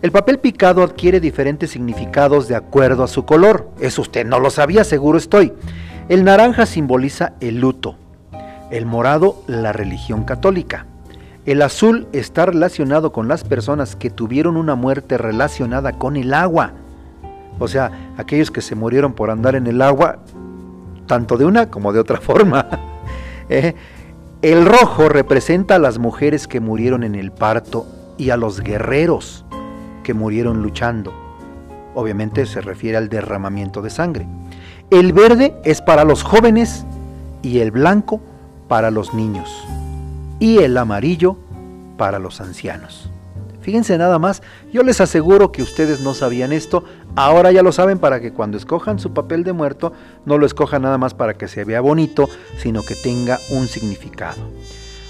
El 0.01 0.13
papel 0.13 0.39
picado 0.39 0.85
adquiere 0.85 1.19
diferentes 1.19 1.71
significados 1.71 2.47
de 2.47 2.55
acuerdo 2.55 3.03
a 3.03 3.09
su 3.09 3.25
color. 3.25 3.69
Eso 3.81 4.03
usted 4.03 4.25
no 4.25 4.39
lo 4.39 4.51
sabía, 4.51 4.85
seguro 4.85 5.19
estoy. 5.19 5.53
El 6.09 6.23
naranja 6.23 6.67
simboliza 6.67 7.33
el 7.41 7.61
luto, 7.61 7.97
el 8.71 8.87
morado 8.87 9.43
la 9.49 9.73
religión 9.73 10.23
católica. 10.23 10.87
El 11.49 11.63
azul 11.63 12.09
está 12.13 12.45
relacionado 12.45 13.11
con 13.11 13.27
las 13.27 13.43
personas 13.43 13.97
que 13.97 14.11
tuvieron 14.11 14.59
una 14.59 14.75
muerte 14.75 15.17
relacionada 15.17 15.95
con 15.95 16.17
el 16.17 16.35
agua. 16.35 16.75
O 17.59 17.67
sea, 17.69 18.13
aquellos 18.19 18.51
que 18.51 18.61
se 18.61 18.75
murieron 18.75 19.15
por 19.15 19.31
andar 19.31 19.55
en 19.55 19.67
el 19.67 19.81
agua, 19.81 20.19
tanto 21.07 21.39
de 21.39 21.47
una 21.47 21.71
como 21.71 21.95
de 21.95 22.01
otra 22.01 22.21
forma. 22.21 22.69
Eh, 23.49 23.75
El 24.43 24.67
rojo 24.67 25.09
representa 25.09 25.77
a 25.77 25.79
las 25.79 25.97
mujeres 25.97 26.47
que 26.47 26.61
murieron 26.61 27.03
en 27.03 27.15
el 27.15 27.33
parto 27.33 27.87
y 28.19 28.29
a 28.29 28.37
los 28.37 28.61
guerreros 28.61 29.47
que 30.03 30.13
murieron 30.13 30.61
luchando. 30.61 31.15
Obviamente 31.95 32.45
se 32.45 32.61
refiere 32.61 32.99
al 32.99 33.09
derramamiento 33.09 33.81
de 33.81 33.89
sangre. 33.89 34.27
El 34.91 35.15
verde 35.15 35.55
es 35.65 35.81
para 35.81 36.05
los 36.05 36.25
jóvenes 36.25 36.85
y 37.41 37.61
el 37.61 37.71
blanco 37.71 38.21
para 38.69 38.91
los 38.91 39.15
niños. 39.15 39.67
Y 40.41 40.59
el 40.59 40.77
amarillo 40.77 41.37
para 41.97 42.19
los 42.19 42.41
ancianos. 42.41 43.11
Fíjense 43.61 43.99
nada 43.99 44.19
más, 44.19 44.43
yo 44.73 44.83
les 44.83 45.01
aseguro 45.03 45.53
que 45.53 45.63
ustedes 45.63 46.01
no 46.01 46.15
sabían 46.15 46.53
esto, 46.53 46.85
ahora 47.17 47.53
ya 47.53 47.63
lo 47.63 47.71
saben 47.71 47.99
para 47.99 48.19
que 48.19 48.33
cuando 48.33 48.57
escojan 48.57 48.99
su 48.99 49.13
papel 49.13 49.45
de 49.45 49.53
muerto 49.53 49.93
no 50.25 50.39
lo 50.39 50.47
escojan 50.47 50.81
nada 50.81 50.97
más 50.97 51.13
para 51.13 51.35
que 51.35 51.49
se 51.49 51.65
vea 51.65 51.83
bonito, 51.83 52.31
sino 52.57 52.83
que 52.83 52.95
tenga 52.95 53.39
un 53.51 53.69
significado. 53.69 54.41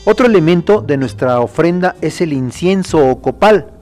Otro 0.05 0.26
elemento 0.26 0.81
de 0.81 0.97
nuestra 0.97 1.39
ofrenda 1.39 1.95
es 2.01 2.20
el 2.20 2.33
incienso 2.33 3.07
o 3.07 3.20
copal. 3.20 3.74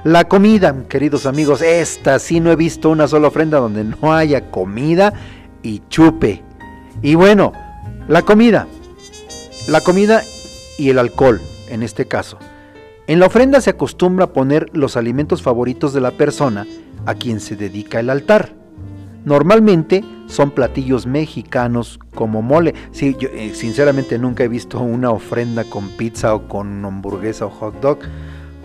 La 0.05 0.24
comida, 0.24 0.74
queridos 0.88 1.24
amigos, 1.24 1.62
esta 1.62 2.18
sí 2.18 2.40
no 2.40 2.51
he 2.51 2.57
visto 2.57 2.90
una 2.90 3.09
sola 3.09 3.28
ofrenda 3.28 3.59
donde 3.59 3.84
no 3.84 4.12
haya 4.12 4.51
comida 4.51 5.14
y 5.62 5.82
chupe. 5.88 6.42
Y 7.01 7.14
bueno, 7.14 7.53
la 8.07 8.22
comida, 8.22 8.66
la 9.67 9.81
comida 9.81 10.23
y 10.79 10.91
el 10.91 10.99
alcohol, 10.99 11.41
en 11.69 11.83
este 11.83 12.07
caso. 12.07 12.39
En 13.07 13.21
la 13.21 13.27
ofrenda 13.27 13.61
se 13.61 13.71
acostumbra 13.71 14.33
poner 14.33 14.71
los 14.73 14.97
alimentos 14.97 15.43
favoritos 15.43 15.93
de 15.93 16.01
la 16.01 16.11
persona 16.11 16.67
a 17.07 17.15
quien 17.15 17.41
se 17.41 17.57
dedica 17.57 18.01
el 18.01 18.11
altar. 18.11 18.55
Normalmente 19.25 20.05
son 20.27 20.51
platillos 20.51 21.07
mexicanos 21.07 21.99
como 22.15 22.43
mole. 22.43 22.75
Sí, 22.93 23.17
yo 23.19 23.29
eh, 23.31 23.53
sinceramente 23.55 24.19
nunca 24.19 24.45
he 24.45 24.49
visto 24.49 24.81
una 24.81 25.11
ofrenda 25.11 25.65
con 25.65 25.89
pizza 25.91 26.35
o 26.35 26.47
con 26.49 26.85
hamburguesa 26.85 27.47
o 27.47 27.51
hot 27.51 27.81
dog 27.81 27.99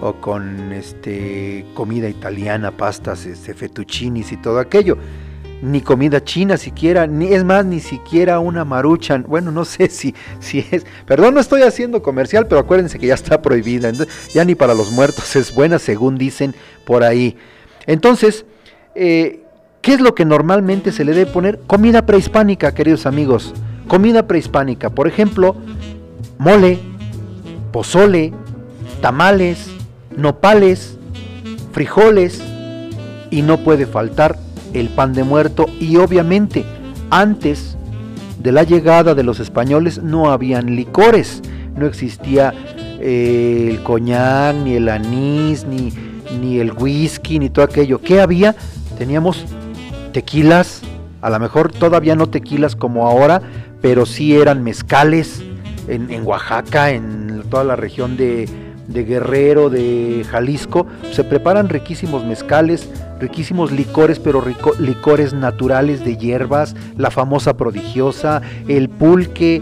o 0.02 0.14
con 0.14 0.72
este 0.72 1.66
comida 1.74 2.10
italiana, 2.10 2.72
pastas, 2.72 3.26
este, 3.26 3.54
fettuccinis 3.54 4.32
y 4.32 4.38
todo 4.38 4.60
aquello. 4.60 4.98
Ni 5.62 5.82
comida 5.82 6.24
china 6.24 6.56
siquiera, 6.58 7.06
ni 7.06 7.34
es 7.34 7.44
más, 7.44 7.66
ni 7.66 7.80
siquiera 7.82 8.40
una 8.40 8.64
maruchan. 8.64 9.26
Bueno, 9.28 9.52
no 9.52 9.66
sé 9.66 9.90
si, 9.90 10.16
si 10.40 10.66
es. 10.72 10.86
Perdón, 11.06 11.34
no 11.34 11.40
estoy 11.40 11.64
haciendo 11.64 12.02
comercial, 12.02 12.48
pero 12.48 12.62
acuérdense 12.62 12.98
que 12.98 13.08
ya 13.08 13.16
está 13.16 13.42
prohibida. 13.42 13.92
ya 14.34 14.46
ni 14.46 14.56
para 14.56 14.74
los 14.74 14.92
muertos 14.92 15.36
es 15.36 15.54
buena, 15.54 15.80
según 15.80 16.18
dicen 16.18 16.56
por 16.86 17.04
ahí. 17.04 17.38
Entonces, 17.88 18.46
eh, 18.96 19.42
¿qué 19.82 19.94
es 19.94 20.00
lo 20.00 20.16
que 20.16 20.26
normalmente 20.26 20.92
se 20.92 21.04
le 21.04 21.14
debe 21.14 21.32
poner? 21.32 21.60
Comida 21.68 22.06
prehispánica, 22.06 22.74
queridos 22.74 23.06
amigos. 23.06 23.54
Comida 23.88 24.28
prehispánica. 24.28 24.90
Por 24.90 25.08
ejemplo, 25.08 25.56
mole, 26.38 26.80
pozole, 27.72 28.34
tamales, 29.02 29.70
nopales, 30.16 30.98
frijoles 31.72 32.42
y 33.32 33.42
no 33.42 33.58
puede 33.58 33.86
faltar 33.86 34.38
el 34.74 34.90
pan 34.90 35.14
de 35.14 35.24
muerto 35.24 35.68
y 35.80 35.98
obviamente 35.98 36.66
antes 37.10 37.78
de 38.40 38.52
la 38.52 38.64
llegada 38.64 39.16
de 39.16 39.24
los 39.24 39.40
españoles 39.40 40.02
no 40.02 40.32
habían 40.32 40.76
licores, 40.76 41.42
no 41.76 41.86
existía 41.86 42.54
eh, 43.00 43.70
el 43.72 43.84
coñac, 43.84 44.56
ni 44.56 44.76
el 44.76 44.90
anís, 44.90 45.66
ni, 45.66 45.92
ni 46.40 46.60
el 46.60 46.72
whisky, 46.72 47.40
ni 47.40 47.50
todo 47.50 47.66
aquello. 47.66 48.02
¿Qué 48.02 48.22
había? 48.22 48.56
Teníamos 48.98 49.46
tequilas, 50.14 50.82
a 51.22 51.30
lo 51.30 51.40
mejor 51.40 51.72
todavía 51.72 52.16
no 52.16 52.28
tequilas 52.28 52.76
como 52.76 53.08
ahora, 53.08 53.42
pero 53.82 54.06
sí 54.06 54.36
eran 54.36 54.64
mezcales 54.64 55.42
en, 55.88 56.10
en 56.12 56.26
Oaxaca, 56.26 56.92
en 56.92 57.44
toda 57.50 57.64
la 57.64 57.76
región 57.76 58.16
de, 58.16 58.48
de 58.90 59.06
Guerrero, 59.06 59.70
de 59.70 60.26
Jalisco, 60.30 60.88
se 61.12 61.24
preparan 61.24 61.70
riquísimos 61.70 62.26
mezcales, 62.26 62.90
riquísimos 63.20 63.72
licores, 63.72 64.20
pero 64.20 64.44
licores 64.80 65.34
naturales 65.34 66.04
de 66.04 66.18
hierbas, 66.18 66.76
la 66.98 67.12
famosa 67.12 67.56
prodigiosa, 67.56 68.42
el 68.68 68.90
pulque. 68.90 69.62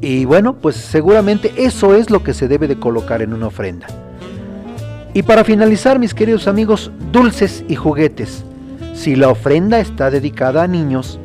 Y 0.00 0.24
bueno, 0.24 0.54
pues 0.54 0.76
seguramente 0.76 1.52
eso 1.56 1.94
es 1.94 2.10
lo 2.10 2.22
que 2.22 2.34
se 2.34 2.48
debe 2.48 2.68
de 2.68 2.78
colocar 2.78 3.22
en 3.22 3.32
una 3.32 3.46
ofrenda. 3.46 3.86
Y 5.14 5.22
para 5.22 5.44
finalizar, 5.44 5.98
mis 5.98 6.14
queridos 6.14 6.48
amigos, 6.48 6.90
dulces 7.12 7.64
y 7.68 7.76
juguetes. 7.76 8.44
Si 8.94 9.14
la 9.14 9.28
ofrenda 9.28 9.78
está 9.78 10.10
dedicada 10.10 10.64
a 10.64 10.68
niños 10.68 11.20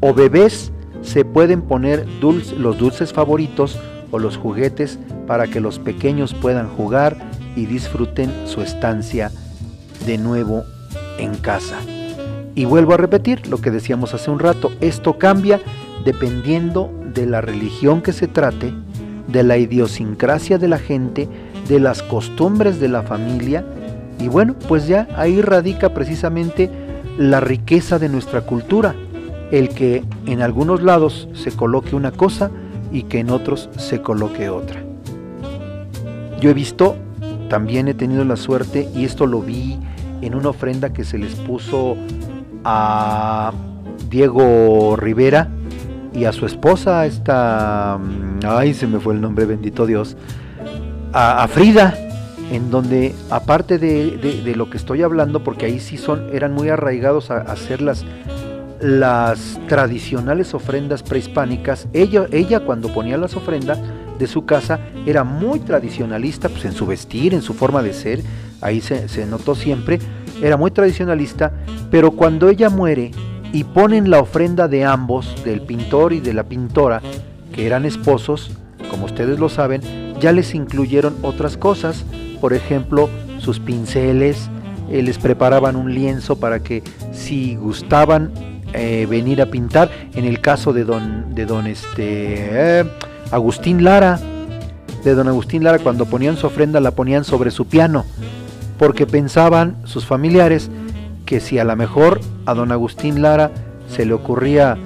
o 0.00 0.14
bebés, 0.14 0.72
se 1.02 1.24
pueden 1.24 1.62
poner 1.62 2.06
los 2.20 2.78
dulces 2.78 3.12
favoritos 3.12 3.78
o 4.10 4.18
los 4.18 4.36
juguetes 4.36 4.98
para 5.26 5.46
que 5.46 5.60
los 5.60 5.78
pequeños 5.78 6.34
puedan 6.34 6.68
jugar 6.68 7.16
y 7.56 7.66
disfruten 7.66 8.32
su 8.46 8.62
estancia 8.62 9.30
de 10.06 10.18
nuevo 10.18 10.64
en 11.18 11.34
casa. 11.36 11.76
Y 12.54 12.64
vuelvo 12.64 12.94
a 12.94 12.96
repetir 12.96 13.46
lo 13.46 13.58
que 13.58 13.70
decíamos 13.70 14.14
hace 14.14 14.30
un 14.30 14.38
rato, 14.38 14.72
esto 14.80 15.18
cambia 15.18 15.60
dependiendo 16.04 16.90
de 17.14 17.26
la 17.26 17.40
religión 17.40 18.02
que 18.02 18.12
se 18.12 18.26
trate, 18.26 18.72
de 19.28 19.42
la 19.42 19.56
idiosincrasia 19.56 20.58
de 20.58 20.68
la 20.68 20.78
gente, 20.78 21.28
de 21.68 21.80
las 21.80 22.02
costumbres 22.02 22.80
de 22.80 22.88
la 22.88 23.02
familia, 23.02 23.64
y 24.18 24.28
bueno, 24.28 24.54
pues 24.68 24.86
ya 24.86 25.08
ahí 25.16 25.40
radica 25.40 25.94
precisamente 25.94 26.70
la 27.16 27.40
riqueza 27.40 27.98
de 27.98 28.08
nuestra 28.08 28.42
cultura, 28.42 28.94
el 29.50 29.68
que 29.70 30.04
en 30.26 30.42
algunos 30.42 30.82
lados 30.82 31.28
se 31.32 31.52
coloque 31.52 31.96
una 31.96 32.12
cosa 32.12 32.50
y 32.92 33.04
que 33.04 33.20
en 33.20 33.30
otros 33.30 33.68
se 33.76 34.02
coloque 34.02 34.50
otra. 34.50 34.82
Yo 36.40 36.50
he 36.50 36.54
visto, 36.54 36.96
también 37.48 37.88
he 37.88 37.94
tenido 37.94 38.24
la 38.24 38.36
suerte, 38.36 38.88
y 38.94 39.04
esto 39.04 39.26
lo 39.26 39.42
vi 39.42 39.78
en 40.22 40.34
una 40.34 40.50
ofrenda 40.50 40.92
que 40.92 41.04
se 41.04 41.18
les 41.18 41.34
puso 41.34 41.96
a 42.64 43.52
Diego 44.08 44.96
Rivera 44.96 45.48
y 46.12 46.24
a 46.24 46.32
su 46.32 46.46
esposa, 46.46 47.06
esta, 47.06 47.98
mm, 47.98 48.40
ay, 48.46 48.74
se 48.74 48.86
me 48.86 48.98
fue 49.00 49.14
el 49.14 49.20
nombre, 49.20 49.44
bendito 49.44 49.86
Dios, 49.86 50.16
a, 51.12 51.46
Frida, 51.48 51.94
en 52.52 52.70
donde 52.70 53.14
aparte 53.30 53.78
de, 53.78 54.54
lo 54.56 54.70
que 54.70 54.76
estoy 54.76 55.02
hablando, 55.02 55.42
porque 55.44 55.66
ahí 55.66 55.80
sí 55.80 55.96
son, 55.96 56.28
eran 56.32 56.52
muy 56.52 56.68
arraigados 56.68 57.30
a, 57.30 57.38
a 57.38 57.52
hacer 57.52 57.80
las, 57.80 58.04
las 58.80 59.60
tradicionales 59.68 60.54
ofrendas 60.54 61.02
prehispánicas, 61.02 61.88
ella, 61.92 62.26
ella 62.32 62.60
cuando 62.60 62.92
ponía 62.92 63.18
las 63.18 63.36
ofrendas 63.36 63.78
de 64.18 64.26
su 64.26 64.44
casa 64.46 64.80
era 65.06 65.24
muy 65.24 65.60
tradicionalista 65.60 66.48
pues, 66.48 66.64
en 66.64 66.72
su 66.72 66.86
vestir, 66.86 67.34
en 67.34 67.42
su 67.42 67.54
forma 67.54 67.82
de 67.82 67.92
ser, 67.92 68.20
ahí 68.60 68.80
se, 68.80 69.08
se 69.08 69.26
notó 69.26 69.54
siempre, 69.54 69.98
era 70.42 70.56
muy 70.56 70.70
tradicionalista, 70.70 71.52
pero 71.90 72.12
cuando 72.12 72.48
ella 72.48 72.70
muere 72.70 73.10
y 73.52 73.64
ponen 73.64 74.10
la 74.10 74.20
ofrenda 74.20 74.68
de 74.68 74.84
ambos, 74.84 75.44
del 75.44 75.62
pintor 75.62 76.12
y 76.12 76.20
de 76.20 76.34
la 76.34 76.44
pintora, 76.44 77.02
que 77.52 77.66
eran 77.66 77.84
esposos, 77.84 78.50
como 78.90 79.06
ustedes 79.06 79.38
lo 79.38 79.48
saben, 79.48 79.80
ya 80.20 80.32
les 80.32 80.54
incluyeron 80.54 81.16
otras 81.22 81.56
cosas, 81.56 82.04
por 82.40 82.52
ejemplo, 82.52 83.08
sus 83.38 83.58
pinceles, 83.58 84.50
eh, 84.90 85.02
les 85.02 85.18
preparaban 85.18 85.76
un 85.76 85.94
lienzo 85.94 86.38
para 86.38 86.62
que 86.62 86.82
si 87.12 87.56
gustaban 87.56 88.32
eh, 88.72 89.06
venir 89.08 89.42
a 89.42 89.46
pintar. 89.46 89.90
En 90.14 90.24
el 90.24 90.40
caso 90.40 90.72
de 90.72 90.84
don, 90.84 91.34
de 91.34 91.46
don 91.46 91.66
este, 91.66 92.80
eh, 92.80 92.84
Agustín 93.30 93.84
Lara, 93.84 94.18
de 95.04 95.14
don 95.14 95.28
Agustín 95.28 95.64
Lara, 95.64 95.78
cuando 95.78 96.06
ponían 96.06 96.36
su 96.36 96.46
ofrenda 96.46 96.80
la 96.80 96.90
ponían 96.92 97.24
sobre 97.24 97.50
su 97.50 97.66
piano, 97.66 98.04
porque 98.78 99.06
pensaban 99.06 99.76
sus 99.84 100.06
familiares 100.06 100.70
que 101.26 101.40
si 101.40 101.58
a 101.58 101.64
lo 101.64 101.76
mejor 101.76 102.20
a 102.46 102.54
don 102.54 102.72
Agustín 102.72 103.22
Lara 103.22 103.50
se 103.88 104.04
le 104.04 104.14
ocurría 104.14 104.76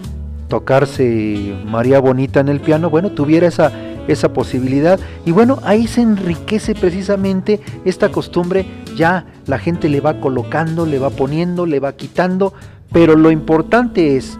tocarse 0.48 1.54
María 1.64 2.00
Bonita 2.00 2.40
en 2.40 2.48
el 2.48 2.60
piano, 2.60 2.90
bueno, 2.90 3.10
tuviera 3.10 3.46
esa, 3.46 3.72
esa 4.08 4.32
posibilidad. 4.32 5.00
Y 5.24 5.32
bueno, 5.32 5.58
ahí 5.64 5.86
se 5.86 6.02
enriquece 6.02 6.74
precisamente 6.74 7.60
esta 7.84 8.10
costumbre, 8.10 8.66
ya 8.96 9.26
la 9.46 9.58
gente 9.58 9.88
le 9.88 10.00
va 10.00 10.20
colocando, 10.20 10.86
le 10.86 10.98
va 10.98 11.10
poniendo, 11.10 11.66
le 11.66 11.80
va 11.80 11.94
quitando, 11.94 12.52
pero 12.94 13.16
lo 13.16 13.32
importante 13.32 14.16
es, 14.16 14.38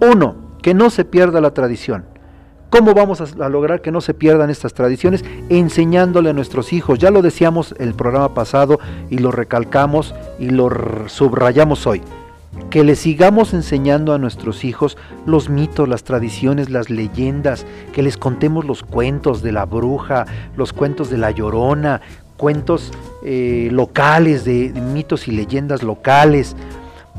uno, 0.00 0.34
que 0.62 0.72
no 0.72 0.88
se 0.88 1.04
pierda 1.04 1.42
la 1.42 1.52
tradición. 1.52 2.06
¿Cómo 2.70 2.94
vamos 2.94 3.20
a, 3.20 3.48
lograr 3.50 3.82
que 3.82 3.90
no 3.92 4.00
se 4.00 4.14
pierdan 4.14 4.48
estas 4.48 4.72
tradiciones? 4.72 5.22
Enseñándole 5.50 6.30
a 6.30 6.32
nuestros 6.32 6.72
hijos. 6.72 6.98
Ya 6.98 7.10
lo 7.10 7.20
decíamos 7.20 7.74
el 7.78 7.92
programa 7.92 8.32
pasado 8.32 8.80
y 9.10 9.18
lo 9.18 9.32
recalcamos 9.32 10.14
y 10.38 10.48
lo 10.48 10.70
subrayamos 11.08 11.86
hoy. 11.86 12.00
Que 12.70 12.84
le 12.84 12.96
sigamos 12.96 13.52
enseñando 13.52 14.14
a 14.14 14.18
nuestros 14.18 14.64
hijos 14.64 14.96
los 15.26 15.50
mitos, 15.50 15.86
las 15.86 16.02
tradiciones, 16.02 16.70
las 16.70 16.88
leyendas, 16.88 17.66
que 17.92 18.02
les 18.02 18.16
contemos 18.16 18.64
los 18.64 18.82
cuentos 18.82 19.42
de 19.42 19.52
la 19.52 19.66
bruja, 19.66 20.24
los 20.56 20.72
cuentos 20.72 21.10
de 21.10 21.18
la 21.18 21.32
llorona, 21.32 22.00
cuentos 22.38 22.92
eh, 23.22 23.68
locales, 23.70 24.46
de 24.46 24.72
mitos 24.94 25.28
y 25.28 25.32
leyendas 25.32 25.82
locales, 25.82 26.56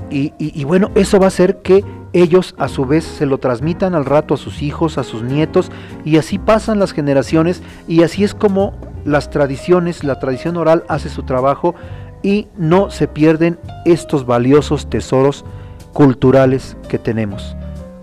y, 0.09 0.63
bueno, 0.65 0.91
eso 0.95 1.19
va 1.19 1.25
a 1.25 1.27
hacer 1.27 1.61
que 1.61 1.85
ellos 2.13 2.55
a 2.57 2.67
su 2.67 2.85
vez 2.85 3.05
se 3.05 3.25
lo 3.25 3.37
transmitan 3.37 3.95
al 3.95 4.05
rato 4.05 4.33
a 4.33 4.37
sus 4.37 4.61
hijos, 4.61 4.97
a 4.97 5.03
sus 5.03 5.23
nietos, 5.23 5.71
y 6.03 6.17
así 6.17 6.37
pasan 6.37 6.79
las 6.79 6.91
generaciones, 6.91 7.61
y 7.87 8.03
así 8.03 8.23
es 8.23 8.33
como 8.33 8.73
las 9.05 9.29
tradiciones, 9.29 10.03
la 10.03 10.19
tradición 10.19 10.57
oral 10.57 10.83
hace 10.87 11.09
su 11.09 11.23
trabajo 11.23 11.75
y 12.23 12.47
no 12.57 12.91
se 12.91 13.07
pierden 13.07 13.59
estos 13.85 14.25
valiosos 14.25 14.89
tesoros 14.89 15.45
culturales 15.93 16.77
que 16.87 16.99
tenemos. 16.99 17.55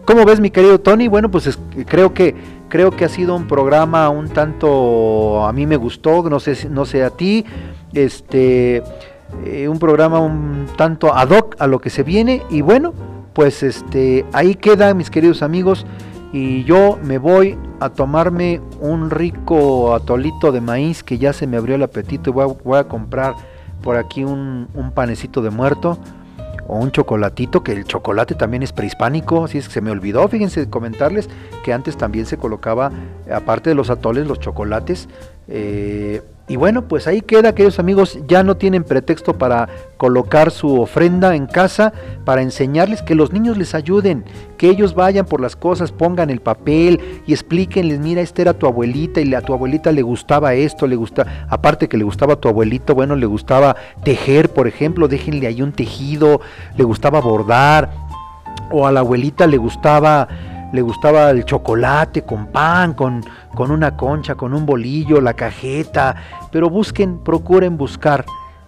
¿Cómo 0.05 0.25
ves 0.25 0.41
mi 0.41 0.51
querido 0.51 0.81
Tony? 0.81 1.07
Bueno, 1.07 1.31
pues 1.31 1.59
creo 1.87 2.15
que 2.15 2.35
creo 2.69 2.91
que 2.91 3.05
ha 3.05 3.09
sido 3.09 3.35
un 3.35 3.47
programa 3.47 4.09
un 4.09 4.29
tanto 4.29 5.47
a 5.47 5.53
mí 5.53 5.67
me 5.67 5.77
gustó, 5.77 6.29
no 6.29 6.41
sé 6.41 6.69
no 6.71 6.85
sé 6.85 7.05
a 7.05 7.11
ti, 7.11 7.45
este 7.93 8.83
eh, 9.45 9.69
un 9.69 9.79
programa 9.79 10.21
un 10.21 10.67
tanto 10.77 11.15
ad 11.15 11.31
hoc 11.31 11.57
a 11.59 11.67
lo 11.67 11.81
que 11.81 11.91
se 11.91 12.03
viene. 12.03 12.43
Y 12.51 12.61
bueno, 12.61 12.93
pues 13.33 13.63
este 13.63 14.25
ahí 14.33 14.55
queda 14.55 14.95
mis 14.95 15.11
queridos 15.11 15.43
amigos. 15.43 15.87
Y 16.33 16.65
yo 16.65 16.99
me 17.03 17.19
voy 17.19 17.57
a 17.81 17.89
tomarme 17.89 18.61
un 18.81 19.11
rico 19.11 19.95
atolito 19.95 20.53
de 20.53 20.61
maíz 20.61 21.03
que 21.03 21.17
ya 21.19 21.33
se 21.33 21.47
me 21.47 21.57
abrió 21.57 21.77
el 21.77 21.83
apetito. 21.83 22.31
Y 22.31 22.33
voy 22.33 22.79
a, 22.79 22.85
comprar 22.85 23.35
por 23.83 23.97
aquí 23.97 24.25
un, 24.25 24.69
panecito 24.95 25.41
de 25.41 25.51
muerto 25.51 25.99
o 26.67 26.77
un 26.77 26.91
chocolatito, 26.91 27.63
que 27.63 27.73
el 27.73 27.85
chocolate 27.85 28.35
también 28.35 28.63
es 28.63 28.75
prehispánico, 28.75 29.45
así 29.45 29.57
es 29.57 29.69
que 29.69 29.75
se 29.75 29.81
me 29.81 29.91
olvidó, 29.91 30.29
fíjense 30.29 30.69
comentarles 30.69 31.31
que 31.65 31.73
antes 31.73 31.97
también 31.97 32.27
se 32.27 32.37
colocaba, 32.37 32.93
aparte 33.33 33.71
de 33.71 33.75
los 33.75 33.89
atoles, 33.89 34.27
los 34.27 34.39
chocolates, 34.39 35.09
eh, 35.49 36.23
Y 36.49 36.57
bueno, 36.57 36.89
pues 36.89 37.07
ahí 37.07 37.21
queda, 37.21 37.55
queridos 37.55 37.79
amigos, 37.79 38.19
ya 38.27 38.43
no 38.43 38.57
tienen 38.57 38.83
pretexto 38.83 39.35
para 39.35 39.69
colocar 39.99 40.51
su 40.51 40.81
ofrenda 40.81 41.37
en 41.37 41.47
casa, 41.47 41.93
para 42.25 42.41
enseñarles 42.41 43.03
que 43.03 43.15
los 43.15 43.35
niños 43.35 43.59
les 43.59 43.75
ayuden, 43.75 44.25
que 44.57 44.71
ellos 44.71 44.95
vayan 44.95 45.27
por 45.27 45.43
las 45.43 45.57
cosas, 45.57 45.93
pongan 45.93 46.31
el 46.31 46.41
papel 46.41 47.23
y 47.27 47.35
explíquenles, 47.35 48.01
mira, 48.01 48.23
esta 48.23 48.41
era 48.41 48.55
tu 48.55 48.67
abuelita 48.67 49.21
y 49.21 49.35
a 49.35 49.43
tu 49.43 49.53
abuelita 49.53 49.93
le 49.93 50.01
gustaba 50.01 50.55
esto, 50.55 50.87
le 50.87 50.97
gusta, 50.97 51.47
aparte 51.51 51.87
que 51.87 51.99
le 51.99 52.05
gustaba 52.05 52.33
a 52.33 52.37
tu 52.37 52.49
abuelito, 52.49 52.95
bueno, 52.95 53.15
le 53.15 53.27
gustaba 53.27 53.77
tejer, 54.03 54.49
por 54.49 54.67
ejemplo, 54.67 55.07
déjenle 55.07 55.49
ahí 55.49 55.61
un 55.61 55.73
tejido, 55.73 56.41
le 56.79 56.85
gustaba 56.85 57.21
bordar, 57.21 57.91
o 58.71 58.87
a 58.87 58.93
la 58.93 59.01
abuelita 59.01 59.47
le 59.47 59.59
gustaba 59.59 60.29
le 60.73 60.83
gustaba 60.83 61.31
el 61.31 61.45
chocolate 61.45 62.23
con 62.23 62.49
pan, 62.49 62.95
con, 62.95 63.25
con 63.55 63.71
una 63.71 63.97
concha, 63.97 64.35
con 64.35 64.53
un 64.53 64.67
bolillo, 64.67 65.21
la 65.21 65.35
cajeta, 65.35 66.17
pero 66.51 66.71
busquen, 66.71 67.19
procuren 67.19 67.77
buscar 67.77 68.25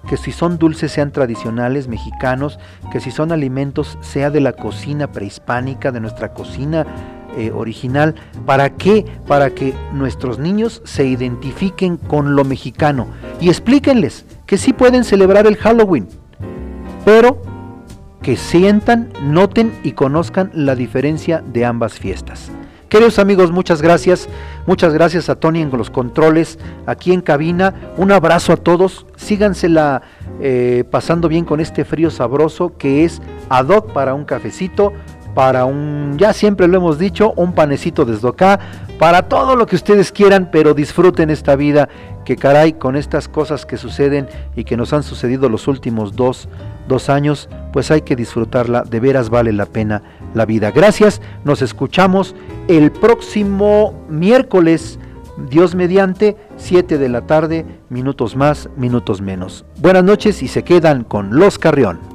que 0.08 0.16
si 0.16 0.32
son 0.32 0.58
dulces 0.58 0.92
sean 0.92 1.12
tradicionales 1.12 1.88
mexicanos, 1.88 2.58
que 2.90 3.00
si 3.00 3.10
son 3.10 3.32
alimentos 3.32 3.98
sea 4.00 4.30
de 4.30 4.40
la 4.40 4.52
cocina 4.52 5.12
prehispánica, 5.12 5.92
de 5.92 6.00
nuestra 6.00 6.32
cocina 6.32 6.86
eh, 7.36 7.52
original. 7.52 8.14
¿Para 8.46 8.70
qué? 8.70 9.04
Para 9.26 9.50
que 9.50 9.74
nuestros 9.92 10.38
niños 10.38 10.82
se 10.84 11.04
identifiquen 11.04 11.96
con 11.96 12.34
lo 12.34 12.44
mexicano 12.44 13.06
y 13.40 13.48
explíquenles 13.48 14.24
que 14.46 14.58
sí 14.58 14.72
pueden 14.72 15.04
celebrar 15.04 15.46
el 15.46 15.56
Halloween, 15.56 16.08
pero 17.04 17.40
que 18.22 18.36
sientan, 18.36 19.12
noten 19.22 19.72
y 19.82 19.92
conozcan 19.92 20.50
la 20.54 20.74
diferencia 20.74 21.42
de 21.52 21.64
ambas 21.64 21.98
fiestas. 21.98 22.50
Queridos 22.90 23.20
amigos, 23.20 23.52
muchas 23.52 23.82
gracias. 23.82 24.28
Muchas 24.66 24.92
gracias 24.92 25.28
a 25.28 25.36
Tony 25.36 25.62
en 25.62 25.70
los 25.70 25.90
controles, 25.90 26.58
aquí 26.86 27.12
en 27.12 27.20
cabina. 27.20 27.72
Un 27.96 28.10
abrazo 28.10 28.52
a 28.52 28.56
todos. 28.56 29.06
Sígansela 29.14 30.02
eh, 30.40 30.82
pasando 30.90 31.28
bien 31.28 31.44
con 31.44 31.60
este 31.60 31.84
frío 31.84 32.10
sabroso 32.10 32.76
que 32.76 33.04
es 33.04 33.22
ad 33.48 33.68
hoc 33.68 33.92
para 33.92 34.14
un 34.14 34.24
cafecito, 34.24 34.92
para 35.36 35.66
un, 35.66 36.16
ya 36.18 36.32
siempre 36.32 36.66
lo 36.66 36.78
hemos 36.78 36.98
dicho, 36.98 37.32
un 37.36 37.52
panecito 37.52 38.04
desde 38.04 38.28
acá, 38.28 38.58
para 38.98 39.28
todo 39.28 39.54
lo 39.54 39.66
que 39.66 39.76
ustedes 39.76 40.10
quieran, 40.10 40.48
pero 40.50 40.74
disfruten 40.74 41.30
esta 41.30 41.54
vida 41.54 41.88
que 42.24 42.34
caray, 42.34 42.72
con 42.72 42.96
estas 42.96 43.28
cosas 43.28 43.66
que 43.66 43.76
suceden 43.76 44.28
y 44.56 44.64
que 44.64 44.76
nos 44.76 44.92
han 44.92 45.04
sucedido 45.04 45.48
los 45.48 45.68
últimos 45.68 46.16
dos, 46.16 46.48
dos 46.88 47.08
años, 47.08 47.48
pues 47.72 47.92
hay 47.92 48.02
que 48.02 48.16
disfrutarla, 48.16 48.82
de 48.82 48.98
veras 48.98 49.30
vale 49.30 49.52
la 49.52 49.66
pena 49.66 50.02
la 50.34 50.46
vida. 50.46 50.70
Gracias, 50.70 51.20
nos 51.44 51.62
escuchamos 51.62 52.34
el 52.68 52.90
próximo 52.90 53.94
miércoles, 54.08 54.98
Dios 55.48 55.74
mediante, 55.74 56.36
7 56.56 56.98
de 56.98 57.08
la 57.08 57.26
tarde, 57.26 57.64
minutos 57.88 58.36
más, 58.36 58.68
minutos 58.76 59.20
menos. 59.20 59.64
Buenas 59.78 60.04
noches 60.04 60.42
y 60.42 60.48
se 60.48 60.62
quedan 60.62 61.04
con 61.04 61.38
Los 61.38 61.58
Carrión. 61.58 62.09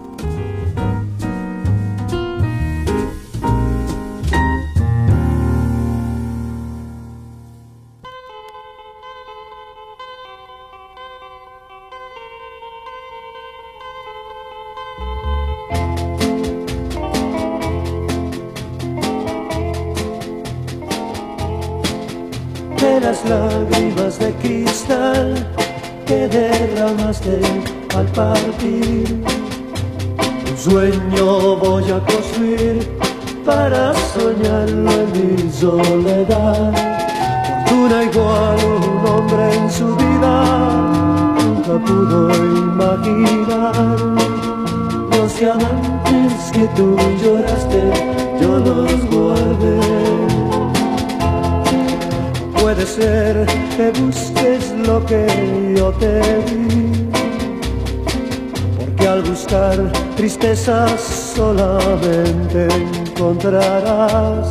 Tristezas 60.15 61.01
solamente 61.36 62.67
encontrarás. 63.07 64.49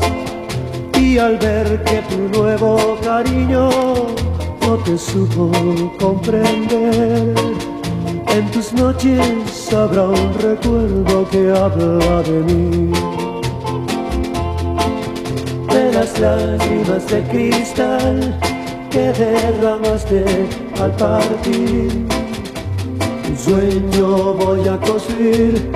Y 0.99 1.18
al 1.18 1.39
ver 1.39 1.82
que 1.85 2.03
tu 2.11 2.39
nuevo 2.39 2.99
cariño 3.03 3.70
no 4.61 4.76
te 4.85 4.99
supo 4.99 5.51
comprender, 5.99 7.35
en 8.28 8.51
tus 8.51 8.72
noches 8.72 9.72
habrá 9.72 10.09
un 10.09 10.35
recuerdo 10.35 11.28
que 11.30 11.51
habla 11.51 12.22
de 12.22 12.41
mí 12.41 12.93
las 15.95 16.18
lágrimas 16.18 17.07
de 17.07 17.22
cristal 17.28 18.39
que 18.91 19.12
derramaste 19.12 20.24
al 20.80 20.91
partir. 20.97 22.14
Un 23.29 23.39
sueño 23.39 24.35
voy 24.35 24.68
a 24.68 24.79
construir 24.81 25.70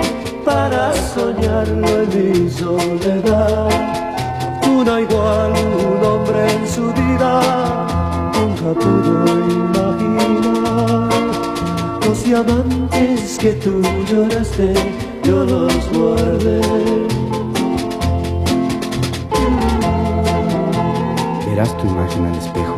para 0.45 0.93
soñarlo 0.93 1.87
en 1.87 2.09
mi 2.09 2.49
soledad. 2.49 3.69
Una 4.67 5.01
igual, 5.01 5.51
un 5.51 6.05
hombre 6.05 6.51
en 6.53 6.67
su 6.67 6.93
vida 6.93 7.31
nunca 8.33 8.79
pudo 8.79 9.39
imaginar. 9.63 11.09
Los 12.05 12.23
diamantes 12.23 13.37
que 13.39 13.53
tú 13.53 13.81
lloraste, 14.09 14.73
yo 15.23 15.45
los 15.45 15.89
guardé. 15.91 17.09
verás 21.59 21.75
tu 21.77 21.87
imagen 21.87 22.25
al 22.25 22.35
espejo. 22.35 22.77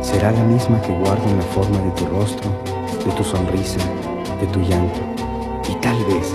Será 0.00 0.30
la 0.30 0.44
misma 0.44 0.80
que 0.80 0.92
guarda 0.98 1.24
en 1.28 1.36
la 1.36 1.42
forma 1.42 1.78
de 1.78 1.90
tu 1.90 2.06
rostro, 2.06 2.50
de 3.06 3.12
tu 3.12 3.22
sonrisa, 3.22 3.78
de 4.40 4.46
tu 4.48 4.60
llanto. 4.60 5.00
Y 5.70 5.74
tal 5.76 5.96
vez, 6.06 6.32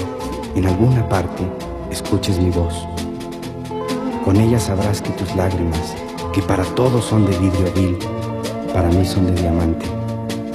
en 0.55 0.65
alguna 0.65 1.07
parte, 1.09 1.43
escuches 1.91 2.39
mi 2.39 2.49
voz. 2.49 2.87
Con 4.23 4.37
ella 4.37 4.59
sabrás 4.59 5.01
que 5.01 5.09
tus 5.11 5.35
lágrimas, 5.35 5.95
que 6.31 6.41
para 6.41 6.63
todos 6.75 7.03
son 7.03 7.25
de 7.25 7.37
vidrio 7.39 7.71
vil, 7.75 7.97
para 8.73 8.87
mí 8.87 9.05
son 9.05 9.25
de 9.27 9.41
diamante. 9.41 9.85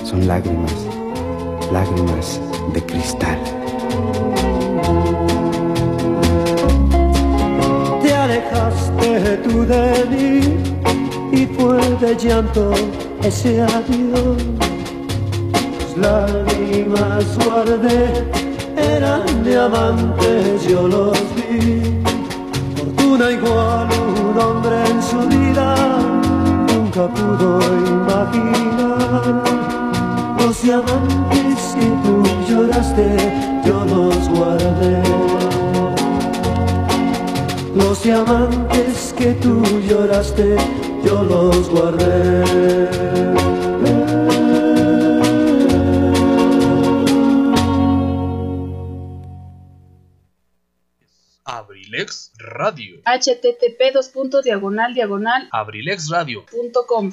Son 0.05 0.27
lágrimas, 0.27 0.73
lágrimas 1.71 2.41
de 2.73 2.83
cristal. 2.83 3.39
Te 8.03 8.15
alejaste 8.15 9.37
tú 9.39 9.67
de 9.67 10.07
mí 10.11 11.39
y 11.39 11.47
fue 11.47 11.79
de 12.01 12.17
llanto 12.17 12.73
ese 13.23 13.61
adiós. 13.61 14.66
Lágrimas 16.87 17.39
guardé, 17.45 18.25
eran 18.77 19.43
diamantes, 19.43 20.69
yo 20.69 20.87
los 20.87 21.19
vi. 21.35 21.83
Fortuna 22.77 23.31
igual 23.33 23.89
un 24.31 24.41
hombre 24.41 24.77
en 24.91 25.03
su 25.03 25.19
vida 25.27 25.75
nunca 26.69 27.09
pudo 27.09 27.59
imaginar. 27.87 29.43
Los 30.39 30.63
diamantes 30.63 31.75
que 31.75 31.89
tú 32.05 32.23
lloraste, 32.49 33.17
yo 33.65 33.85
los 33.85 34.29
guardé. 34.29 35.03
Los 37.75 38.03
diamantes 38.03 39.15
que 39.19 39.33
tú 39.35 39.61
lloraste, 39.89 40.57
yo 41.05 41.23
los 41.25 41.69
guardé. 41.69 43.36
Abrilex 51.87 52.33
Radio. 52.39 52.99
http 53.05 53.81
diagonal 54.43 54.93
diagonal 54.95 55.49
abrilexradio.com 55.53 57.13